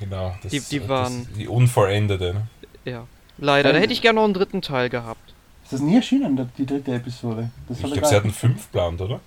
Genau. 0.00 0.34
Das, 0.42 0.52
Die- 0.52 0.60
die 0.60 0.78
das, 0.80 0.88
waren- 0.88 1.26
die 1.36 1.48
unvollendete. 1.48 2.34
Ne? 2.34 2.42
Ja. 2.84 3.04
Leider, 3.38 3.72
da 3.72 3.78
hätte 3.78 3.92
ich 3.92 4.02
gerne 4.02 4.16
noch 4.16 4.24
einen 4.24 4.34
dritten 4.34 4.62
Teil 4.62 4.88
gehabt. 4.88 5.34
Ist 5.64 5.72
das 5.72 5.80
nie 5.80 5.96
erschienen, 5.96 6.48
die 6.56 6.64
dritte 6.66 6.94
Episode? 6.94 7.50
Das 7.68 7.80
Ich 7.80 7.84
glaube, 7.92 8.06
sie 8.06 8.14
hatten 8.14 8.30
fünf 8.32 8.70
geplant, 8.70 9.00
oder? 9.00 9.20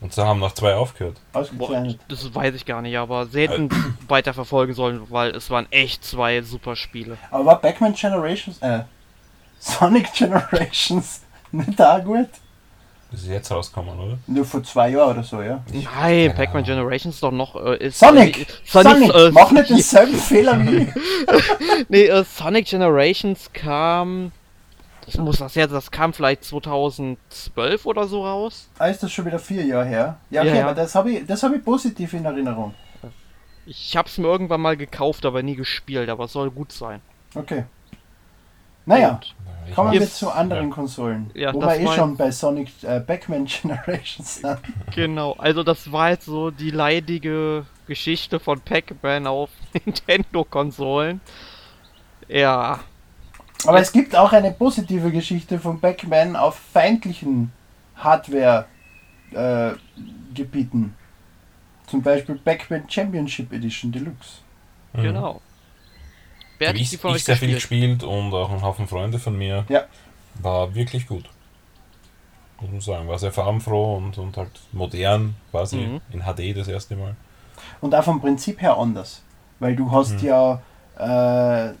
Und 0.00 0.14
sie 0.14 0.24
haben 0.24 0.40
noch 0.40 0.52
zwei 0.52 0.74
aufgehört. 0.74 1.18
Boah, 1.32 1.86
das 2.08 2.34
weiß 2.34 2.54
ich 2.54 2.64
gar 2.64 2.80
nicht, 2.80 2.96
aber 2.96 3.26
sie 3.26 3.42
hätten 3.42 3.68
weiter 4.08 4.32
verfolgen 4.32 4.72
sollen, 4.72 5.02
weil 5.10 5.30
es 5.32 5.50
waren 5.50 5.70
echt 5.70 6.04
zwei 6.04 6.40
super 6.42 6.74
Spiele. 6.74 7.18
Aber 7.30 7.44
war 7.44 7.60
Backman 7.60 7.92
Generations, 7.94 8.58
äh, 8.62 8.80
Sonic 9.58 10.12
Generations 10.14 11.22
nicht 11.52 11.80
auch 11.80 12.02
gut? 12.02 12.28
Das 13.10 13.22
ist 13.22 13.28
jetzt 13.28 13.50
rausgekommen, 13.50 13.98
oder? 13.98 14.18
Nur 14.28 14.44
vor 14.44 14.62
zwei 14.62 14.90
Jahren 14.90 15.10
oder 15.10 15.24
so, 15.24 15.42
ja. 15.42 15.60
Nein, 15.72 16.32
Pac-Man. 16.32 16.62
Generations 16.62 17.18
doch 17.18 17.32
noch. 17.32 17.56
Äh, 17.56 17.88
ist, 17.88 17.98
Sonic! 17.98 18.38
äh, 18.38 18.46
Sonic! 18.64 19.12
äh, 19.12 19.30
Mach 19.32 19.50
nicht 19.50 19.68
denselben 19.70 20.14
Fehler 20.14 20.60
wie. 20.64 20.86
Nee, 21.88 22.04
äh, 22.06 22.24
Sonic 22.24 22.66
Generations 22.66 23.52
kam. 23.52 24.30
Das 25.06 25.16
muss 25.18 25.38
das 25.38 25.54
jetzt, 25.54 25.72
das 25.72 25.90
kam 25.90 26.12
vielleicht 26.12 26.44
2012 26.44 27.86
oder 27.86 28.06
so 28.06 28.24
raus. 28.24 28.68
Ah, 28.78 28.86
ist 28.86 29.02
das 29.02 29.10
schon 29.12 29.24
wieder 29.26 29.38
vier 29.38 29.64
Jahre 29.64 29.86
her? 29.86 30.16
Ja, 30.30 30.42
okay, 30.42 30.50
Ja, 30.50 30.56
ja. 30.56 30.64
aber 30.66 30.74
das 30.74 30.94
habe 30.94 31.10
ich, 31.10 31.26
das 31.26 31.42
hab 31.42 31.52
ich 31.54 31.64
positiv 31.64 32.12
in 32.12 32.24
Erinnerung. 32.24 32.74
Ich 33.66 33.96
hab's 33.96 34.18
mir 34.18 34.26
irgendwann 34.28 34.60
mal 34.60 34.76
gekauft, 34.76 35.24
aber 35.26 35.42
nie 35.42 35.54
gespielt, 35.56 36.08
aber 36.08 36.24
es 36.24 36.32
soll 36.32 36.50
gut 36.50 36.72
sein. 36.72 37.00
Okay. 37.34 37.64
Naja, 38.86 39.20
Und, 39.66 39.74
kommen 39.74 39.92
wir 39.92 40.00
Jetzt- 40.00 40.16
zu 40.18 40.30
anderen 40.30 40.68
ja. 40.68 40.74
Konsolen. 40.74 41.30
Ja, 41.34 41.54
wo 41.54 41.60
das 41.60 41.78
wir 41.78 41.90
eh 41.90 41.94
schon 41.94 42.16
bei 42.16 42.30
Sonic 42.30 42.70
äh, 42.82 43.00
Pac-Man 43.00 43.44
Generations 43.62 44.36
sind. 44.36 44.58
genau, 44.94 45.32
also 45.34 45.62
das 45.62 45.92
war 45.92 46.10
jetzt 46.10 46.24
so 46.26 46.50
die 46.50 46.70
leidige 46.70 47.66
Geschichte 47.86 48.40
von 48.40 48.60
Pac-Man 48.60 49.26
auf 49.26 49.50
Nintendo-Konsolen. 49.84 51.20
Ja, 52.28 52.80
Aber 53.66 53.80
es 53.80 53.92
gibt 53.92 54.16
auch 54.16 54.32
eine 54.32 54.52
positive 54.52 55.10
Geschichte 55.10 55.58
von 55.58 55.80
Pac-Man 55.80 56.36
auf 56.36 56.58
feindlichen 56.72 57.52
Hardware-Gebieten. 57.96 60.94
Zum 61.86 62.02
Beispiel 62.02 62.36
Pac-Man 62.36 62.88
Championship 62.88 63.52
Edition 63.52 63.90
Deluxe. 63.92 64.38
Mhm. 64.92 65.02
genau. 65.02 65.40
Wer 66.58 66.68
Habe 66.68 66.78
hat 66.78 66.82
ich, 66.82 66.90
die 66.90 66.96
von 66.98 67.10
ich 67.10 67.16
euch 67.16 67.24
sehr 67.24 67.36
viel 67.36 67.54
gespielt? 67.54 68.00
gespielt 68.00 68.12
und 68.12 68.34
auch 68.34 68.50
ein 68.50 68.62
Haufen 68.62 68.86
Freunde 68.86 69.18
von 69.18 69.36
mir. 69.36 69.64
Ja. 69.68 69.84
War 70.34 70.74
wirklich 70.74 71.06
gut. 71.06 71.24
Muss 72.60 72.70
man 72.70 72.80
sagen. 72.80 73.08
War 73.08 73.18
sehr 73.18 73.32
farbenfroh 73.32 73.96
und, 73.96 74.18
und 74.18 74.36
halt 74.36 74.50
modern, 74.72 75.34
quasi 75.50 75.76
Mhm. 75.78 76.00
in 76.12 76.20
HD 76.22 76.56
das 76.56 76.68
erste 76.68 76.96
Mal. 76.96 77.16
Und 77.80 77.94
auch 77.94 78.04
vom 78.04 78.20
Prinzip 78.20 78.60
her 78.60 78.76
anders. 78.76 79.22
Weil 79.58 79.74
du 79.74 79.90
hast 79.90 80.20
Mhm. 80.22 80.28
ja 80.28 80.62
äh, 81.00 81.72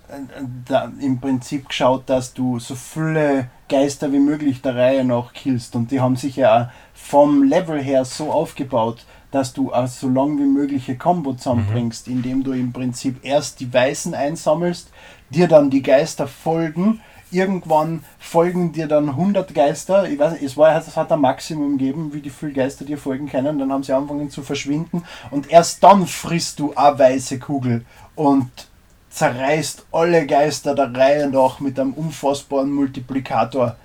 da, 0.66 0.92
im 0.98 1.20
Prinzip 1.20 1.68
geschaut, 1.68 2.04
dass 2.06 2.32
du 2.32 2.58
so 2.58 2.74
viele 2.74 3.50
Geister 3.68 4.12
wie 4.12 4.18
möglich 4.18 4.62
der 4.62 4.76
Reihe 4.76 5.04
nach 5.04 5.32
killst. 5.34 5.76
Und 5.76 5.90
die 5.90 6.00
haben 6.00 6.16
sich 6.16 6.36
ja 6.36 6.62
auch 6.62 6.66
vom 6.94 7.42
Level 7.42 7.80
her 7.80 8.04
so 8.04 8.32
aufgebaut, 8.32 9.04
dass 9.30 9.52
du 9.52 9.72
auch 9.72 9.86
so 9.86 10.08
lang 10.08 10.38
wie 10.38 10.46
mögliche 10.46 10.96
Combo 10.96 11.34
zusammenbringst, 11.34 12.08
indem 12.08 12.42
du 12.42 12.52
im 12.52 12.72
Prinzip 12.72 13.22
erst 13.22 13.60
die 13.60 13.72
Weißen 13.72 14.14
einsammelst, 14.14 14.90
dir 15.28 15.48
dann 15.48 15.70
die 15.70 15.82
Geister 15.82 16.26
folgen. 16.26 17.00
Irgendwann 17.30 18.02
folgen 18.18 18.72
dir 18.72 18.88
dann 18.88 19.10
100 19.10 19.54
Geister. 19.54 20.08
Ich 20.08 20.18
weiß 20.18 20.32
nicht, 20.32 20.42
es, 20.42 20.56
war, 20.56 20.76
es 20.76 20.96
hat 20.96 21.12
ein 21.12 21.20
Maximum 21.20 21.78
gegeben, 21.78 22.12
wie 22.12 22.20
die 22.20 22.30
viele 22.30 22.52
Geister 22.52 22.84
dir 22.84 22.98
folgen 22.98 23.28
können. 23.28 23.58
Dann 23.58 23.70
haben 23.70 23.84
sie 23.84 23.92
angefangen 23.92 24.30
zu 24.30 24.42
verschwinden. 24.42 25.04
Und 25.30 25.50
erst 25.50 25.84
dann 25.84 26.06
frisst 26.08 26.58
du 26.58 26.72
eine 26.74 26.98
weiße 26.98 27.38
Kugel 27.38 27.84
und 28.16 28.69
zerreißt 29.10 29.86
alle 29.92 30.26
Geister 30.26 30.74
der 30.74 30.94
Reihe 30.94 31.28
nach 31.28 31.60
mit 31.60 31.78
einem 31.78 31.92
unfassbaren 31.92 32.72
Multiplikator 32.72 33.76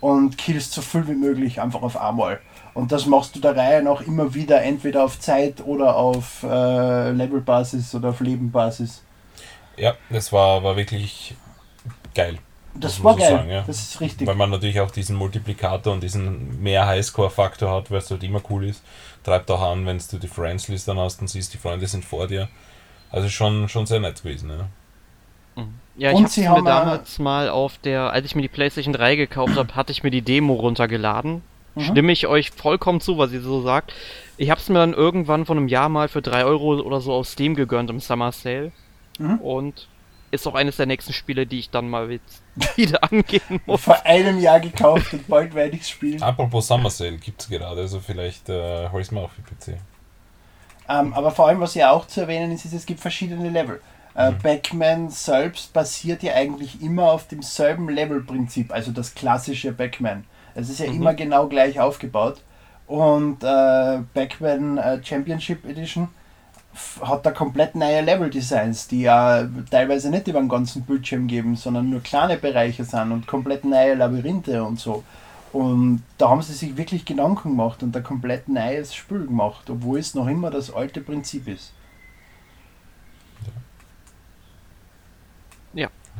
und 0.00 0.36
killst 0.36 0.72
so 0.72 0.82
viel 0.82 1.08
wie 1.08 1.14
möglich 1.14 1.60
einfach 1.60 1.82
auf 1.82 2.00
einmal. 2.00 2.40
Und 2.74 2.92
das 2.92 3.06
machst 3.06 3.34
du 3.34 3.40
der 3.40 3.56
Reihe 3.56 3.82
nach 3.82 4.02
immer 4.02 4.34
wieder, 4.34 4.62
entweder 4.62 5.04
auf 5.04 5.18
Zeit 5.18 5.64
oder 5.64 5.96
auf 5.96 6.42
äh, 6.42 7.10
Levelbasis 7.10 7.94
oder 7.94 8.10
auf 8.10 8.20
Lebenbasis. 8.20 9.02
Ja, 9.76 9.94
das 10.10 10.32
war, 10.32 10.62
war 10.62 10.76
wirklich 10.76 11.34
geil. 12.14 12.38
Das 12.74 13.02
war 13.02 13.12
man 13.12 13.20
geil. 13.20 13.30
sagen, 13.30 13.50
ja. 13.50 13.64
Das 13.66 13.80
ist 13.80 14.00
richtig. 14.00 14.26
Weil 14.26 14.34
man 14.34 14.50
natürlich 14.50 14.80
auch 14.80 14.90
diesen 14.90 15.16
Multiplikator 15.16 15.92
und 15.92 16.02
diesen 16.02 16.60
mehr 16.62 16.86
Highscore-Faktor 16.86 17.70
hat, 17.70 17.90
weil 17.90 17.98
es 17.98 18.10
halt 18.10 18.24
immer 18.24 18.42
cool 18.50 18.68
ist. 18.68 18.82
Treibt 19.22 19.50
auch 19.50 19.62
an, 19.62 19.86
wenn 19.86 19.98
du 20.10 20.18
die 20.18 20.28
Friends-List 20.28 20.88
dann 20.88 20.98
hast 20.98 21.20
und 21.20 21.28
siehst, 21.28 21.54
die 21.54 21.58
Freunde 21.58 21.86
sind 21.86 22.04
vor 22.04 22.26
dir. 22.26 22.48
Also 23.14 23.28
schon, 23.28 23.68
schon 23.68 23.86
sehr 23.86 24.00
nett 24.00 24.22
gewesen. 24.22 24.50
Ja. 24.50 24.68
Ja, 25.96 26.10
ich 26.10 26.26
sie 26.28 26.40
mir 26.40 26.50
haben, 26.50 26.64
damals 26.64 27.20
mal 27.20 27.48
auf 27.48 27.78
der, 27.78 28.10
als 28.10 28.26
ich 28.26 28.34
mir 28.34 28.42
die 28.42 28.48
PlayStation 28.48 28.92
3 28.92 29.14
gekauft 29.14 29.54
habe, 29.54 29.76
hatte 29.76 29.92
ich 29.92 30.02
mir 30.02 30.10
die 30.10 30.22
Demo 30.22 30.54
runtergeladen. 30.54 31.42
Mhm. 31.76 31.80
Stimme 31.80 32.10
ich 32.10 32.26
euch 32.26 32.50
vollkommen 32.50 33.00
zu, 33.00 33.16
was 33.16 33.30
ihr 33.30 33.40
so 33.40 33.62
sagt. 33.62 33.92
Ich 34.36 34.50
hab's 34.50 34.68
mir 34.68 34.80
dann 34.80 34.92
irgendwann 34.92 35.46
vor 35.46 35.54
einem 35.54 35.68
Jahr 35.68 35.88
mal 35.88 36.08
für 36.08 36.20
3 36.20 36.44
Euro 36.44 36.80
oder 36.80 37.00
so 37.00 37.12
auf 37.12 37.28
Steam 37.28 37.54
gegönnt 37.54 37.90
im 37.90 38.00
Summer 38.00 38.32
Sale. 38.32 38.72
Mhm. 39.20 39.38
Und 39.38 39.88
ist 40.32 40.48
auch 40.48 40.56
eines 40.56 40.76
der 40.78 40.86
nächsten 40.86 41.12
Spiele, 41.12 41.46
die 41.46 41.60
ich 41.60 41.70
dann 41.70 41.88
mal 41.88 42.08
wieder 42.74 43.04
angehen 43.04 43.60
muss. 43.64 43.82
Vor 43.82 44.04
einem 44.04 44.40
Jahr 44.40 44.58
gekauft 44.58 45.12
und 45.12 45.28
bald 45.28 45.54
werde 45.54 45.76
ich 45.76 45.82
es 45.82 45.90
spielen. 45.90 46.20
Apropos 46.20 46.66
Summer 46.66 46.90
Sale 46.90 47.18
gibt 47.18 47.42
es 47.42 47.48
gerade, 47.48 47.80
also 47.80 48.00
vielleicht 48.00 48.48
äh, 48.48 48.88
hol 48.90 49.00
ich 49.00 49.12
mal 49.12 49.22
auf 49.22 49.30
die 49.36 49.72
PC. 49.72 49.78
Ähm, 50.88 51.14
aber 51.14 51.30
vor 51.30 51.48
allem, 51.48 51.60
was 51.60 51.74
ja 51.74 51.90
auch 51.90 52.06
zu 52.06 52.20
erwähnen 52.22 52.52
ist, 52.52 52.64
ist, 52.64 52.74
es 52.74 52.86
gibt 52.86 53.00
verschiedene 53.00 53.48
Level. 53.48 53.80
Äh, 54.14 54.30
Mhm. 54.30 54.38
Pac-Man 54.38 55.08
selbst 55.10 55.72
basiert 55.72 56.22
ja 56.22 56.34
eigentlich 56.34 56.80
immer 56.82 57.10
auf 57.12 57.26
demselben 57.26 57.88
Levelprinzip, 57.88 58.72
also 58.72 58.92
das 58.92 59.14
klassische 59.14 59.72
Pac-Man. 59.72 60.24
Es 60.54 60.68
ist 60.68 60.78
ja 60.80 60.86
Mhm. 60.90 60.96
immer 60.98 61.14
genau 61.14 61.48
gleich 61.48 61.80
aufgebaut. 61.80 62.40
Und 62.86 63.42
äh, 63.42 63.98
Pac-Man 64.14 64.78
äh, 64.78 65.02
Championship 65.02 65.64
Edition 65.68 66.08
hat 67.00 67.24
da 67.24 67.30
komplett 67.30 67.74
neue 67.76 68.00
Level-Designs, 68.02 68.88
die 68.88 69.02
ja 69.02 69.48
teilweise 69.70 70.10
nicht 70.10 70.26
über 70.28 70.40
den 70.40 70.48
ganzen 70.48 70.82
Bildschirm 70.82 71.26
geben, 71.28 71.56
sondern 71.56 71.88
nur 71.88 72.02
kleine 72.02 72.36
Bereiche 72.36 72.84
sind 72.84 73.12
und 73.12 73.26
komplett 73.26 73.64
neue 73.64 73.94
Labyrinthe 73.94 74.62
und 74.62 74.78
so. 74.80 75.04
Und 75.54 76.02
da 76.18 76.28
haben 76.28 76.42
sie 76.42 76.52
sich 76.52 76.76
wirklich 76.76 77.04
Gedanken 77.04 77.50
gemacht 77.50 77.82
und 77.82 77.96
ein 77.96 78.02
komplett 78.02 78.48
neues 78.48 78.94
Spiel 78.94 79.24
gemacht, 79.26 79.70
obwohl 79.70 79.98
es 79.98 80.14
noch 80.14 80.26
immer 80.26 80.50
das 80.50 80.70
alte 80.74 81.00
Prinzip 81.00 81.48
ist. 81.48 81.72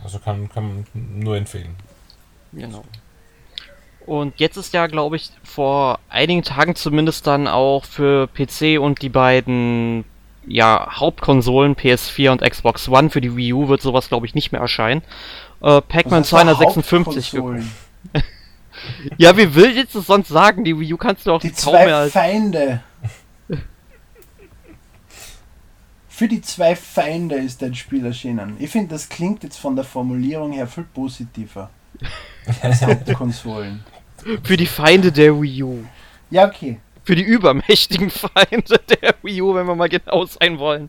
Also 0.03 0.18
kann, 0.18 0.49
kann 0.51 0.64
man 0.64 0.87
nur 0.95 1.37
empfehlen. 1.37 1.76
Genau. 2.53 2.85
Und 4.07 4.39
jetzt 4.39 4.57
ist 4.57 4.74
ja, 4.74 4.87
glaube 4.87 5.16
ich, 5.16 5.30
vor 5.43 5.99
einigen 6.11 6.43
Tagen 6.43 6.74
zumindest 6.74 7.26
dann 7.26 7.49
auch 7.49 7.85
für 7.85 8.26
PC 8.26 8.78
und 8.78 9.01
die 9.01 9.09
beiden 9.09 10.05
ja, 10.47 10.89
Hauptkonsolen 10.91 11.74
PS4 11.74 12.32
und 12.32 12.43
Xbox 12.43 12.89
One 12.89 13.09
für 13.09 13.22
die 13.22 13.35
Wii 13.35 13.55
U 13.55 13.68
wird 13.68 13.80
sowas, 13.80 14.09
glaube 14.09 14.26
ich, 14.26 14.35
nicht 14.35 14.53
mehr 14.53 14.61
erscheinen. 14.61 15.01
Äh, 15.62 15.80
Pac-Man 15.80 16.20
Was 16.20 16.26
ist 16.26 16.32
da 16.32 16.39
256 16.43 17.30
ge- 17.30 17.41
Hauptkonsolen? 17.41 17.70
Ja, 19.18 19.37
wie 19.37 19.55
will 19.55 19.76
jetzt 19.76 19.95
es 19.95 20.07
sonst 20.07 20.28
sagen? 20.28 20.64
Die 20.64 20.78
Wii 20.78 20.95
U 20.95 20.97
kannst 20.97 21.26
du 21.26 21.32
auch 21.32 21.41
Die 21.41 21.51
kaum 21.51 21.72
mehr 21.72 21.82
zwei 21.87 21.95
als 21.95 22.12
Feinde. 22.12 22.80
Für 26.09 26.28
die 26.28 26.41
zwei 26.43 26.76
Feinde 26.76 27.35
ist 27.37 27.62
ein 27.62 27.74
Spiel 27.74 28.07
erschienen. 28.07 28.57
Ich 28.61 28.70
finde, 28.70 28.91
das 28.95 29.09
klingt 29.09 29.43
jetzt 29.43 29.57
von 29.59 29.74
der 29.74 29.85
Formulierung 29.85 30.53
her 30.53 30.68
viel 30.68 30.85
positiver. 30.85 31.70
Als 32.62 32.82
Hauptkonsolen. 32.87 33.82
für 34.45 34.57
die 34.57 34.66
Feinde 34.66 35.11
der 35.11 35.41
Wii 35.41 35.62
U. 35.64 35.85
Ja, 36.30 36.47
okay. 36.47 36.78
Für 37.03 37.16
die 37.16 37.22
übermächtigen 37.22 38.11
Feinde 38.11 38.78
der 38.89 39.14
Wii 39.22 39.43
U, 39.43 39.55
wenn 39.55 39.66
wir 39.66 39.74
mal 39.74 39.89
genau 39.89 40.24
sein 40.24 40.59
wollen. 40.59 40.89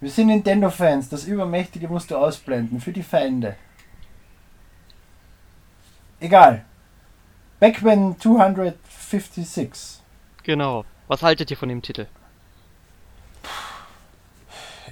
Wir 0.00 0.10
sind 0.10 0.28
Nintendo-Fans. 0.28 1.08
Das 1.08 1.24
Übermächtige 1.24 1.88
musst 1.88 2.10
du 2.10 2.16
ausblenden. 2.16 2.80
Für 2.80 2.92
die 2.92 3.02
Feinde. 3.02 3.56
Egal. 6.18 6.64
Pac-Man 7.58 8.16
256. 8.20 10.00
Genau. 10.42 10.84
Was 11.08 11.22
haltet 11.22 11.50
ihr 11.50 11.56
von 11.56 11.70
dem 11.70 11.80
Titel? 11.80 12.06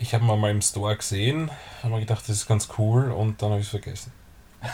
Ich 0.01 0.15
habe 0.15 0.25
ihn 0.25 0.41
mal 0.41 0.51
im 0.51 0.63
Store 0.63 0.97
gesehen, 0.97 1.51
habe 1.83 1.95
mir 1.95 2.01
gedacht, 2.01 2.23
das 2.23 2.37
ist 2.37 2.49
ganz 2.49 2.71
cool 2.79 3.13
und 3.13 3.43
dann 3.43 3.51
habe 3.51 3.61
ich 3.61 3.67
es 3.67 3.71
vergessen. 3.71 4.13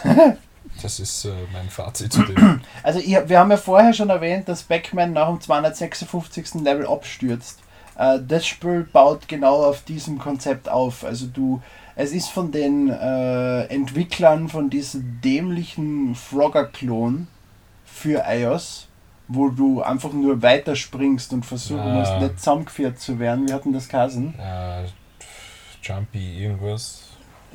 Das 0.82 1.01
ist 1.01 1.24
äh, 1.24 1.32
mein 1.55 1.70
Fazit 1.70 2.12
zu 2.12 2.22
dem. 2.22 2.61
Also 2.82 3.01
ich, 3.01 3.16
wir 3.28 3.38
haben 3.38 3.51
ja 3.51 3.57
vorher 3.57 3.95
schon 3.95 4.11
erwähnt, 4.11 4.47
dass 4.47 4.62
Pac-Man 4.62 5.14
nach 5.14 5.28
dem 5.28 5.41
256. 5.41 6.62
Level 6.62 6.86
abstürzt. 6.86 7.61
Äh, 7.97 8.18
das 8.26 8.47
Spiel 8.47 8.82
baut 8.84 9.26
genau 9.26 9.64
auf 9.64 9.82
diesem 9.82 10.18
Konzept 10.18 10.68
auf. 10.68 11.03
Also 11.03 11.26
du, 11.26 11.62
es 11.97 12.12
ist 12.12 12.28
von 12.28 12.53
den 12.53 12.91
äh, 12.91 13.64
Entwicklern 13.64 14.49
von 14.49 14.68
diesem 14.68 15.20
dämlichen 15.22 16.14
Frogger-Klon 16.14 17.26
für 18.01 18.24
iOS, 18.26 18.88
wo 19.28 19.48
du 19.48 19.82
einfach 19.82 20.12
nur 20.12 20.42
weiterspringst 20.42 21.32
und 21.34 21.46
versuchen 21.46 21.86
Ja. 21.86 21.94
musst, 21.94 22.18
nicht 22.18 22.38
zusammengeführt 22.38 22.98
zu 22.98 23.18
werden. 23.18 23.46
Wir 23.46 23.55
hatten 23.55 23.72
das 23.72 23.88
Kasen. 23.88 24.34
Äh, 24.38 24.84
Jumpy 25.82 26.44
irgendwas. 26.44 27.03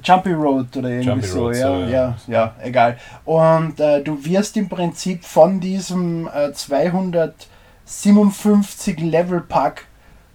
Jumpy 0.03 0.33
Road 0.33 0.75
oder 0.77 0.89
irgendwie 0.89 1.09
Jumpy 1.09 1.27
so, 1.27 1.45
Road, 1.45 1.55
ja, 1.55 1.61
so, 1.61 1.73
ja, 1.73 1.87
ja. 1.89 2.15
ja, 2.27 2.55
egal. 2.61 2.97
Und 3.23 3.79
äh, 3.79 4.03
du 4.03 4.23
wirst 4.25 4.55
im 4.57 4.67
Prinzip 4.69 5.23
von 5.25 5.59
diesem 5.59 6.27
äh, 6.27 6.51
257 6.53 8.99
Level 8.99 9.41
Pack 9.41 9.85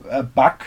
äh, 0.09 0.23
Bug 0.23 0.59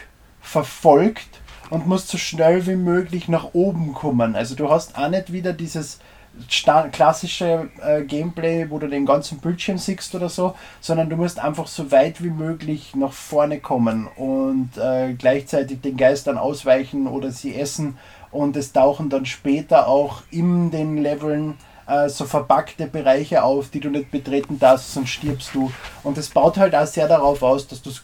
verfolgt 0.41 1.41
und 1.69 1.87
musst 1.87 2.09
so 2.09 2.17
schnell 2.17 2.65
wie 2.67 2.75
möglich 2.75 3.27
nach 3.27 3.49
oben 3.53 3.93
kommen. 3.93 4.35
Also 4.35 4.55
du 4.55 4.69
hast 4.69 4.97
auch 4.97 5.09
nicht 5.09 5.31
wieder 5.33 5.53
dieses 5.53 5.99
klassische 6.91 7.69
äh, 7.81 8.03
Gameplay, 8.03 8.69
wo 8.69 8.79
du 8.79 8.87
den 8.87 9.05
ganzen 9.05 9.39
Bildschirm 9.39 9.77
siehst 9.77 10.13
oder 10.15 10.29
so, 10.29 10.55
sondern 10.81 11.09
du 11.09 11.15
musst 11.15 11.39
einfach 11.39 11.67
so 11.67 11.91
weit 11.91 12.23
wie 12.23 12.29
möglich 12.29 12.95
nach 12.95 13.13
vorne 13.13 13.59
kommen 13.59 14.07
und 14.15 14.71
äh, 14.77 15.13
gleichzeitig 15.13 15.81
den 15.81 15.97
Geistern 15.97 16.37
ausweichen 16.37 17.07
oder 17.07 17.31
sie 17.31 17.55
essen 17.55 17.97
und 18.31 18.57
es 18.57 18.73
tauchen 18.73 19.09
dann 19.09 19.25
später 19.25 19.87
auch 19.87 20.23
in 20.31 20.71
den 20.71 20.97
Leveln 20.97 21.55
äh, 21.87 22.09
so 22.09 22.25
verpackte 22.25 22.87
Bereiche 22.87 23.43
auf, 23.43 23.69
die 23.69 23.79
du 23.79 23.89
nicht 23.89 24.11
betreten 24.11 24.59
darfst, 24.59 24.93
sonst 24.93 25.09
stirbst 25.09 25.53
du. 25.53 25.71
Und 26.03 26.17
das 26.17 26.29
baut 26.29 26.57
halt 26.57 26.75
auch 26.75 26.87
sehr 26.87 27.07
darauf 27.07 27.41
aus, 27.43 27.67
dass 27.67 27.81
du 27.81 27.89
es 27.89 28.01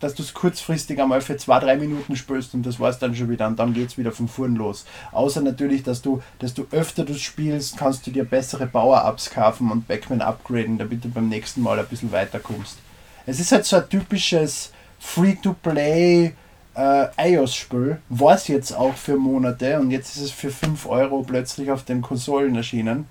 dass, 0.00 0.14
dass 0.14 0.34
kurzfristig 0.34 1.00
einmal 1.00 1.20
für 1.20 1.36
zwei, 1.36 1.58
drei 1.58 1.76
Minuten 1.76 2.16
spürst 2.16 2.54
und 2.54 2.64
das 2.64 2.80
war 2.80 2.90
es 2.90 2.98
dann 2.98 3.14
schon 3.14 3.30
wieder 3.30 3.46
und 3.46 3.58
dann 3.58 3.74
geht 3.74 3.88
es 3.88 3.98
wieder 3.98 4.12
von 4.12 4.28
vorn 4.28 4.54
los. 4.54 4.84
Außer 5.12 5.40
natürlich, 5.40 5.82
dass 5.82 6.02
du, 6.02 6.22
desto 6.40 6.66
öfter 6.70 7.04
du 7.04 7.14
spielst, 7.14 7.76
kannst 7.76 8.06
du 8.06 8.10
dir 8.10 8.24
bessere 8.24 8.66
Power-Ups 8.66 9.30
kaufen 9.30 9.70
und 9.70 9.88
Backman 9.88 10.20
upgraden, 10.20 10.78
damit 10.78 11.04
du 11.04 11.08
beim 11.08 11.28
nächsten 11.28 11.62
Mal 11.62 11.78
ein 11.78 11.86
bisschen 11.86 12.12
weiterkommst. 12.12 12.78
Es 13.26 13.40
ist 13.40 13.52
halt 13.52 13.66
so 13.66 13.76
ein 13.76 13.88
typisches 13.88 14.72
Free-to-Play 14.98 16.32
äh, 16.78 17.08
iOS-Spiel, 17.16 18.00
war 18.08 18.34
es 18.34 18.48
jetzt 18.48 18.72
auch 18.72 18.94
für 18.94 19.16
Monate 19.16 19.80
und 19.80 19.90
jetzt 19.90 20.16
ist 20.16 20.22
es 20.22 20.30
für 20.30 20.50
5 20.50 20.86
Euro 20.86 21.22
plötzlich 21.22 21.70
auf 21.70 21.82
den 21.82 22.02
Konsolen 22.02 22.54
erschienen. 22.54 23.06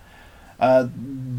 Äh, 0.59 0.85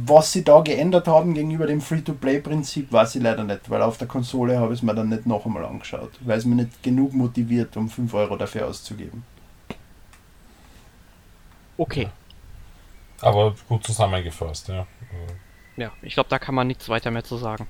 was 0.06 0.32
sie 0.32 0.44
da 0.44 0.60
geändert 0.60 1.08
haben 1.08 1.34
gegenüber 1.34 1.66
dem 1.66 1.80
Free-to-Play-Prinzip, 1.80 2.92
weiß 2.92 3.16
ich 3.16 3.22
leider 3.22 3.44
nicht, 3.44 3.68
weil 3.68 3.82
auf 3.82 3.98
der 3.98 4.06
Konsole 4.06 4.58
habe 4.58 4.72
ich 4.72 4.80
es 4.80 4.82
mir 4.82 4.94
dann 4.94 5.08
nicht 5.08 5.26
noch 5.26 5.44
einmal 5.44 5.64
angeschaut, 5.64 6.12
weil 6.20 6.38
es 6.38 6.44
mir 6.44 6.54
nicht 6.54 6.82
genug 6.82 7.12
motiviert, 7.12 7.76
um 7.76 7.88
5 7.88 8.14
Euro 8.14 8.36
dafür 8.36 8.68
auszugeben. 8.68 9.24
Okay. 11.76 12.08
Aber 13.20 13.54
gut 13.68 13.84
zusammengefasst, 13.84 14.68
ja. 14.68 14.86
Ja, 15.76 15.92
ich 16.02 16.14
glaube, 16.14 16.28
da 16.28 16.38
kann 16.38 16.54
man 16.54 16.66
nichts 16.66 16.88
weiter 16.88 17.10
mehr 17.10 17.24
zu 17.24 17.36
sagen. 17.36 17.66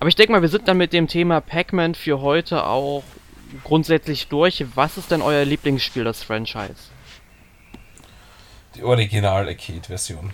Aber 0.00 0.08
ich 0.08 0.16
denke 0.16 0.32
mal, 0.32 0.42
wir 0.42 0.48
sind 0.48 0.68
dann 0.68 0.76
mit 0.76 0.92
dem 0.92 1.08
Thema 1.08 1.40
Pac-Man 1.40 1.94
für 1.94 2.20
heute 2.20 2.64
auch 2.66 3.04
grundsätzlich 3.62 4.28
durch. 4.28 4.64
Was 4.74 4.96
ist 4.96 5.10
denn 5.10 5.22
euer 5.22 5.44
Lieblingsspiel 5.44 6.04
des 6.04 6.22
Franchise? 6.22 6.93
Die 8.74 8.82
Original-Arcade-Version. 8.82 10.32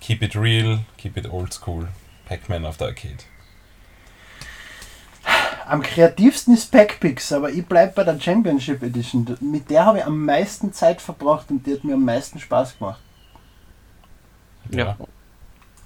keep 0.00 0.22
it 0.22 0.34
real, 0.34 0.80
keep 0.96 1.16
it 1.16 1.30
old 1.30 1.52
school. 1.52 1.88
Pac-Man 2.26 2.64
auf 2.64 2.76
der 2.76 2.88
Arcade. 2.88 3.24
Am 5.66 5.82
kreativsten 5.82 6.54
ist 6.54 6.72
Pac-Pix, 6.72 7.32
aber 7.32 7.50
ich 7.50 7.64
bleibe 7.66 7.92
bei 7.92 8.04
der 8.04 8.18
Championship 8.18 8.82
Edition. 8.82 9.36
Mit 9.40 9.68
der 9.68 9.84
habe 9.84 9.98
ich 9.98 10.04
am 10.04 10.24
meisten 10.24 10.72
Zeit 10.72 11.02
verbracht 11.02 11.50
und 11.50 11.66
die 11.66 11.74
hat 11.74 11.84
mir 11.84 11.94
am 11.94 12.04
meisten 12.04 12.38
Spaß 12.38 12.78
gemacht. 12.78 13.00
Ja. 14.70 14.96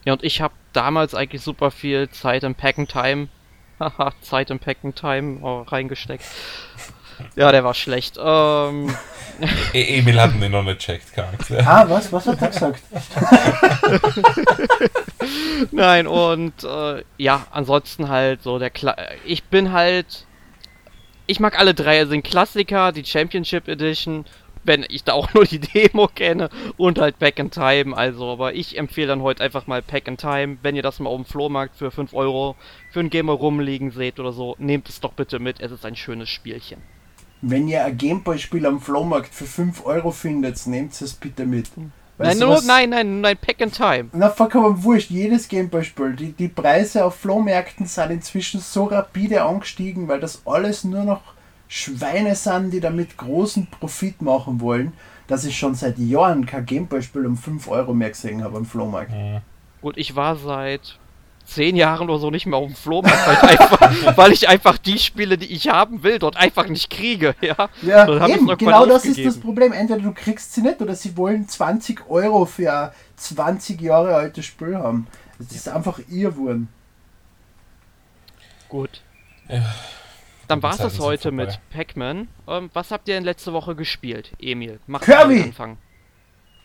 Ja, 0.05 0.13
und 0.13 0.23
ich 0.25 0.41
habe 0.41 0.55
damals 0.73 1.15
eigentlich 1.15 1.43
super 1.43 1.71
viel 1.71 2.09
Zeit 2.11 2.45
im 2.45 2.55
Pack 2.55 2.77
Time, 2.89 3.29
haha, 3.81 4.13
Zeit 4.21 4.51
im 4.51 4.59
Pack 4.59 4.79
Time 4.95 5.41
oh, 5.43 5.63
reingesteckt. 5.63 6.25
Ja, 7.37 7.53
der 7.53 7.65
war 7.65 7.75
schlecht. 7.75 8.19
Ähm, 8.23 8.95
e 9.73 9.99
Emil 9.99 10.21
hat 10.21 10.35
ihn 10.35 10.51
noch 10.51 10.63
nicht 10.63 10.81
checkt, 10.81 11.13
Charakter. 11.15 11.67
Ah, 11.67 11.89
was? 11.89 12.13
Was 12.13 12.27
hat 12.27 12.41
er 12.41 12.49
gesagt? 12.49 12.83
Nein, 15.71 16.07
und 16.07 16.65
äh, 16.65 17.03
ja, 17.19 17.47
ansonsten 17.51 18.09
halt 18.09 18.43
so 18.43 18.59
der 18.59 18.71
Kla 18.71 18.97
Ich 19.25 19.45
bin 19.45 19.73
halt. 19.73 20.27
Ich 21.27 21.41
mag 21.41 21.59
alle 21.59 21.75
drei. 21.75 22.01
Also 22.01 22.13
den 22.13 22.23
Klassiker, 22.23 22.93
die 22.93 23.05
Championship 23.05 23.69
Edition, 23.69 24.25
wenn 24.65 24.85
ich 24.89 25.05
da 25.05 25.13
auch 25.13 25.33
nur 25.35 25.45
die 25.45 25.61
Demo 25.61 26.09
kenne 26.09 26.49
und 26.77 26.99
halt 26.99 27.19
Back 27.19 27.39
in 27.39 27.51
Time. 27.51 27.97
Also, 27.97 28.33
aber 28.33 28.55
ich 28.55 28.79
empfehle 28.79 29.09
dann 29.09 29.23
heute 29.23 29.43
einfach 29.43 29.67
mal 29.67 29.83
Pack 29.83 30.09
in 30.09 30.17
Time. 30.17 30.59
Wenn 30.63 30.77
ihr 30.77 30.83
das 30.83 31.01
mal 31.01 31.11
auf 31.11 31.17
dem 31.17 31.25
Flohmarkt 31.25 31.77
für 31.77 31.91
5 31.91 32.15
Euro 32.15 32.57
für 32.91 33.01
ein 33.01 33.11
Gamer 33.11 33.33
rumliegen 33.33 33.91
seht 33.91 34.21
oder 34.21 34.33
so, 34.33 34.57
nehmt 34.59 34.89
es 34.89 35.01
doch 35.01 35.13
bitte 35.13 35.39
mit. 35.39 35.61
Es 35.61 35.73
ist 35.73 35.85
ein 35.85 35.97
schönes 35.97 36.29
Spielchen. 36.29 36.83
Wenn 37.45 37.67
ihr 37.67 37.85
ein 37.85 37.99
Gameboy-Spiel 37.99 38.65
am 38.67 38.81
Flohmarkt 38.81 39.35
für 39.35 39.47
5 39.47 39.85
Euro 39.85 40.13
findet, 40.13 40.65
nehmt 40.69 41.01
es 41.03 41.13
bitte 41.15 41.45
mit. 41.45 41.71
nein, 42.17 42.39
nur, 42.39 42.63
nein, 42.63 42.91
nein, 42.91 43.21
nein, 43.21 43.37
Pack 43.37 43.61
in 43.61 43.73
Time. 43.73 44.11
Na, 44.13 44.31
vollkommen 44.31 44.85
wurscht, 44.85 45.11
jedes 45.11 45.49
Gameboy-Spiel. 45.49 46.15
Die, 46.15 46.33
die 46.33 46.47
Preise 46.47 47.05
auf 47.05 47.17
Flohmärkten 47.17 47.87
sind 47.87 48.13
inzwischen 48.13 48.61
so 48.61 48.85
rapide 48.85 49.43
angestiegen, 49.43 50.07
weil 50.07 50.21
das 50.21 50.43
alles 50.47 50.85
nur 50.85 51.03
noch 51.03 51.23
Schweine 51.67 52.37
sind, 52.37 52.71
die 52.71 52.81
damit 52.81 53.17
großen 53.17 53.67
Profit 53.67 54.23
machen 54.23 54.61
wollen, 54.61 54.93
dass 55.27 55.45
ich 55.45 55.59
schon 55.59 55.75
seit 55.75 55.99
Jahren 55.99 56.47
kein 56.47 56.65
Gameboy-Spiel 56.65 57.27
um 57.27 57.37
5 57.37 57.67
Euro 57.67 57.93
mehr 57.93 58.11
gesehen 58.11 58.45
habe 58.45 58.59
am 58.59 58.67
Flohmarkt. 58.67 59.11
Mhm. 59.11 59.41
Gut, 59.81 59.97
ich 59.97 60.15
war 60.15 60.37
seit 60.37 61.01
zehn 61.45 61.77
Jahren 61.77 62.09
oder 62.09 62.19
so 62.19 62.31
nicht 62.31 62.47
mehr 62.47 62.59
auf 62.59 62.67
dem 62.67 62.75
Flohmarkt, 62.77 63.27
weil 63.27 63.35
ich, 63.35 63.61
einfach, 63.61 64.17
weil 64.17 64.33
ich 64.33 64.49
einfach 64.49 64.79
die 64.79 64.99
Spiele, 64.99 65.39
die 65.39 65.53
ich 65.53 65.69
haben 65.69 66.03
will, 66.03 66.19
dort 66.19 66.37
einfach 66.37 66.69
nicht 66.69 66.91
kriege. 66.91 67.35
Ja, 67.41 67.69
ja 67.83 68.29
eben, 68.29 68.47
genau 68.57 68.87
das 68.87 69.05
ist 69.05 69.25
das 69.25 69.39
Problem. 69.39 69.73
Entweder 69.73 70.01
du 70.01 70.13
kriegst 70.13 70.55
sie 70.55 70.63
nicht 70.63 70.81
oder 70.81 70.95
sie 70.95 71.17
wollen 71.17 71.49
20 71.49 72.09
Euro 72.09 72.45
für 72.45 72.73
ein 72.73 72.91
20 73.17 73.81
Jahre 73.81 74.15
altes 74.15 74.47
Spiel 74.47 74.77
haben. 74.77 75.07
Das 75.39 75.53
ist 75.53 75.69
einfach 75.69 75.99
Irrwurm. 76.09 76.69
Gut. 78.69 79.03
Ja. 79.49 79.63
Dann 80.49 80.63
war 80.63 80.73
es 80.73 80.79
das 80.79 80.99
heute 80.99 81.33
mit 81.33 81.61
Pac-Man. 81.71 82.29
Ähm, 82.47 82.71
was 82.73 82.91
habt 82.91 83.09
ihr 83.09 83.15
denn 83.15 83.25
letzte 83.25 83.53
Woche 83.53 83.75
gespielt, 83.75 84.33
Emil? 84.39 84.81
Mach 84.87 85.01
Kirby! 85.01 85.43
Anfang. 85.43 85.79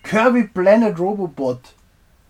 Kirby 0.02 0.44
Planet 0.44 0.98
Robobot. 0.98 1.60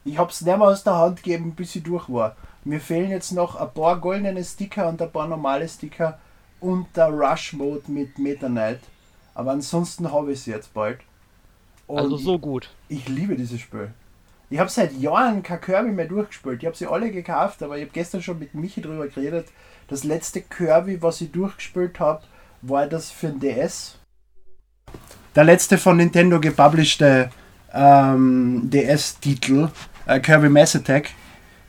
Ich 0.09 0.17
hab's 0.17 0.41
nicht 0.41 0.57
mehr 0.57 0.67
aus 0.67 0.85
der 0.85 0.97
Hand 0.97 1.23
gegeben, 1.23 1.53
bis 1.55 1.77
ich 1.77 1.83
durch 1.83 2.09
war. 2.09 2.35
Mir 2.65 2.81
fehlen 2.81 3.11
jetzt 3.11 3.33
noch 3.33 3.57
ein 3.57 3.71
paar 3.75 4.01
goldene 4.01 4.43
Sticker 4.43 4.89
und 4.89 5.03
ein 5.03 5.13
paar 5.13 5.29
normale 5.29 5.69
Sticker 5.69 6.19
und 6.61 6.87
der 6.97 7.09
Rush 7.09 7.53
Mode 7.53 7.83
mit 7.89 8.19
Meta 8.19 8.47
Knight. 8.47 8.81
Aber 9.35 9.51
ansonsten 9.51 10.11
habe 10.11 10.33
ich 10.33 10.39
es 10.39 10.47
jetzt 10.47 10.73
bald. 10.73 11.01
Und 11.87 11.99
also 11.99 12.17
so 12.17 12.39
gut. 12.39 12.71
Ich, 12.89 13.01
ich 13.01 13.09
liebe 13.09 13.37
dieses 13.37 13.61
Spiel. 13.61 13.93
Ich 14.49 14.59
habe 14.59 14.71
seit 14.71 14.95
Jahren 14.95 15.43
kein 15.43 15.61
Kirby 15.61 15.91
mehr 15.91 16.07
durchgespielt. 16.07 16.63
Ich 16.63 16.67
habe 16.67 16.77
sie 16.77 16.87
alle 16.87 17.11
gekauft, 17.11 17.63
aber 17.63 17.77
ich 17.77 17.83
habe 17.83 17.93
gestern 17.93 18.23
schon 18.23 18.39
mit 18.39 18.55
Michi 18.55 18.81
drüber 18.81 19.09
geredet. 19.09 19.49
Das 19.89 20.05
letzte 20.05 20.41
Kirby, 20.41 21.03
was 21.03 21.21
ich 21.21 21.33
durchgespielt 21.33 22.01
habe, 22.01 22.23
war 22.63 22.87
das 22.87 23.11
für 23.11 23.29
den 23.29 23.41
DS. 23.41 23.99
Der 25.35 25.45
letzte 25.45 25.77
von 25.77 25.99
Nintendo 25.99 26.41
gepublished 26.41 27.31
ähm, 27.75 28.71
DS-Titel 28.71 29.69
äh, 30.09 30.21
Kirby 30.21 30.49
Mass 30.49 30.75
Attack. 30.75 31.11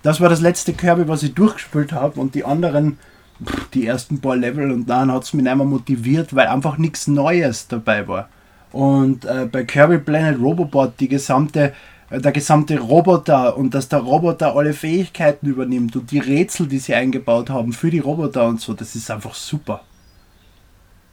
Das 0.02 0.20
war 0.20 0.30
das 0.30 0.42
letzte 0.42 0.74
Kirby, 0.74 1.08
was 1.08 1.24
ich 1.24 1.36
durchgespielt 1.36 1.92
habe 1.92 2.20
und 2.20 2.34
die 2.34 2.46
anderen, 2.46 2.98
pff, 3.44 3.70
die 3.74 3.86
ersten 3.86 4.22
paar 4.22 4.38
Level 4.38 4.72
und 4.72 4.88
dann 4.88 5.12
hat 5.12 5.24
es 5.24 5.34
mich 5.34 5.44
nicht 5.44 5.56
mehr 5.56 5.66
motiviert, 5.66 6.36
weil 6.36 6.48
einfach 6.48 6.78
nichts 6.78 7.08
Neues 7.08 7.68
dabei 7.68 8.08
war. 8.08 8.30
Und 8.72 9.26
äh, 9.26 9.48
bei 9.52 9.64
Kirby 9.64 9.98
Planet 9.98 10.40
Robobot 10.40 11.00
die 11.00 11.10
gesamte, 11.10 11.74
äh, 12.10 12.22
der 12.22 12.32
gesamte 12.32 12.80
Roboter 12.80 13.58
und 13.58 13.74
dass 13.74 13.90
der 13.90 14.00
Roboter 14.00 14.56
alle 14.56 14.74
Fähigkeiten 14.74 15.48
übernimmt 15.48 15.96
und 15.96 16.12
die 16.12 16.20
Rätsel, 16.20 16.68
die 16.68 16.80
sie 16.80 16.96
eingebaut 16.96 17.50
haben 17.50 17.74
für 17.74 17.92
die 17.92 18.00
Roboter 18.00 18.48
und 18.48 18.62
so, 18.62 18.74
das 18.74 18.96
ist 18.96 19.12
einfach 19.12 19.34
super. 19.34 19.84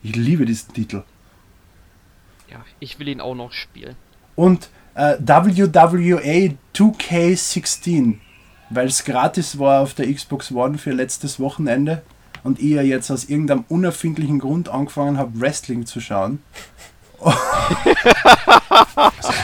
Ich 0.03 0.15
liebe 0.15 0.45
diesen 0.45 0.73
Titel. 0.73 1.03
Ja, 2.49 2.59
ich 2.79 3.01
will 3.01 3.09
ihn 3.09 3.21
auch 3.21 3.35
noch 3.35 3.51
spielen. 3.51 3.97
Und 4.37 4.69
äh, 4.97 5.17
WWA 5.21 6.55
2K16, 6.75 8.15
weil 8.71 8.87
es 8.89 9.05
gratis 9.05 9.59
war 9.59 9.83
auf 9.83 9.95
der 9.95 10.13
Xbox 10.13 10.51
One 10.51 10.79
für 10.79 10.93
letztes 10.93 11.39
Wochenende 11.39 12.03
und 12.43 12.61
ich 12.61 12.71
ja 12.71 12.83
jetzt 12.83 13.11
aus 13.11 13.25
irgendeinem 13.25 13.65
unerfindlichen 13.69 14.39
Grund 14.39 14.69
angefangen 14.69 15.19
habe, 15.19 15.41
Wrestling 15.41 15.87
zu 15.87 16.01
schauen. 16.01 16.41
also 17.21 17.39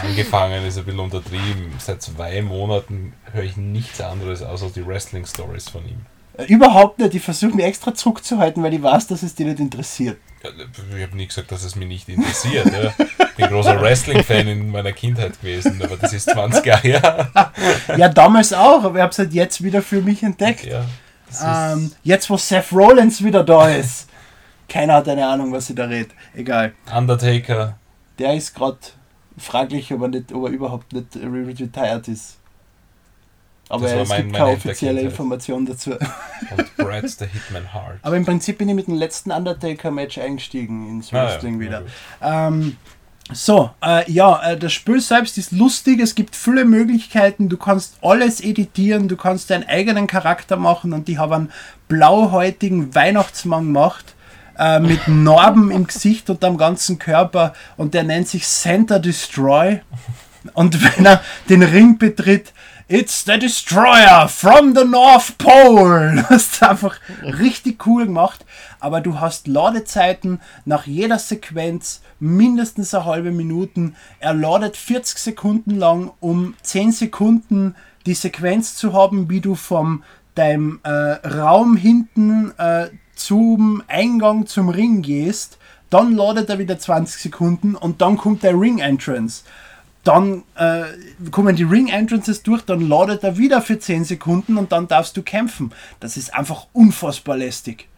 angefangen 0.02 0.64
ist 0.66 0.78
ein 0.78 0.84
bisschen 0.84 1.00
untertrieben. 1.00 1.72
Seit 1.78 2.02
zwei 2.02 2.42
Monaten 2.42 3.14
höre 3.32 3.44
ich 3.44 3.56
nichts 3.56 4.00
anderes 4.00 4.42
außer 4.42 4.70
die 4.70 4.86
Wrestling-Stories 4.86 5.68
von 5.70 5.84
ihm. 5.86 6.06
Äh, 6.36 6.44
überhaupt 6.44 6.98
nicht. 6.98 7.14
Ich 7.14 7.22
versuche 7.22 7.54
mich 7.54 7.64
extra 7.64 7.94
zurückzuhalten, 7.94 8.62
weil 8.62 8.74
ich 8.74 8.82
weiß, 8.82 9.06
dass 9.06 9.22
es 9.22 9.34
dich 9.34 9.46
nicht 9.46 9.60
interessiert. 9.60 10.18
Ich 10.42 11.02
habe 11.02 11.16
nie 11.16 11.26
gesagt, 11.26 11.52
dass 11.52 11.62
es 11.62 11.76
mich 11.76 11.86
nicht 11.86 12.08
interessiert. 12.08 12.66
ja. 12.66 12.92
Ich 12.98 13.36
bin 13.36 13.46
großer 13.46 13.80
Wrestling-Fan 13.80 14.48
in 14.48 14.70
meiner 14.70 14.92
Kindheit 14.92 15.40
gewesen, 15.40 15.80
aber 15.82 15.96
das 15.96 16.12
ist 16.12 16.28
20 16.30 16.66
Jahre 16.66 16.82
her. 16.82 17.52
ja, 17.96 18.08
damals 18.08 18.52
auch, 18.52 18.82
aber 18.82 18.96
ich 18.96 19.02
habe 19.02 19.12
es 19.12 19.18
halt 19.18 19.32
jetzt 19.32 19.62
wieder 19.62 19.82
für 19.82 20.02
mich 20.02 20.22
entdeckt. 20.22 20.64
Ja, 20.64 20.84
ähm, 21.40 21.92
jetzt, 22.02 22.28
wo 22.28 22.36
Seth 22.36 22.72
Rollins 22.72 23.22
wieder 23.22 23.44
da 23.44 23.68
ist. 23.68 24.08
Keiner 24.68 24.94
hat 24.94 25.08
eine 25.08 25.26
Ahnung, 25.26 25.52
was 25.52 25.66
sie 25.66 25.74
da 25.74 25.84
redet. 25.84 26.12
Egal. 26.34 26.72
Undertaker. 26.94 27.78
Der 28.18 28.34
ist 28.34 28.54
gerade 28.54 28.78
fraglich, 29.38 29.92
ob 29.92 30.02
er, 30.02 30.08
nicht, 30.08 30.32
ob 30.32 30.44
er 30.44 30.50
überhaupt 30.50 30.92
nicht 30.92 31.16
retired 31.16 32.08
ist. 32.08 32.38
Aber 33.72 33.86
es 33.86 34.08
mein, 34.08 34.24
gibt 34.24 34.36
keine 34.36 34.50
offizielle 34.50 35.00
Information 35.00 35.64
dazu. 35.64 35.92
Und 36.56 36.76
Brad's 36.76 37.16
the 37.18 37.24
Hitman 37.24 37.72
Hard. 37.72 37.98
Aber 38.02 38.16
im 38.16 38.26
Prinzip 38.26 38.58
bin 38.58 38.68
ich 38.68 38.74
mit 38.74 38.86
dem 38.86 38.96
letzten 38.96 39.32
Undertaker-Match 39.32 40.18
eingestiegen 40.18 40.88
ins 40.90 41.10
Wrestling 41.10 41.54
ah, 41.54 41.64
ja, 41.64 41.68
wieder. 41.68 41.82
Ähm, 42.20 42.76
So, 43.32 43.70
äh, 43.82 44.10
ja, 44.12 44.42
äh, 44.42 44.58
das 44.58 44.74
Spiel 44.74 45.00
selbst 45.00 45.38
ist 45.38 45.52
lustig, 45.52 46.00
es 46.00 46.14
gibt 46.14 46.36
viele 46.36 46.66
Möglichkeiten, 46.66 47.48
du 47.48 47.56
kannst 47.56 47.96
alles 48.02 48.42
editieren, 48.42 49.08
du 49.08 49.16
kannst 49.16 49.48
deinen 49.48 49.66
eigenen 49.66 50.06
Charakter 50.06 50.56
machen. 50.56 50.92
Und 50.92 51.08
die 51.08 51.18
haben 51.18 51.32
einen 51.32 51.52
blauhäutigen 51.88 52.94
Weihnachtsmann 52.94 53.66
gemacht 53.66 54.14
äh, 54.58 54.80
mit 54.80 55.00
Narben 55.08 55.70
im 55.70 55.86
Gesicht 55.86 56.28
und 56.28 56.44
am 56.44 56.58
ganzen 56.58 56.98
Körper. 56.98 57.54
Und 57.78 57.94
der 57.94 58.02
nennt 58.02 58.28
sich 58.28 58.46
Center 58.46 58.98
Destroy. 58.98 59.80
Und 60.52 60.82
wenn 60.82 61.06
er 61.06 61.22
den 61.48 61.62
Ring 61.62 61.96
betritt, 61.96 62.52
It's 62.94 63.24
the 63.24 63.38
Destroyer 63.38 64.28
from 64.28 64.74
the 64.74 64.84
North 64.84 65.38
Pole. 65.38 66.26
Das 66.28 66.52
ist 66.52 66.62
einfach 66.62 67.00
richtig 67.22 67.86
cool 67.86 68.04
gemacht. 68.04 68.44
Aber 68.80 69.00
du 69.00 69.18
hast 69.18 69.48
Ladezeiten 69.48 70.42
nach 70.66 70.86
jeder 70.86 71.18
Sequenz 71.18 72.02
mindestens 72.20 72.92
eine 72.92 73.06
halbe 73.06 73.30
Minute. 73.30 73.92
Er 74.20 74.34
ladet 74.34 74.76
40 74.76 75.16
Sekunden 75.16 75.78
lang, 75.78 76.12
um 76.20 76.54
10 76.60 76.92
Sekunden 76.92 77.76
die 78.04 78.12
Sequenz 78.12 78.76
zu 78.76 78.92
haben, 78.92 79.30
wie 79.30 79.40
du 79.40 79.54
vom 79.54 80.04
deinem 80.34 80.80
äh, 80.82 80.90
Raum 80.90 81.78
hinten 81.78 82.52
äh, 82.58 82.88
zum 83.14 83.82
Eingang 83.88 84.44
zum 84.44 84.68
Ring 84.68 85.00
gehst. 85.00 85.56
Dann 85.88 86.14
ladet 86.14 86.50
er 86.50 86.58
wieder 86.58 86.78
20 86.78 87.22
Sekunden 87.22 87.74
und 87.74 88.02
dann 88.02 88.18
kommt 88.18 88.42
der 88.42 88.52
Ring 88.52 88.80
Entrance 88.80 89.44
dann 90.04 90.42
äh, 90.56 90.84
kommen 91.30 91.54
die 91.54 91.62
Ring 91.62 91.88
Entrances 91.88 92.42
durch, 92.42 92.62
dann 92.62 92.88
ladet 92.88 93.22
er 93.22 93.38
wieder 93.38 93.62
für 93.62 93.78
10 93.78 94.04
Sekunden 94.04 94.56
und 94.56 94.72
dann 94.72 94.88
darfst 94.88 95.16
du 95.16 95.22
kämpfen. 95.22 95.72
Das 96.00 96.16
ist 96.16 96.34
einfach 96.34 96.66
unfassbar 96.72 97.36
lästig. 97.36 97.88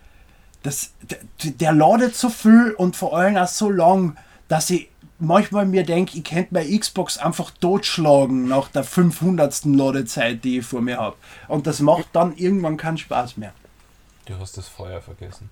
Das, 0.62 0.92
der, 1.02 1.18
der 1.52 1.72
ladet 1.72 2.14
so 2.14 2.28
viel 2.28 2.72
und 2.72 2.96
vor 2.96 3.16
allem 3.16 3.36
auch 3.36 3.48
so 3.48 3.70
lang, 3.70 4.16
dass 4.48 4.70
ich 4.70 4.88
manchmal 5.18 5.66
mir 5.66 5.84
denke, 5.84 6.18
ich 6.18 6.24
könnte 6.24 6.54
meine 6.54 6.78
Xbox 6.78 7.18
einfach 7.18 7.50
totschlagen 7.50 8.48
nach 8.48 8.68
der 8.68 8.84
500. 8.84 9.64
Ladezeit, 9.64 10.44
die 10.44 10.58
ich 10.58 10.66
vor 10.66 10.80
mir 10.80 10.98
habe. 10.98 11.16
Und 11.48 11.66
das 11.66 11.80
macht 11.80 12.08
dann 12.12 12.36
irgendwann 12.36 12.76
keinen 12.76 12.98
Spaß 12.98 13.36
mehr. 13.36 13.52
Du 14.26 14.38
hast 14.38 14.56
das 14.56 14.68
Feuer 14.68 15.00
vergessen. 15.00 15.50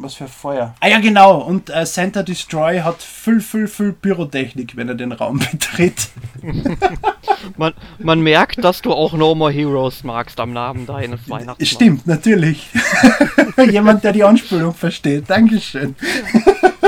Was 0.00 0.14
für 0.14 0.28
Feuer? 0.28 0.74
Ah 0.78 0.86
ja, 0.86 1.00
genau. 1.00 1.38
Und 1.38 1.70
äh, 1.70 1.84
Center 1.84 2.22
Destroy 2.22 2.78
hat 2.80 3.02
viel, 3.02 3.40
viel, 3.40 3.66
viel 3.66 3.92
Pyrotechnik, 3.92 4.76
wenn 4.76 4.88
er 4.88 4.94
den 4.94 5.10
Raum 5.10 5.38
betritt. 5.52 6.10
man, 7.56 7.74
man 7.98 8.20
merkt, 8.20 8.62
dass 8.62 8.80
du 8.80 8.92
auch 8.92 9.12
No 9.12 9.34
More 9.34 9.50
Heroes 9.50 10.04
magst 10.04 10.38
am 10.38 10.52
Namen 10.52 10.86
deines 10.86 11.28
Weihnachtsmanns. 11.28 11.68
Stimmt, 11.68 12.06
natürlich. 12.06 12.68
Jemand, 13.70 14.04
der 14.04 14.12
die 14.12 14.22
Anspielung 14.22 14.72
versteht. 14.72 15.28
Dankeschön. 15.28 15.96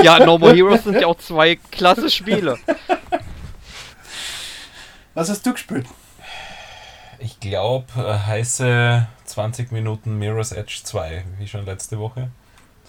ja, 0.01 0.25
No 0.25 0.37
More 0.37 0.55
Heroes 0.55 0.85
sind 0.85 1.01
ja 1.01 1.07
auch 1.07 1.17
zwei 1.17 1.57
klasse 1.69 2.09
Spiele. 2.09 2.57
Was 5.13 5.29
hast 5.29 5.45
du 5.45 5.51
gespielt? 5.51 5.85
Ich 7.19 7.41
glaube, 7.41 7.87
äh, 7.97 8.27
heiße 8.27 9.05
20 9.25 9.71
Minuten 9.73 10.17
Mirror's 10.17 10.53
Edge 10.53 10.79
2, 10.83 11.25
wie 11.39 11.47
schon 11.47 11.65
letzte 11.65 11.99
Woche. 11.99 12.31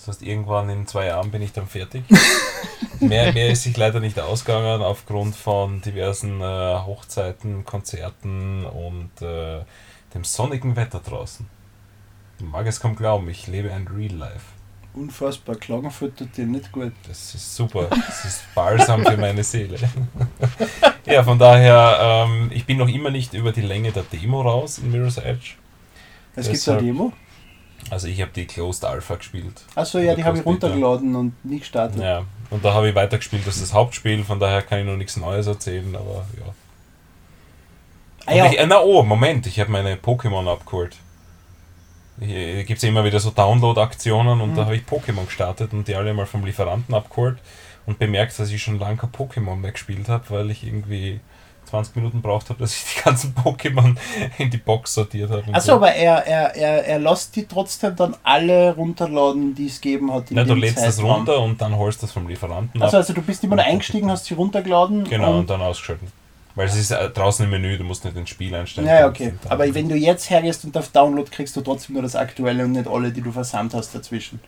Das 0.05 0.17
heißt, 0.17 0.23
irgendwann 0.23 0.69
in 0.69 0.89
zwei 0.89 1.07
Jahren 1.07 1.31
bin 1.31 1.43
ich 1.43 1.53
dann 1.53 1.69
fertig. 1.69 2.03
mehr, 3.01 3.33
mehr 3.33 3.51
ist 3.51 3.63
sich 3.63 3.77
leider 3.77 4.01
nicht 4.01 4.19
ausgegangen 4.19 4.83
aufgrund 4.83 5.37
von 5.37 5.81
diversen 5.81 6.41
äh, 6.41 6.45
Hochzeiten, 6.45 7.65
Konzerten 7.65 8.65
und 8.65 9.11
äh, 9.23 9.61
dem 10.13 10.25
sonnigen 10.25 10.75
Wetter 10.75 10.99
draußen. 10.99 11.47
Du 12.41 12.47
mag 12.47 12.67
es 12.67 12.81
kaum 12.81 12.97
glauben, 12.97 13.29
ich 13.29 13.47
lebe 13.47 13.73
ein 13.73 13.87
Real 13.87 14.13
Life. 14.15 14.45
Unfassbar, 14.95 15.55
Klagenfurt 15.55 16.17
tut 16.17 16.37
dir 16.37 16.47
nicht 16.47 16.73
gut. 16.73 16.93
Das 17.07 17.37
ist 17.37 17.55
super, 17.55 17.87
das 17.89 18.25
ist 18.25 18.55
balsam 18.57 19.07
für 19.07 19.17
meine 19.17 19.45
Seele. 19.45 19.79
ja, 21.07 21.23
von 21.23 21.39
daher, 21.39 22.27
ähm, 22.27 22.51
ich 22.53 22.67
bin 22.67 22.77
noch 22.77 22.89
immer 22.89 23.11
nicht 23.13 23.35
über 23.35 23.53
die 23.53 23.63
Länge 23.63 23.93
der 23.93 24.03
Demo 24.03 24.43
raus 24.43 24.79
in 24.79 24.91
Mirror's 24.91 25.19
Edge. 25.19 25.53
Es 26.35 26.51
gibt 26.51 26.69
eine 26.69 26.83
Demo? 26.83 27.13
Also 27.91 28.09
ich 28.09 28.21
habe 28.21 28.31
die 28.35 28.47
Closed 28.47 28.85
Alpha 28.85 29.17
gespielt. 29.17 29.63
Achso, 29.75 29.99
ja, 29.99 30.15
die 30.15 30.25
habe 30.25 30.39
ich 30.39 30.47
runtergeladen 30.47 31.15
und 31.15 31.45
nicht 31.45 31.61
gestartet. 31.61 32.01
Ja, 32.01 32.25
und 32.51 32.65
da 32.65 32.75
habe 32.75 32.89
ich 32.89 32.95
weitergespielt 32.95 33.47
als 33.47 33.61
das 33.61 33.73
Hauptspiel, 33.73 34.25
von 34.25 34.41
daher 34.41 34.63
kann 34.63 34.81
ich 34.81 34.87
noch 34.87 34.97
nichts 34.97 35.17
Neues 35.17 35.47
erzählen, 35.47 35.95
aber 35.95 36.27
ja. 36.39 36.55
Ah, 38.27 38.35
ja. 38.35 38.47
Ich, 38.47 38.59
äh, 38.59 38.67
na 38.67 38.81
oh, 38.81 39.03
Moment, 39.03 39.47
ich 39.47 39.59
habe 39.59 39.71
meine 39.71 39.97
Pokémon 39.97 40.51
abgeholt. 40.51 40.97
Hier 42.21 42.65
gibt 42.65 42.79
es 42.79 42.85
immer 42.85 43.05
wieder 43.05 43.19
so 43.19 43.31
Download-Aktionen 43.31 44.41
und 44.41 44.53
mhm. 44.53 44.57
da 44.57 44.65
habe 44.67 44.77
ich 44.77 44.83
Pokémon 44.83 45.25
gestartet 45.25 45.73
und 45.73 45.89
die 45.89 45.97
alle 45.97 46.15
mal 46.15 46.27
vom 46.27 46.45
Lieferanten 46.45 46.95
abgeholt 46.95 47.39
und 47.87 47.99
bemerkt, 47.99 48.39
dass 48.39 48.51
ich 48.51 48.63
schon 48.63 48.79
lange 48.79 48.97
kein 48.97 49.11
Pokémon 49.11 49.57
mehr 49.57 49.73
gespielt 49.73 50.09
habe, 50.09 50.25
weil 50.29 50.51
ich 50.51 50.65
irgendwie 50.65 51.21
20 51.73 51.97
Minuten 51.97 52.21
braucht 52.21 52.51
habe, 52.51 52.61
dass 52.61 52.75
ich 52.75 52.95
die 52.95 53.03
ganzen 53.03 53.35
Pokémon 53.45 53.97
in 54.37 54.51
die 54.51 54.59
Box 54.59 54.93
sortiert 54.93 55.31
habe. 55.31 55.43
Achso, 55.53 55.69
so. 55.69 55.73
aber 55.77 55.93
er, 55.93 56.27
er, 56.27 56.55
er, 56.55 56.85
er 56.85 56.99
lässt 56.99 57.35
die 57.35 57.47
trotzdem 57.47 57.97
dann 57.97 58.15
alle 58.23 58.75
runterladen, 58.75 59.55
die 59.55 59.67
es 59.67 59.81
gegeben 59.81 60.13
hat. 60.13 60.31
Ja, 60.31 60.45
du 60.45 60.55
lädst 60.55 60.77
Zeitraum. 60.77 60.91
das 60.91 61.03
runter 61.03 61.41
und 61.41 61.61
dann 61.61 61.77
holst 61.77 62.03
du 62.03 62.07
das 62.07 62.13
vom 62.13 62.29
Lieferanten 62.29 62.83
also, 62.83 62.99
ab. 62.99 63.01
Also 63.01 63.15
du 63.15 63.23
bist 63.23 63.43
immer 63.43 63.59
eingestiegen, 63.59 64.11
hast 64.11 64.27
sie 64.27 64.35
runtergeladen. 64.35 65.05
Genau, 65.05 65.31
und, 65.31 65.39
und 65.41 65.51
dann 65.51 65.63
ausgeschaltet. 65.63 66.09
Weil 66.55 66.67
es 66.67 66.77
ist 66.77 66.91
äh, 66.91 67.09
draußen 67.09 67.47
im 67.47 67.51
Menü, 67.51 67.79
du 67.79 67.85
musst 67.85 68.05
nicht 68.05 68.17
ins 68.17 68.29
Spiel 68.29 68.55
einstellen. 68.55 68.87
Ja, 68.87 69.09
okay. 69.09 69.33
Aber 69.49 69.75
wenn 69.75 69.89
du 69.89 69.97
jetzt 69.97 70.29
hergehst 70.29 70.67
und 70.67 70.77
auf 70.77 70.89
Download 70.89 71.31
kriegst 71.31 71.57
du 71.57 71.63
trotzdem 71.63 71.95
nur 71.95 72.03
das 72.03 72.15
aktuelle 72.15 72.65
und 72.65 72.73
nicht 72.73 72.87
alle, 72.87 73.11
die 73.11 73.23
du 73.23 73.33
versandt 73.33 73.73
hast 73.73 73.95
dazwischen. 73.95 74.41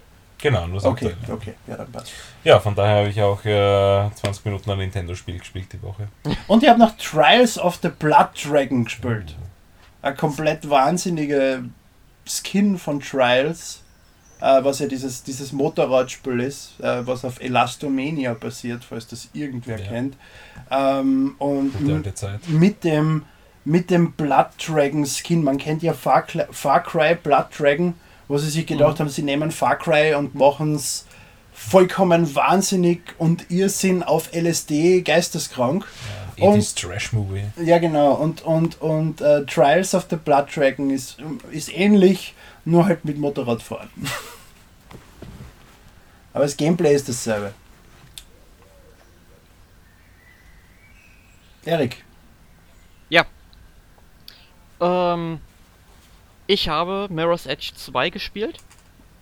Genau, 0.44 0.66
nur 0.66 0.74
das 0.74 0.84
Okay, 0.84 1.06
aktuelle. 1.06 1.40
okay, 1.40 1.54
ja, 1.66 1.76
dann 1.78 1.90
passt. 1.90 2.12
Ja, 2.44 2.60
von 2.60 2.74
daher 2.74 2.98
habe 2.98 3.08
ich 3.08 3.22
auch 3.22 3.42
äh, 3.46 4.14
20 4.14 4.44
Minuten 4.44 4.70
ein 4.70 4.76
Nintendo-Spiel 4.76 5.38
gespielt 5.38 5.72
die 5.72 5.82
Woche. 5.82 6.08
Und 6.48 6.62
ich 6.62 6.68
habe 6.68 6.78
noch 6.78 6.94
Trials 6.98 7.58
of 7.58 7.78
the 7.82 7.88
Blood 7.88 8.28
Dragon 8.44 8.84
gespielt. 8.84 9.34
Ein 10.02 10.14
komplett 10.18 10.68
wahnsinniger 10.68 11.62
Skin 12.26 12.76
von 12.76 13.00
Trials, 13.00 13.84
äh, 14.42 14.62
was 14.62 14.80
ja 14.80 14.86
dieses, 14.86 15.22
dieses 15.22 15.52
Motorradspiel 15.52 16.40
ist, 16.40 16.78
äh, 16.80 17.06
was 17.06 17.24
auf 17.24 17.40
Elastomania 17.40 18.34
basiert, 18.34 18.84
falls 18.84 19.06
das 19.06 19.30
irgendwer 19.32 19.80
ja. 19.80 19.86
kennt. 19.86 20.18
Ähm, 20.70 21.36
und 21.38 21.72
mit 22.48 22.84
dem 22.84 23.24
mit 23.66 23.88
dem 23.88 24.12
Blood 24.12 24.48
Dragon 24.58 25.06
Skin, 25.06 25.42
man 25.42 25.56
kennt 25.56 25.82
ja 25.82 25.94
Far, 25.94 26.26
Far 26.50 26.82
Cry 26.82 27.14
Blood 27.14 27.46
Dragon, 27.58 27.94
wo 28.28 28.38
sie 28.38 28.50
sich 28.50 28.66
gedacht 28.66 28.98
mhm. 28.98 29.04
haben, 29.04 29.08
sie 29.08 29.22
nehmen 29.22 29.50
Far 29.50 29.76
Cry 29.78 30.14
und 30.14 30.34
machen 30.34 30.74
es 30.74 31.06
vollkommen 31.52 32.34
wahnsinnig 32.34 33.00
und 33.18 33.50
Irrsinn 33.50 34.02
auf 34.02 34.30
LSD 34.34 35.02
geisteskrank. 35.02 35.86
Ja, 36.36 36.48
und, 36.48 36.76
Trash-Movie. 36.76 37.44
Ja, 37.64 37.78
genau. 37.78 38.14
Und, 38.14 38.42
und, 38.42 38.80
und 38.82 39.20
uh, 39.20 39.44
Trials 39.44 39.94
of 39.94 40.06
the 40.10 40.16
Blood 40.16 40.46
Dragon 40.54 40.90
ist, 40.90 41.18
ist 41.52 41.72
ähnlich, 41.72 42.34
nur 42.64 42.86
halt 42.86 43.04
mit 43.04 43.18
Motorradfahren. 43.18 43.88
Aber 46.32 46.42
das 46.44 46.56
Gameplay 46.56 46.94
ist 46.94 47.08
dasselbe. 47.08 47.52
Erik. 51.64 52.04
Ja. 53.08 53.24
Ähm, 54.80 55.38
ich 56.46 56.68
habe 56.68 57.08
Mirror's 57.10 57.46
Edge 57.46 57.72
2 57.74 58.10
gespielt 58.10 58.58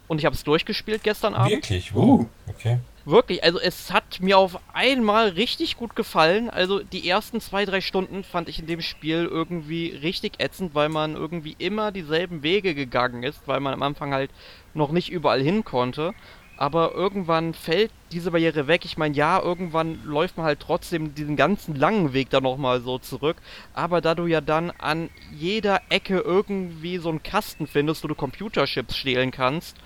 und 0.09 0.19
ich 0.19 0.25
habe 0.25 0.35
es 0.35 0.45
durchgespielt 0.45 1.03
gestern 1.03 1.35
Abend. 1.35 1.53
Wirklich? 1.53 1.95
Uh, 1.95 2.27
okay. 2.49 2.79
Wirklich, 3.05 3.43
also 3.43 3.59
es 3.59 3.93
hat 3.93 4.21
mir 4.21 4.39
auf 4.39 4.61
einmal 4.73 5.31
richtig 5.31 5.77
gut 5.77 5.97
gefallen. 5.97 6.49
Also 6.51 6.81
die 6.81 7.09
ersten 7.09 7.41
zwei, 7.41 7.65
drei 7.65 7.81
Stunden 7.81 8.23
fand 8.23 8.49
ich 8.49 8.61
in 8.61 8.67
dem 8.67 8.81
Spiel 8.81 9.27
irgendwie 9.29 9.89
richtig 9.89 10.35
ätzend, 10.39 10.77
weil 10.77 10.89
man 10.89 11.17
irgendwie 11.17 11.57
immer 11.59 11.91
dieselben 11.91 12.45
Wege 12.45 12.77
gegangen 12.77 13.25
ist, 13.25 13.41
weil 13.47 13.59
man 13.59 13.75
am 13.75 13.83
Anfang 13.83 14.13
halt 14.13 14.31
noch 14.75 14.93
nicht 14.93 15.11
überall 15.11 15.43
hin 15.43 15.65
konnte 15.65 16.15
aber 16.63 16.95
irgendwann 16.95 17.55
fällt 17.55 17.91
diese 18.13 18.31
Barriere 18.31 18.69
weg. 18.69 18.85
Ich 18.85 18.97
meine, 18.97 19.17
ja, 19.17 19.43
irgendwann 19.43 19.99
läuft 20.05 20.37
man 20.37 20.47
halt 20.47 20.61
trotzdem 20.61 21.13
diesen 21.13 21.35
ganzen 21.35 21.75
langen 21.75 22.13
Weg 22.13 22.31
da 22.31 22.41
nochmal 22.41 22.81
so 22.81 23.01
zurück, 23.01 23.37
aber 23.75 24.01
da 24.01 24.15
du 24.15 24.27
ja 24.27 24.41
dann 24.41 24.71
an 24.79 25.11
jeder 25.37 25.81
Ecke 25.89 26.21
irgendwie 26.21 26.99
so 26.99 27.09
einen 27.09 27.21
Kasten 27.25 27.67
findest, 27.67 28.05
wo 28.05 28.09
du 28.09 28.15
Computerchips 28.15 28.97
stehlen 28.97 29.33
kannst, 29.33 29.77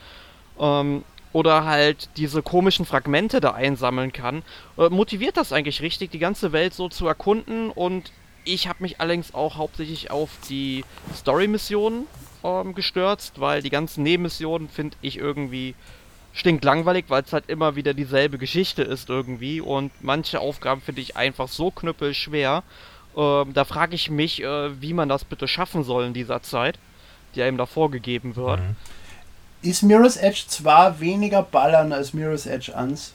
ähm, 0.61 1.03
oder 1.33 1.65
halt 1.65 2.11
diese 2.19 2.43
komischen 2.43 2.85
Fragmente 2.85 3.41
da 3.41 3.53
einsammeln 3.53 4.13
kann, 4.13 4.43
äh, 4.77 4.91
motiviert 4.91 5.39
das 5.39 5.55
eigentlich 5.55 5.81
richtig, 5.81 6.11
die 6.11 6.19
ganze 6.19 6.53
Welt 6.53 6.75
so 6.75 6.91
zu 6.91 7.09
erkunden 7.09 7.71
und 7.71 8.13
ich 8.45 8.69
habe 8.69 8.83
mich 8.83 9.01
allerdings 9.01 9.33
auch 9.33 9.57
hauptsächlich 9.57 10.11
auf 10.11 10.29
die 10.51 10.85
Story-Missionen 11.15 12.07
ähm, 12.45 12.75
gestürzt, 12.75 13.41
weil 13.41 13.63
die 13.63 13.71
ganzen 13.71 14.03
Nebenmissionen 14.03 14.69
finde 14.69 14.99
ich 15.01 15.17
irgendwie 15.17 15.75
stinkt 16.37 16.65
langweilig, 16.65 17.07
weil 17.09 17.23
es 17.23 17.33
halt 17.33 17.49
immer 17.49 17.75
wieder 17.77 17.95
dieselbe 17.95 18.37
Geschichte 18.39 18.83
ist 18.83 19.09
irgendwie 19.09 19.61
und 19.61 19.91
manche 20.03 20.39
Aufgaben 20.39 20.83
finde 20.83 21.01
ich 21.01 21.17
einfach 21.17 21.49
so 21.49 21.71
knüppelschwer. 21.71 22.63
Ähm, 23.17 23.55
da 23.55 23.65
frage 23.65 23.95
ich 23.95 24.11
mich, 24.11 24.43
äh, 24.43 24.81
wie 24.81 24.93
man 24.93 25.09
das 25.09 25.25
bitte 25.25 25.49
schaffen 25.49 25.83
soll 25.83 26.05
in 26.05 26.13
dieser 26.13 26.43
Zeit, 26.43 26.79
die 27.35 27.43
einem 27.43 27.57
da 27.57 27.65
vorgegeben 27.65 28.37
wird. 28.37 28.61
Mhm. 28.61 28.77
Ist 29.63 29.83
Mirror's 29.83 30.19
Edge 30.19 30.43
zwar 30.47 31.01
weniger 31.01 31.43
ballern 31.43 31.93
als 31.93 32.13
Mirror's 32.13 32.45
Edge 32.47 32.77
1? 32.77 33.15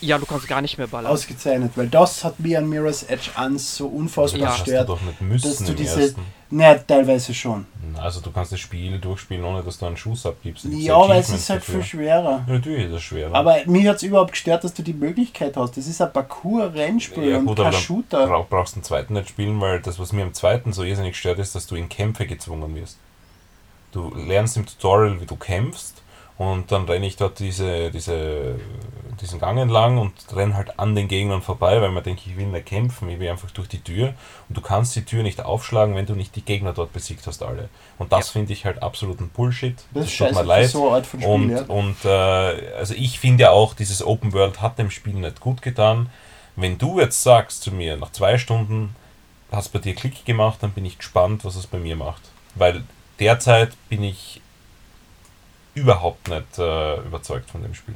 Ja, 0.00 0.16
du 0.16 0.24
kannst 0.24 0.48
gar 0.48 0.62
nicht 0.62 0.78
mehr 0.78 0.86
ballern. 0.86 1.12
Ausgezeichnet, 1.12 1.72
weil 1.76 1.88
das 1.88 2.24
hat 2.24 2.40
mir 2.40 2.58
an 2.58 2.68
Mirror's 2.68 3.02
Edge 3.02 3.30
1 3.34 3.76
so 3.76 3.88
unfassbar 3.88 4.40
Ja. 4.40 4.50
gestört, 4.52 4.88
doch 4.88 5.00
nicht 5.02 5.20
müssen 5.20 5.46
dass 5.48 5.58
du 5.64 5.74
diese. 5.74 6.00
ersten. 6.00 6.22
Naja, 6.50 6.78
teilweise 6.78 7.34
schon. 7.34 7.66
Also 7.96 8.20
du 8.20 8.30
kannst 8.30 8.52
das 8.52 8.60
Spiel 8.60 8.98
durchspielen, 8.98 9.44
ohne 9.44 9.62
dass 9.62 9.78
du 9.78 9.86
einen 9.86 9.96
Schuss 9.96 10.24
abgibst. 10.24 10.64
Ja, 10.64 10.96
aber 10.96 11.16
es 11.16 11.28
ist 11.28 11.50
halt 11.50 11.60
dafür. 11.60 11.74
viel 11.74 11.84
schwerer. 11.84 12.44
Ja, 12.46 12.54
natürlich 12.54 12.84
ist 12.86 12.94
das 12.94 13.02
schwerer. 13.02 13.34
Aber 13.34 13.56
mich 13.66 13.86
hat 13.86 13.96
es 13.96 14.02
überhaupt 14.02 14.32
gestört, 14.32 14.64
dass 14.64 14.72
du 14.72 14.82
die 14.82 14.94
Möglichkeit 14.94 15.56
hast. 15.56 15.76
Das 15.76 15.86
ist 15.86 16.00
ein 16.00 16.12
Parcours-Rennspiel 16.12 17.30
ja, 17.30 17.38
und 17.38 17.46
gut, 17.46 17.56
kein 17.56 17.66
aber 17.66 17.72
dann 17.72 17.82
Shooter. 17.82 18.26
brauch, 18.26 18.48
brauchst 18.48 18.76
du 18.76 18.80
den 18.80 18.84
zweiten 18.84 19.14
nicht 19.14 19.28
spielen, 19.28 19.60
weil 19.60 19.80
das, 19.80 19.98
was 19.98 20.12
mir 20.12 20.22
im 20.22 20.32
zweiten 20.32 20.72
so 20.72 20.84
irrsinnig 20.84 21.16
stört, 21.16 21.38
ist, 21.38 21.54
dass 21.54 21.66
du 21.66 21.74
in 21.74 21.88
Kämpfe 21.88 22.26
gezwungen 22.26 22.74
wirst. 22.74 22.98
Du 23.92 24.14
lernst 24.14 24.56
im 24.56 24.64
Tutorial, 24.64 25.20
wie 25.20 25.26
du 25.26 25.36
kämpfst 25.36 26.02
und 26.38 26.70
dann 26.70 26.84
renne 26.84 27.06
ich 27.06 27.16
dort 27.16 27.40
diese, 27.40 27.90
diese, 27.90 28.60
diesen 29.20 29.40
Gang 29.40 29.58
entlang 29.58 29.98
und 29.98 30.12
renne 30.34 30.54
halt 30.54 30.78
an 30.78 30.94
den 30.94 31.08
Gegnern 31.08 31.42
vorbei, 31.42 31.82
weil 31.82 31.90
man 31.90 32.04
denkt, 32.04 32.22
ich 32.26 32.36
will 32.36 32.46
nicht 32.46 32.66
kämpfen, 32.66 33.08
ich 33.08 33.18
will 33.18 33.28
einfach 33.28 33.50
durch 33.50 33.68
die 33.68 33.80
Tür 33.80 34.14
und 34.48 34.56
du 34.56 34.60
kannst 34.60 34.94
die 34.94 35.04
Tür 35.04 35.24
nicht 35.24 35.44
aufschlagen, 35.44 35.96
wenn 35.96 36.06
du 36.06 36.14
nicht 36.14 36.36
die 36.36 36.42
Gegner 36.42 36.72
dort 36.72 36.92
besiegt 36.92 37.26
hast 37.26 37.42
alle. 37.42 37.68
Und 37.98 38.12
das 38.12 38.28
finde 38.30 38.52
ich 38.52 38.64
halt 38.64 38.84
absoluten 38.84 39.30
Bullshit. 39.30 39.74
Das 39.92 40.04
ist 40.04 40.10
tut 40.10 40.28
scheiße 40.28 40.40
mir 40.40 40.46
leid. 40.46 40.70
so 40.70 40.86
eine 40.86 40.96
Art 40.96 41.06
von 41.06 41.20
Spiel, 41.20 41.32
Und, 41.34 41.50
ja. 41.50 41.62
und 41.62 42.04
äh, 42.04 42.76
also 42.78 42.94
ich 42.94 43.18
finde 43.18 43.42
ja 43.42 43.50
auch, 43.50 43.74
dieses 43.74 44.06
Open 44.06 44.32
World 44.32 44.62
hat 44.62 44.78
dem 44.78 44.92
Spiel 44.92 45.14
nicht 45.14 45.40
gut 45.40 45.60
getan. 45.60 46.08
Wenn 46.54 46.78
du 46.78 47.00
jetzt 47.00 47.20
sagst 47.20 47.62
zu 47.62 47.72
mir, 47.72 47.96
nach 47.96 48.12
zwei 48.12 48.38
Stunden 48.38 48.94
hat 49.50 49.62
es 49.62 49.68
bei 49.68 49.80
dir 49.80 49.94
Klick 49.96 50.24
gemacht, 50.24 50.58
dann 50.60 50.70
bin 50.70 50.84
ich 50.84 50.98
gespannt, 50.98 51.44
was 51.44 51.56
es 51.56 51.66
bei 51.66 51.78
mir 51.78 51.96
macht. 51.96 52.22
Weil 52.54 52.84
derzeit 53.18 53.72
bin 53.88 54.04
ich 54.04 54.40
überhaupt 55.78 56.28
nicht 56.28 56.58
äh, 56.58 56.96
überzeugt 57.00 57.50
von 57.50 57.62
dem 57.62 57.74
Spiel. 57.74 57.94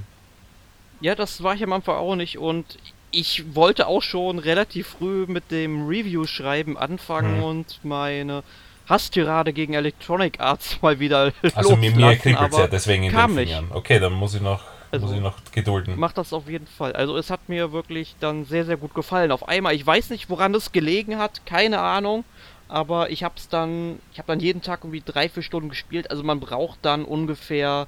Ja, 1.01 1.15
das 1.15 1.43
war 1.43 1.55
ich 1.55 1.63
am 1.63 1.73
Anfang 1.73 1.97
auch 1.97 2.15
nicht 2.15 2.39
und 2.39 2.79
ich 3.11 3.55
wollte 3.55 3.87
auch 3.89 4.03
schon 4.03 4.39
relativ 4.39 4.87
früh 4.89 5.27
mit 5.27 5.51
dem 5.51 5.87
Review-Schreiben 5.87 6.79
anfangen 6.79 7.37
Hm. 7.39 7.43
und 7.43 7.81
meine 7.83 8.43
Hasstirade 8.89 9.53
gegen 9.53 9.75
Electronic 9.75 10.41
Arts 10.41 10.79
mal 10.83 10.99
wieder 11.01 11.33
Also 11.55 11.77
mir, 11.77 11.91
mir 11.95 12.17
kribbelt 12.17 12.53
ja 12.55 12.67
deswegen 12.67 13.05
in 13.05 13.13
kam 13.13 13.31
den 13.37 13.45
nicht. 13.45 13.55
Fingern. 13.55 13.71
Okay, 13.73 13.99
dann 14.01 14.13
muss 14.13 14.35
ich 14.35 14.41
noch, 14.41 14.63
Also, 14.91 15.07
muss 15.07 15.15
ich 15.15 15.21
noch 15.21 15.37
gedulden. 15.53 15.99
Macht 15.99 16.19
das 16.19 16.33
auf 16.33 16.49
jeden 16.49 16.67
Fall. 16.67 16.93
Also 16.93 17.17
es 17.17 17.31
hat 17.31 17.49
mir 17.49 17.73
wirklich 17.73 18.15
dann 18.21 18.45
sehr, 18.45 18.65
sehr 18.65 18.77
gut 18.77 18.95
gefallen. 18.95 19.31
Auf 19.33 19.47
einmal, 19.49 19.75
ich 19.75 19.87
weiß 19.87 20.11
nicht, 20.11 20.31
woran 20.31 20.55
es 20.55 20.73
gelegen 20.73 21.19
hat, 21.19 21.45
keine 21.47 21.81
Ahnung. 21.81 22.25
Aber 22.73 23.11
ich 23.11 23.23
hab's 23.23 23.51
dann, 23.51 23.99
ich 24.13 24.19
habe 24.19 24.29
dann 24.29 24.41
jeden 24.41 24.63
Tag 24.63 24.81
irgendwie 24.83 25.03
drei, 25.05 25.29
vier 25.29 25.43
Stunden 25.43 25.69
gespielt. 25.69 26.11
Also 26.11 26.23
man 26.23 26.41
braucht 26.41 26.79
dann 26.81 27.05
ungefähr 27.05 27.87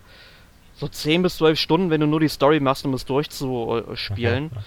so 0.75 0.89
10 0.89 1.23
bis 1.23 1.39
12 1.39 1.59
Stunden, 1.59 1.89
wenn 1.89 2.03
du 2.03 2.07
nur 2.07 2.21
die 2.21 2.29
Story 2.29 2.61
machst, 2.61 2.85
um 2.85 2.93
es 2.93 3.07
durchzuspielen. 3.07 4.51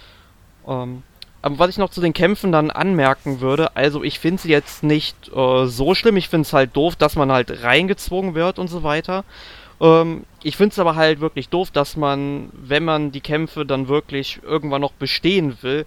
Ähm, 0.70 1.04
aber 1.42 1.60
was 1.60 1.70
ich 1.70 1.78
noch 1.78 1.92
zu 1.92 2.02
den 2.02 2.12
Kämpfen 2.12 2.52
dann 2.52 2.72
anmerken 2.72 3.40
würde, 3.40 3.74
also 3.78 4.04
ich 4.04 4.20
finde 4.20 4.42
sie 4.42 4.50
jetzt 4.50 4.84
nicht 4.84 5.16
äh, 5.34 5.66
so 5.66 5.96
schlimm. 5.96 6.18
Ich 6.18 6.28
finde 6.28 6.42
es 6.42 6.52
halt 6.52 6.76
doof, 6.76 6.98
dass 6.98 7.16
man 7.16 7.32
halt 7.32 7.64
reingezwungen 7.64 8.36
wird 8.36 8.60
und 8.60 8.68
so 8.68 8.84
weiter. 8.84 9.24
Ähm, 9.80 10.26
ich 10.44 10.58
finde 10.58 10.74
es 10.74 10.80
aber 10.80 10.98
halt 10.98 11.22
wirklich 11.22 11.48
doof, 11.48 11.72
dass 11.72 11.96
man, 11.96 12.50
wenn 12.52 12.84
man 12.84 13.14
die 13.14 13.22
Kämpfe 13.22 13.66
dann 13.66 13.88
wirklich 13.88 14.42
irgendwann 14.44 14.82
noch 14.82 14.92
bestehen 14.92 15.58
will, 15.62 15.86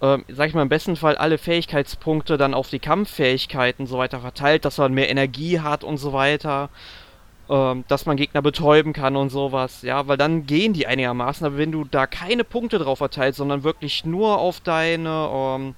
ähm, 0.00 0.24
sag 0.28 0.48
ich 0.48 0.54
mal, 0.54 0.62
im 0.62 0.68
besten 0.68 0.96
Fall 0.96 1.16
alle 1.16 1.38
Fähigkeitspunkte 1.38 2.36
dann 2.36 2.54
auf 2.54 2.68
die 2.68 2.78
Kampffähigkeiten 2.78 3.82
und 3.82 3.88
so 3.88 3.98
weiter 3.98 4.20
verteilt, 4.20 4.64
dass 4.64 4.78
man 4.78 4.92
mehr 4.92 5.08
Energie 5.10 5.60
hat 5.60 5.84
und 5.84 5.96
so 5.98 6.12
weiter. 6.12 6.68
Ähm, 7.48 7.84
dass 7.86 8.06
man 8.06 8.16
Gegner 8.16 8.42
betäuben 8.42 8.92
kann 8.92 9.14
und 9.14 9.30
sowas, 9.30 9.82
ja, 9.82 10.08
weil 10.08 10.16
dann 10.16 10.46
gehen 10.46 10.72
die 10.72 10.88
einigermaßen, 10.88 11.46
aber 11.46 11.58
wenn 11.58 11.70
du 11.70 11.84
da 11.84 12.08
keine 12.08 12.42
Punkte 12.42 12.78
drauf 12.80 12.98
verteilst, 12.98 13.36
sondern 13.38 13.62
wirklich 13.62 14.04
nur 14.04 14.38
auf 14.38 14.58
deine, 14.58 15.28
ähm, 15.32 15.74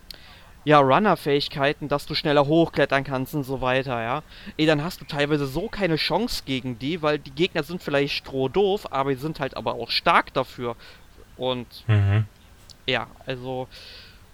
ja, 0.64 0.80
Runner-Fähigkeiten, 0.80 1.88
dass 1.88 2.06
du 2.06 2.14
schneller 2.14 2.46
hochklettern 2.46 3.04
kannst 3.04 3.34
und 3.34 3.44
so 3.44 3.60
weiter, 3.60 4.02
ja. 4.02 4.22
Ey, 4.56 4.64
dann 4.64 4.82
hast 4.82 5.02
du 5.02 5.04
teilweise 5.04 5.46
so 5.46 5.68
keine 5.68 5.96
Chance 5.96 6.44
gegen 6.46 6.78
die, 6.78 7.02
weil 7.02 7.18
die 7.18 7.32
Gegner 7.32 7.62
sind 7.62 7.82
vielleicht 7.82 8.14
strohdoof, 8.14 8.90
aber 8.90 9.10
die 9.10 9.20
sind 9.20 9.38
halt 9.38 9.54
aber 9.54 9.74
auch 9.74 9.90
stark 9.90 10.32
dafür. 10.32 10.74
Und 11.36 11.66
Mhm. 11.86 12.24
ja, 12.86 13.08
also 13.26 13.68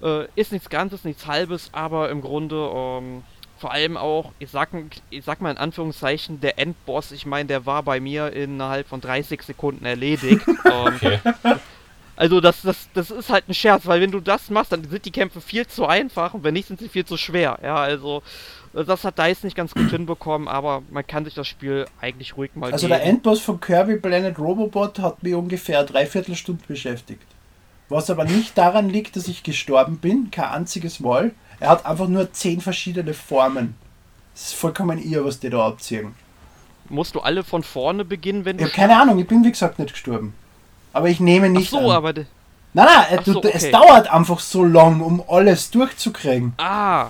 äh, 0.02 0.26
ist 0.34 0.52
nichts 0.52 0.68
Ganzes, 0.70 1.04
nichts 1.04 1.26
Halbes, 1.26 1.70
aber 1.72 2.10
im 2.10 2.20
Grunde 2.20 2.70
ähm, 2.74 3.22
vor 3.58 3.72
allem 3.72 3.96
auch, 3.96 4.32
ich 4.38 4.50
sag, 4.50 4.70
ich 5.10 5.24
sag 5.24 5.40
mal 5.40 5.50
in 5.52 5.56
Anführungszeichen, 5.58 6.40
der 6.40 6.58
Endboss, 6.58 7.12
ich 7.12 7.24
meine, 7.26 7.46
der 7.46 7.66
war 7.66 7.82
bei 7.82 8.00
mir 8.00 8.32
innerhalb 8.32 8.88
von 8.88 9.00
30 9.00 9.42
Sekunden 9.42 9.84
erledigt. 9.86 10.46
ähm, 10.64 10.96
Okay. 10.96 11.20
also 12.16 12.40
das, 12.40 12.62
das, 12.62 12.88
das 12.94 13.10
ist 13.10 13.30
halt 13.30 13.48
ein 13.48 13.54
Scherz, 13.54 13.86
weil 13.86 14.00
wenn 14.00 14.10
du 14.12 14.20
das 14.20 14.50
machst, 14.50 14.72
dann 14.72 14.84
sind 14.88 15.04
die 15.04 15.10
Kämpfe 15.10 15.40
viel 15.40 15.66
zu 15.66 15.86
einfach 15.86 16.34
und 16.34 16.44
wenn 16.44 16.54
nicht, 16.54 16.68
sind 16.68 16.80
sie 16.80 16.88
viel 16.88 17.04
zu 17.04 17.16
schwer. 17.16 17.58
Ja, 17.62 17.76
also 17.76 18.22
äh, 18.74 18.84
das 18.84 19.04
hat 19.04 19.18
DICE 19.18 19.44
nicht 19.44 19.56
ganz 19.56 19.74
gut 19.74 19.90
hinbekommen, 19.90 20.46
aber 20.48 20.82
man 20.90 21.06
kann 21.06 21.24
sich 21.24 21.34
das 21.34 21.48
Spiel 21.48 21.86
eigentlich 22.00 22.36
ruhig 22.36 22.50
mal 22.54 22.72
Also 22.72 22.86
geben. 22.88 22.98
der 22.98 23.02
Endboss 23.04 23.40
von 23.40 23.60
Kirby 23.60 23.96
Planet 23.96 24.38
Robobot 24.38 24.98
hat 25.00 25.22
mich 25.22 25.34
ungefähr 25.34 25.78
eine 25.80 25.88
Dreiviertelstunde 25.88 26.62
beschäftigt. 26.66 27.33
Was 27.88 28.08
aber 28.10 28.24
nicht 28.24 28.56
daran 28.56 28.88
liegt, 28.88 29.16
dass 29.16 29.28
ich 29.28 29.42
gestorben 29.42 29.98
bin, 29.98 30.30
kein 30.30 30.46
einziges 30.50 31.00
Mal. 31.00 31.32
Er 31.60 31.68
hat 31.70 31.86
einfach 31.86 32.08
nur 32.08 32.32
zehn 32.32 32.60
verschiedene 32.60 33.14
Formen. 33.14 33.74
Es 34.34 34.46
ist 34.48 34.54
vollkommen 34.54 34.98
ihr, 35.02 35.24
was 35.24 35.38
die 35.38 35.50
da 35.50 35.66
abziehen. 35.66 36.14
Musst 36.88 37.14
du 37.14 37.20
alle 37.20 37.44
von 37.44 37.62
vorne 37.62 38.04
beginnen, 38.04 38.44
wenn 38.44 38.56
Ich 38.58 38.62
du... 38.62 38.68
habe 38.68 38.76
keine 38.76 39.00
Ahnung, 39.00 39.18
ich 39.18 39.26
bin 39.26 39.44
wie 39.44 39.50
gesagt 39.52 39.78
nicht 39.78 39.92
gestorben. 39.92 40.34
Aber 40.92 41.08
ich 41.08 41.20
nehme 41.20 41.46
Ach 41.46 41.50
nicht 41.50 41.70
so, 41.70 41.78
an. 41.78 41.96
aber... 41.96 42.12
Nein, 42.12 42.26
nein, 42.74 43.04
äh, 43.10 43.16
Ach 43.20 43.24
so, 43.24 43.40
du, 43.40 43.48
es 43.48 43.62
okay. 43.64 43.72
dauert 43.72 44.08
einfach 44.12 44.40
so 44.40 44.64
lang, 44.64 45.00
um 45.00 45.22
alles 45.28 45.70
durchzukriegen. 45.70 46.54
Ah, 46.58 47.08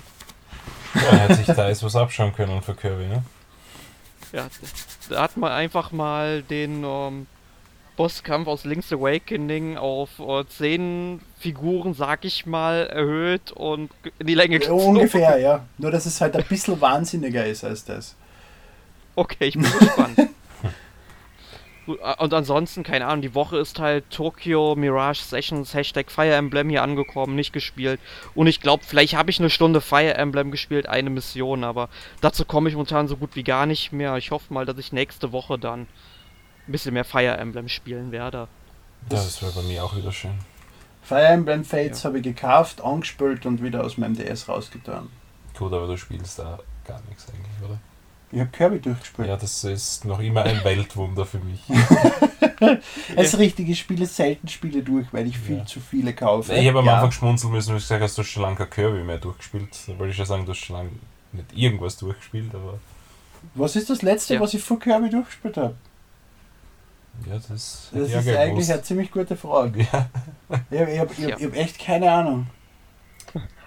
Ja, 0.93 1.01
hätte 1.17 1.35
sich 1.35 1.47
da 1.47 1.67
jetzt 1.67 1.83
was 1.83 1.95
abschauen 1.95 2.33
können 2.35 2.61
für 2.61 2.75
Kirby, 2.75 3.05
ne? 3.07 3.23
Ja, 4.31 4.47
da 5.09 5.23
hat 5.23 5.37
man 5.37 5.51
einfach 5.51 5.91
mal 5.91 6.43
den 6.43 6.83
ähm, 6.85 7.27
Bosskampf 7.95 8.47
aus 8.47 8.65
Link's 8.65 8.91
Awakening 8.91 9.77
auf 9.77 10.19
äh, 10.19 10.45
10 10.47 11.21
Figuren, 11.39 11.93
sag 11.93 12.25
ich 12.25 12.45
mal, 12.45 12.87
erhöht 12.87 13.51
und 13.51 13.91
in 14.19 14.27
die 14.27 14.35
Länge 14.35 14.59
gezogen. 14.59 14.97
ungefähr, 14.97 15.37
ja. 15.39 15.65
Nur, 15.77 15.91
dass 15.91 16.05
es 16.05 16.19
halt 16.21 16.35
ein 16.35 16.45
bisschen 16.45 16.79
wahnsinniger 16.81 17.45
ist 17.45 17.63
als 17.63 17.85
das. 17.85 18.15
Okay, 19.15 19.45
ich 19.47 19.53
bin 19.53 19.63
gespannt. 19.63 20.19
Äh, 21.87 22.15
Und 22.17 22.33
ansonsten, 22.33 22.81
keine 22.83 23.05
Ahnung, 23.05 23.21
die 23.21 23.35
Woche 23.35 23.57
ist 23.59 23.79
halt 23.79 24.09
Tokyo 24.09 24.75
Mirage 24.75 25.21
Sessions 25.23 25.73
Hashtag 25.75 26.09
Fire 26.11 26.33
Emblem 26.33 26.69
hier 26.69 26.81
angekommen, 26.81 27.35
nicht 27.35 27.53
gespielt. 27.53 27.99
Und 28.33 28.47
ich 28.47 28.59
glaube, 28.59 28.83
vielleicht 28.85 29.15
habe 29.15 29.29
ich 29.29 29.39
eine 29.39 29.49
Stunde 29.51 29.81
Fire 29.81 30.15
Emblem 30.15 30.49
gespielt, 30.51 30.87
eine 30.89 31.09
Mission, 31.11 31.63
aber 31.63 31.89
dazu 32.21 32.43
komme 32.45 32.69
ich 32.69 32.75
momentan 32.75 33.07
so 33.07 33.17
gut 33.17 33.35
wie 33.35 33.43
gar 33.43 33.65
nicht 33.67 33.91
mehr. 33.91 34.17
Ich 34.17 34.31
hoffe 34.31 34.51
mal, 34.53 34.65
dass 34.65 34.77
ich 34.79 34.93
nächste 34.93 35.31
Woche 35.31 35.59
dann 35.59 35.87
ein 36.67 36.71
bisschen 36.71 36.93
mehr 36.93 37.05
Fire 37.05 37.37
Emblem 37.37 37.67
spielen 37.69 38.11
werde. 38.11 38.47
Das 39.09 39.41
wäre 39.41 39.51
bei 39.51 39.61
mir 39.63 39.83
auch 39.83 39.95
wieder 39.95 40.11
schön. 40.11 40.33
Fire 41.03 41.27
Emblem 41.27 41.63
Fates 41.63 42.03
habe 42.05 42.17
ich 42.17 42.23
gekauft, 42.23 42.81
angespielt 42.81 43.45
und 43.45 43.61
wieder 43.61 43.83
aus 43.83 43.97
meinem 43.97 44.15
DS 44.15 44.49
rausgetan. 44.49 45.09
Gut, 45.57 45.71
aber 45.71 45.85
du 45.87 45.95
spielst 45.97 46.39
da 46.39 46.59
gar 46.87 46.99
nichts 47.07 47.27
eigentlich, 47.29 47.69
oder? 47.69 47.79
Ich 48.31 48.39
habe 48.39 48.49
Kirby 48.49 48.79
durchgespielt. 48.79 49.27
Ja, 49.27 49.37
das 49.37 49.63
ist 49.63 50.03
noch 50.05 50.19
immer 50.19 50.43
ein 50.43 50.61
Weltwunder 50.63 51.25
für 51.25 51.37
mich. 51.39 51.61
Als 53.15 53.37
richtige 53.37 53.75
Spiele 53.75 54.05
selten 54.05 54.47
Spiele 54.47 54.81
durch, 54.81 55.07
weil 55.11 55.27
ich 55.27 55.37
viel 55.37 55.57
Ja. 55.59 55.65
zu 55.65 55.79
viele 55.79 56.13
kaufe. 56.13 56.53
Ich 56.53 56.67
habe 56.67 56.79
am 56.79 56.85
Ja. 56.85 56.95
Anfang 56.95 57.11
schmunzeln 57.11 57.53
müssen, 57.53 57.69
weil 57.69 57.77
ich 57.77 57.83
gesagt 57.83 58.01
hast, 58.01 58.17
du 58.17 58.21
hast 58.23 58.29
schon 58.29 58.43
lange 58.43 58.55
kein 58.55 58.69
Kirby 58.69 59.03
mehr 59.03 59.17
durchgespielt. 59.17 59.69
Da 59.87 59.97
wollte 59.99 60.11
ich 60.11 60.17
ja 60.17 60.25
sagen, 60.25 60.45
du 60.45 60.51
hast 60.51 60.59
schon 60.59 60.75
lange 60.77 60.89
nicht 61.33 61.45
irgendwas 61.53 61.97
durchgespielt, 61.97 62.53
aber 62.53 62.79
Was 63.53 63.75
ist 63.75 63.89
das 63.89 64.01
letzte, 64.01 64.35
Ja. 64.35 64.39
was 64.41 64.53
ich 64.53 64.63
von 64.63 64.79
Kirby 64.79 65.09
durchgespielt 65.09 65.57
habe? 65.57 65.75
Ja, 67.27 67.33
das, 67.35 67.89
Das 67.93 68.09
ist 68.09 68.25
gern 68.25 68.37
eigentlich 68.37 68.71
eine 68.71 68.81
ziemlich 68.81 69.11
gute 69.11 69.35
Frage. 69.35 69.87
Ja, 69.91 70.07
Ich 70.71 70.79
habe 70.99 71.11
hab, 71.11 71.19
Ja. 71.19 71.35
hab, 71.39 71.55
echt 71.55 71.79
keine 71.79 72.11
Ahnung. 72.11 72.47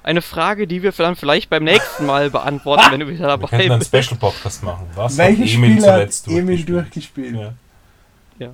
Eine 0.03 0.23
Frage, 0.23 0.67
die 0.67 0.83
wir 0.83 0.93
dann 0.93 1.17
vielleicht 1.17 1.51
beim 1.51 1.65
nächsten 1.65 2.07
Mal 2.07 2.31
beantworten, 2.39 2.85
wenn 2.91 3.01
du 3.01 3.09
wieder 3.09 3.21
wir 3.21 3.27
dabei 3.29 3.49
könnten 3.49 3.73
einen 3.73 3.79
bist. 3.81 3.95
Special-Podcast 3.95 4.63
machen. 4.63 4.87
Was 4.95 5.19
Welche 5.19 5.43
hat 5.43 5.51
Emil 5.51 5.69
Spiele 5.73 5.81
zuletzt 5.83 6.27
hat 6.27 6.33
Emil 6.35 6.65
durchgespielt? 6.65 7.35
durchgespielt? 7.35 7.53
Ja. 8.39 8.51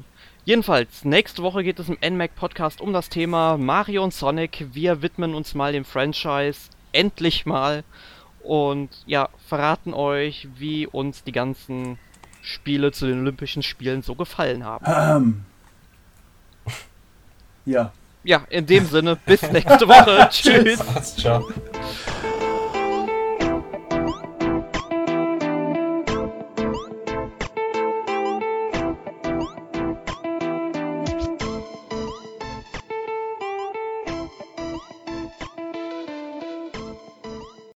Jedenfalls, 0.47 1.05
nächste 1.07 1.43
Woche 1.43 1.63
geht 1.65 1.79
es 1.79 1.89
im 1.89 1.97
NMAC 2.07 2.35
Podcast 2.35 2.83
um 2.83 2.93
das 2.93 3.09
Thema 3.09 3.57
Mario 3.57 4.05
und 4.05 4.13
Sonic. 4.13 4.67
Wir 4.73 5.01
widmen 5.01 5.35
uns 5.35 5.55
mal 5.55 5.73
dem 5.73 5.87
Franchise 5.87 6.69
endlich 6.93 7.47
mal 7.47 7.83
und 8.43 8.91
ja, 9.07 9.31
verraten 9.49 9.95
euch, 9.95 10.47
wie 10.57 10.87
uns 10.87 11.25
die 11.25 11.33
ganzen 11.33 11.99
Spiele 12.45 12.93
zu 12.93 13.07
den 13.07 13.21
Olympischen 13.21 13.63
Spielen 13.63 14.03
so 14.03 14.15
gefallen 14.15 14.65
haben. 14.65 14.85
Ähm. 14.87 15.45
Ja. 17.65 17.93
Ja, 18.23 18.43
in 18.51 18.67
dem 18.67 18.85
Sinne, 18.87 19.17
bis 19.17 19.41
nächste 19.53 19.89
Woche. 19.89 20.29
Tschüss. 20.31 21.17
Ciao. 21.17 21.49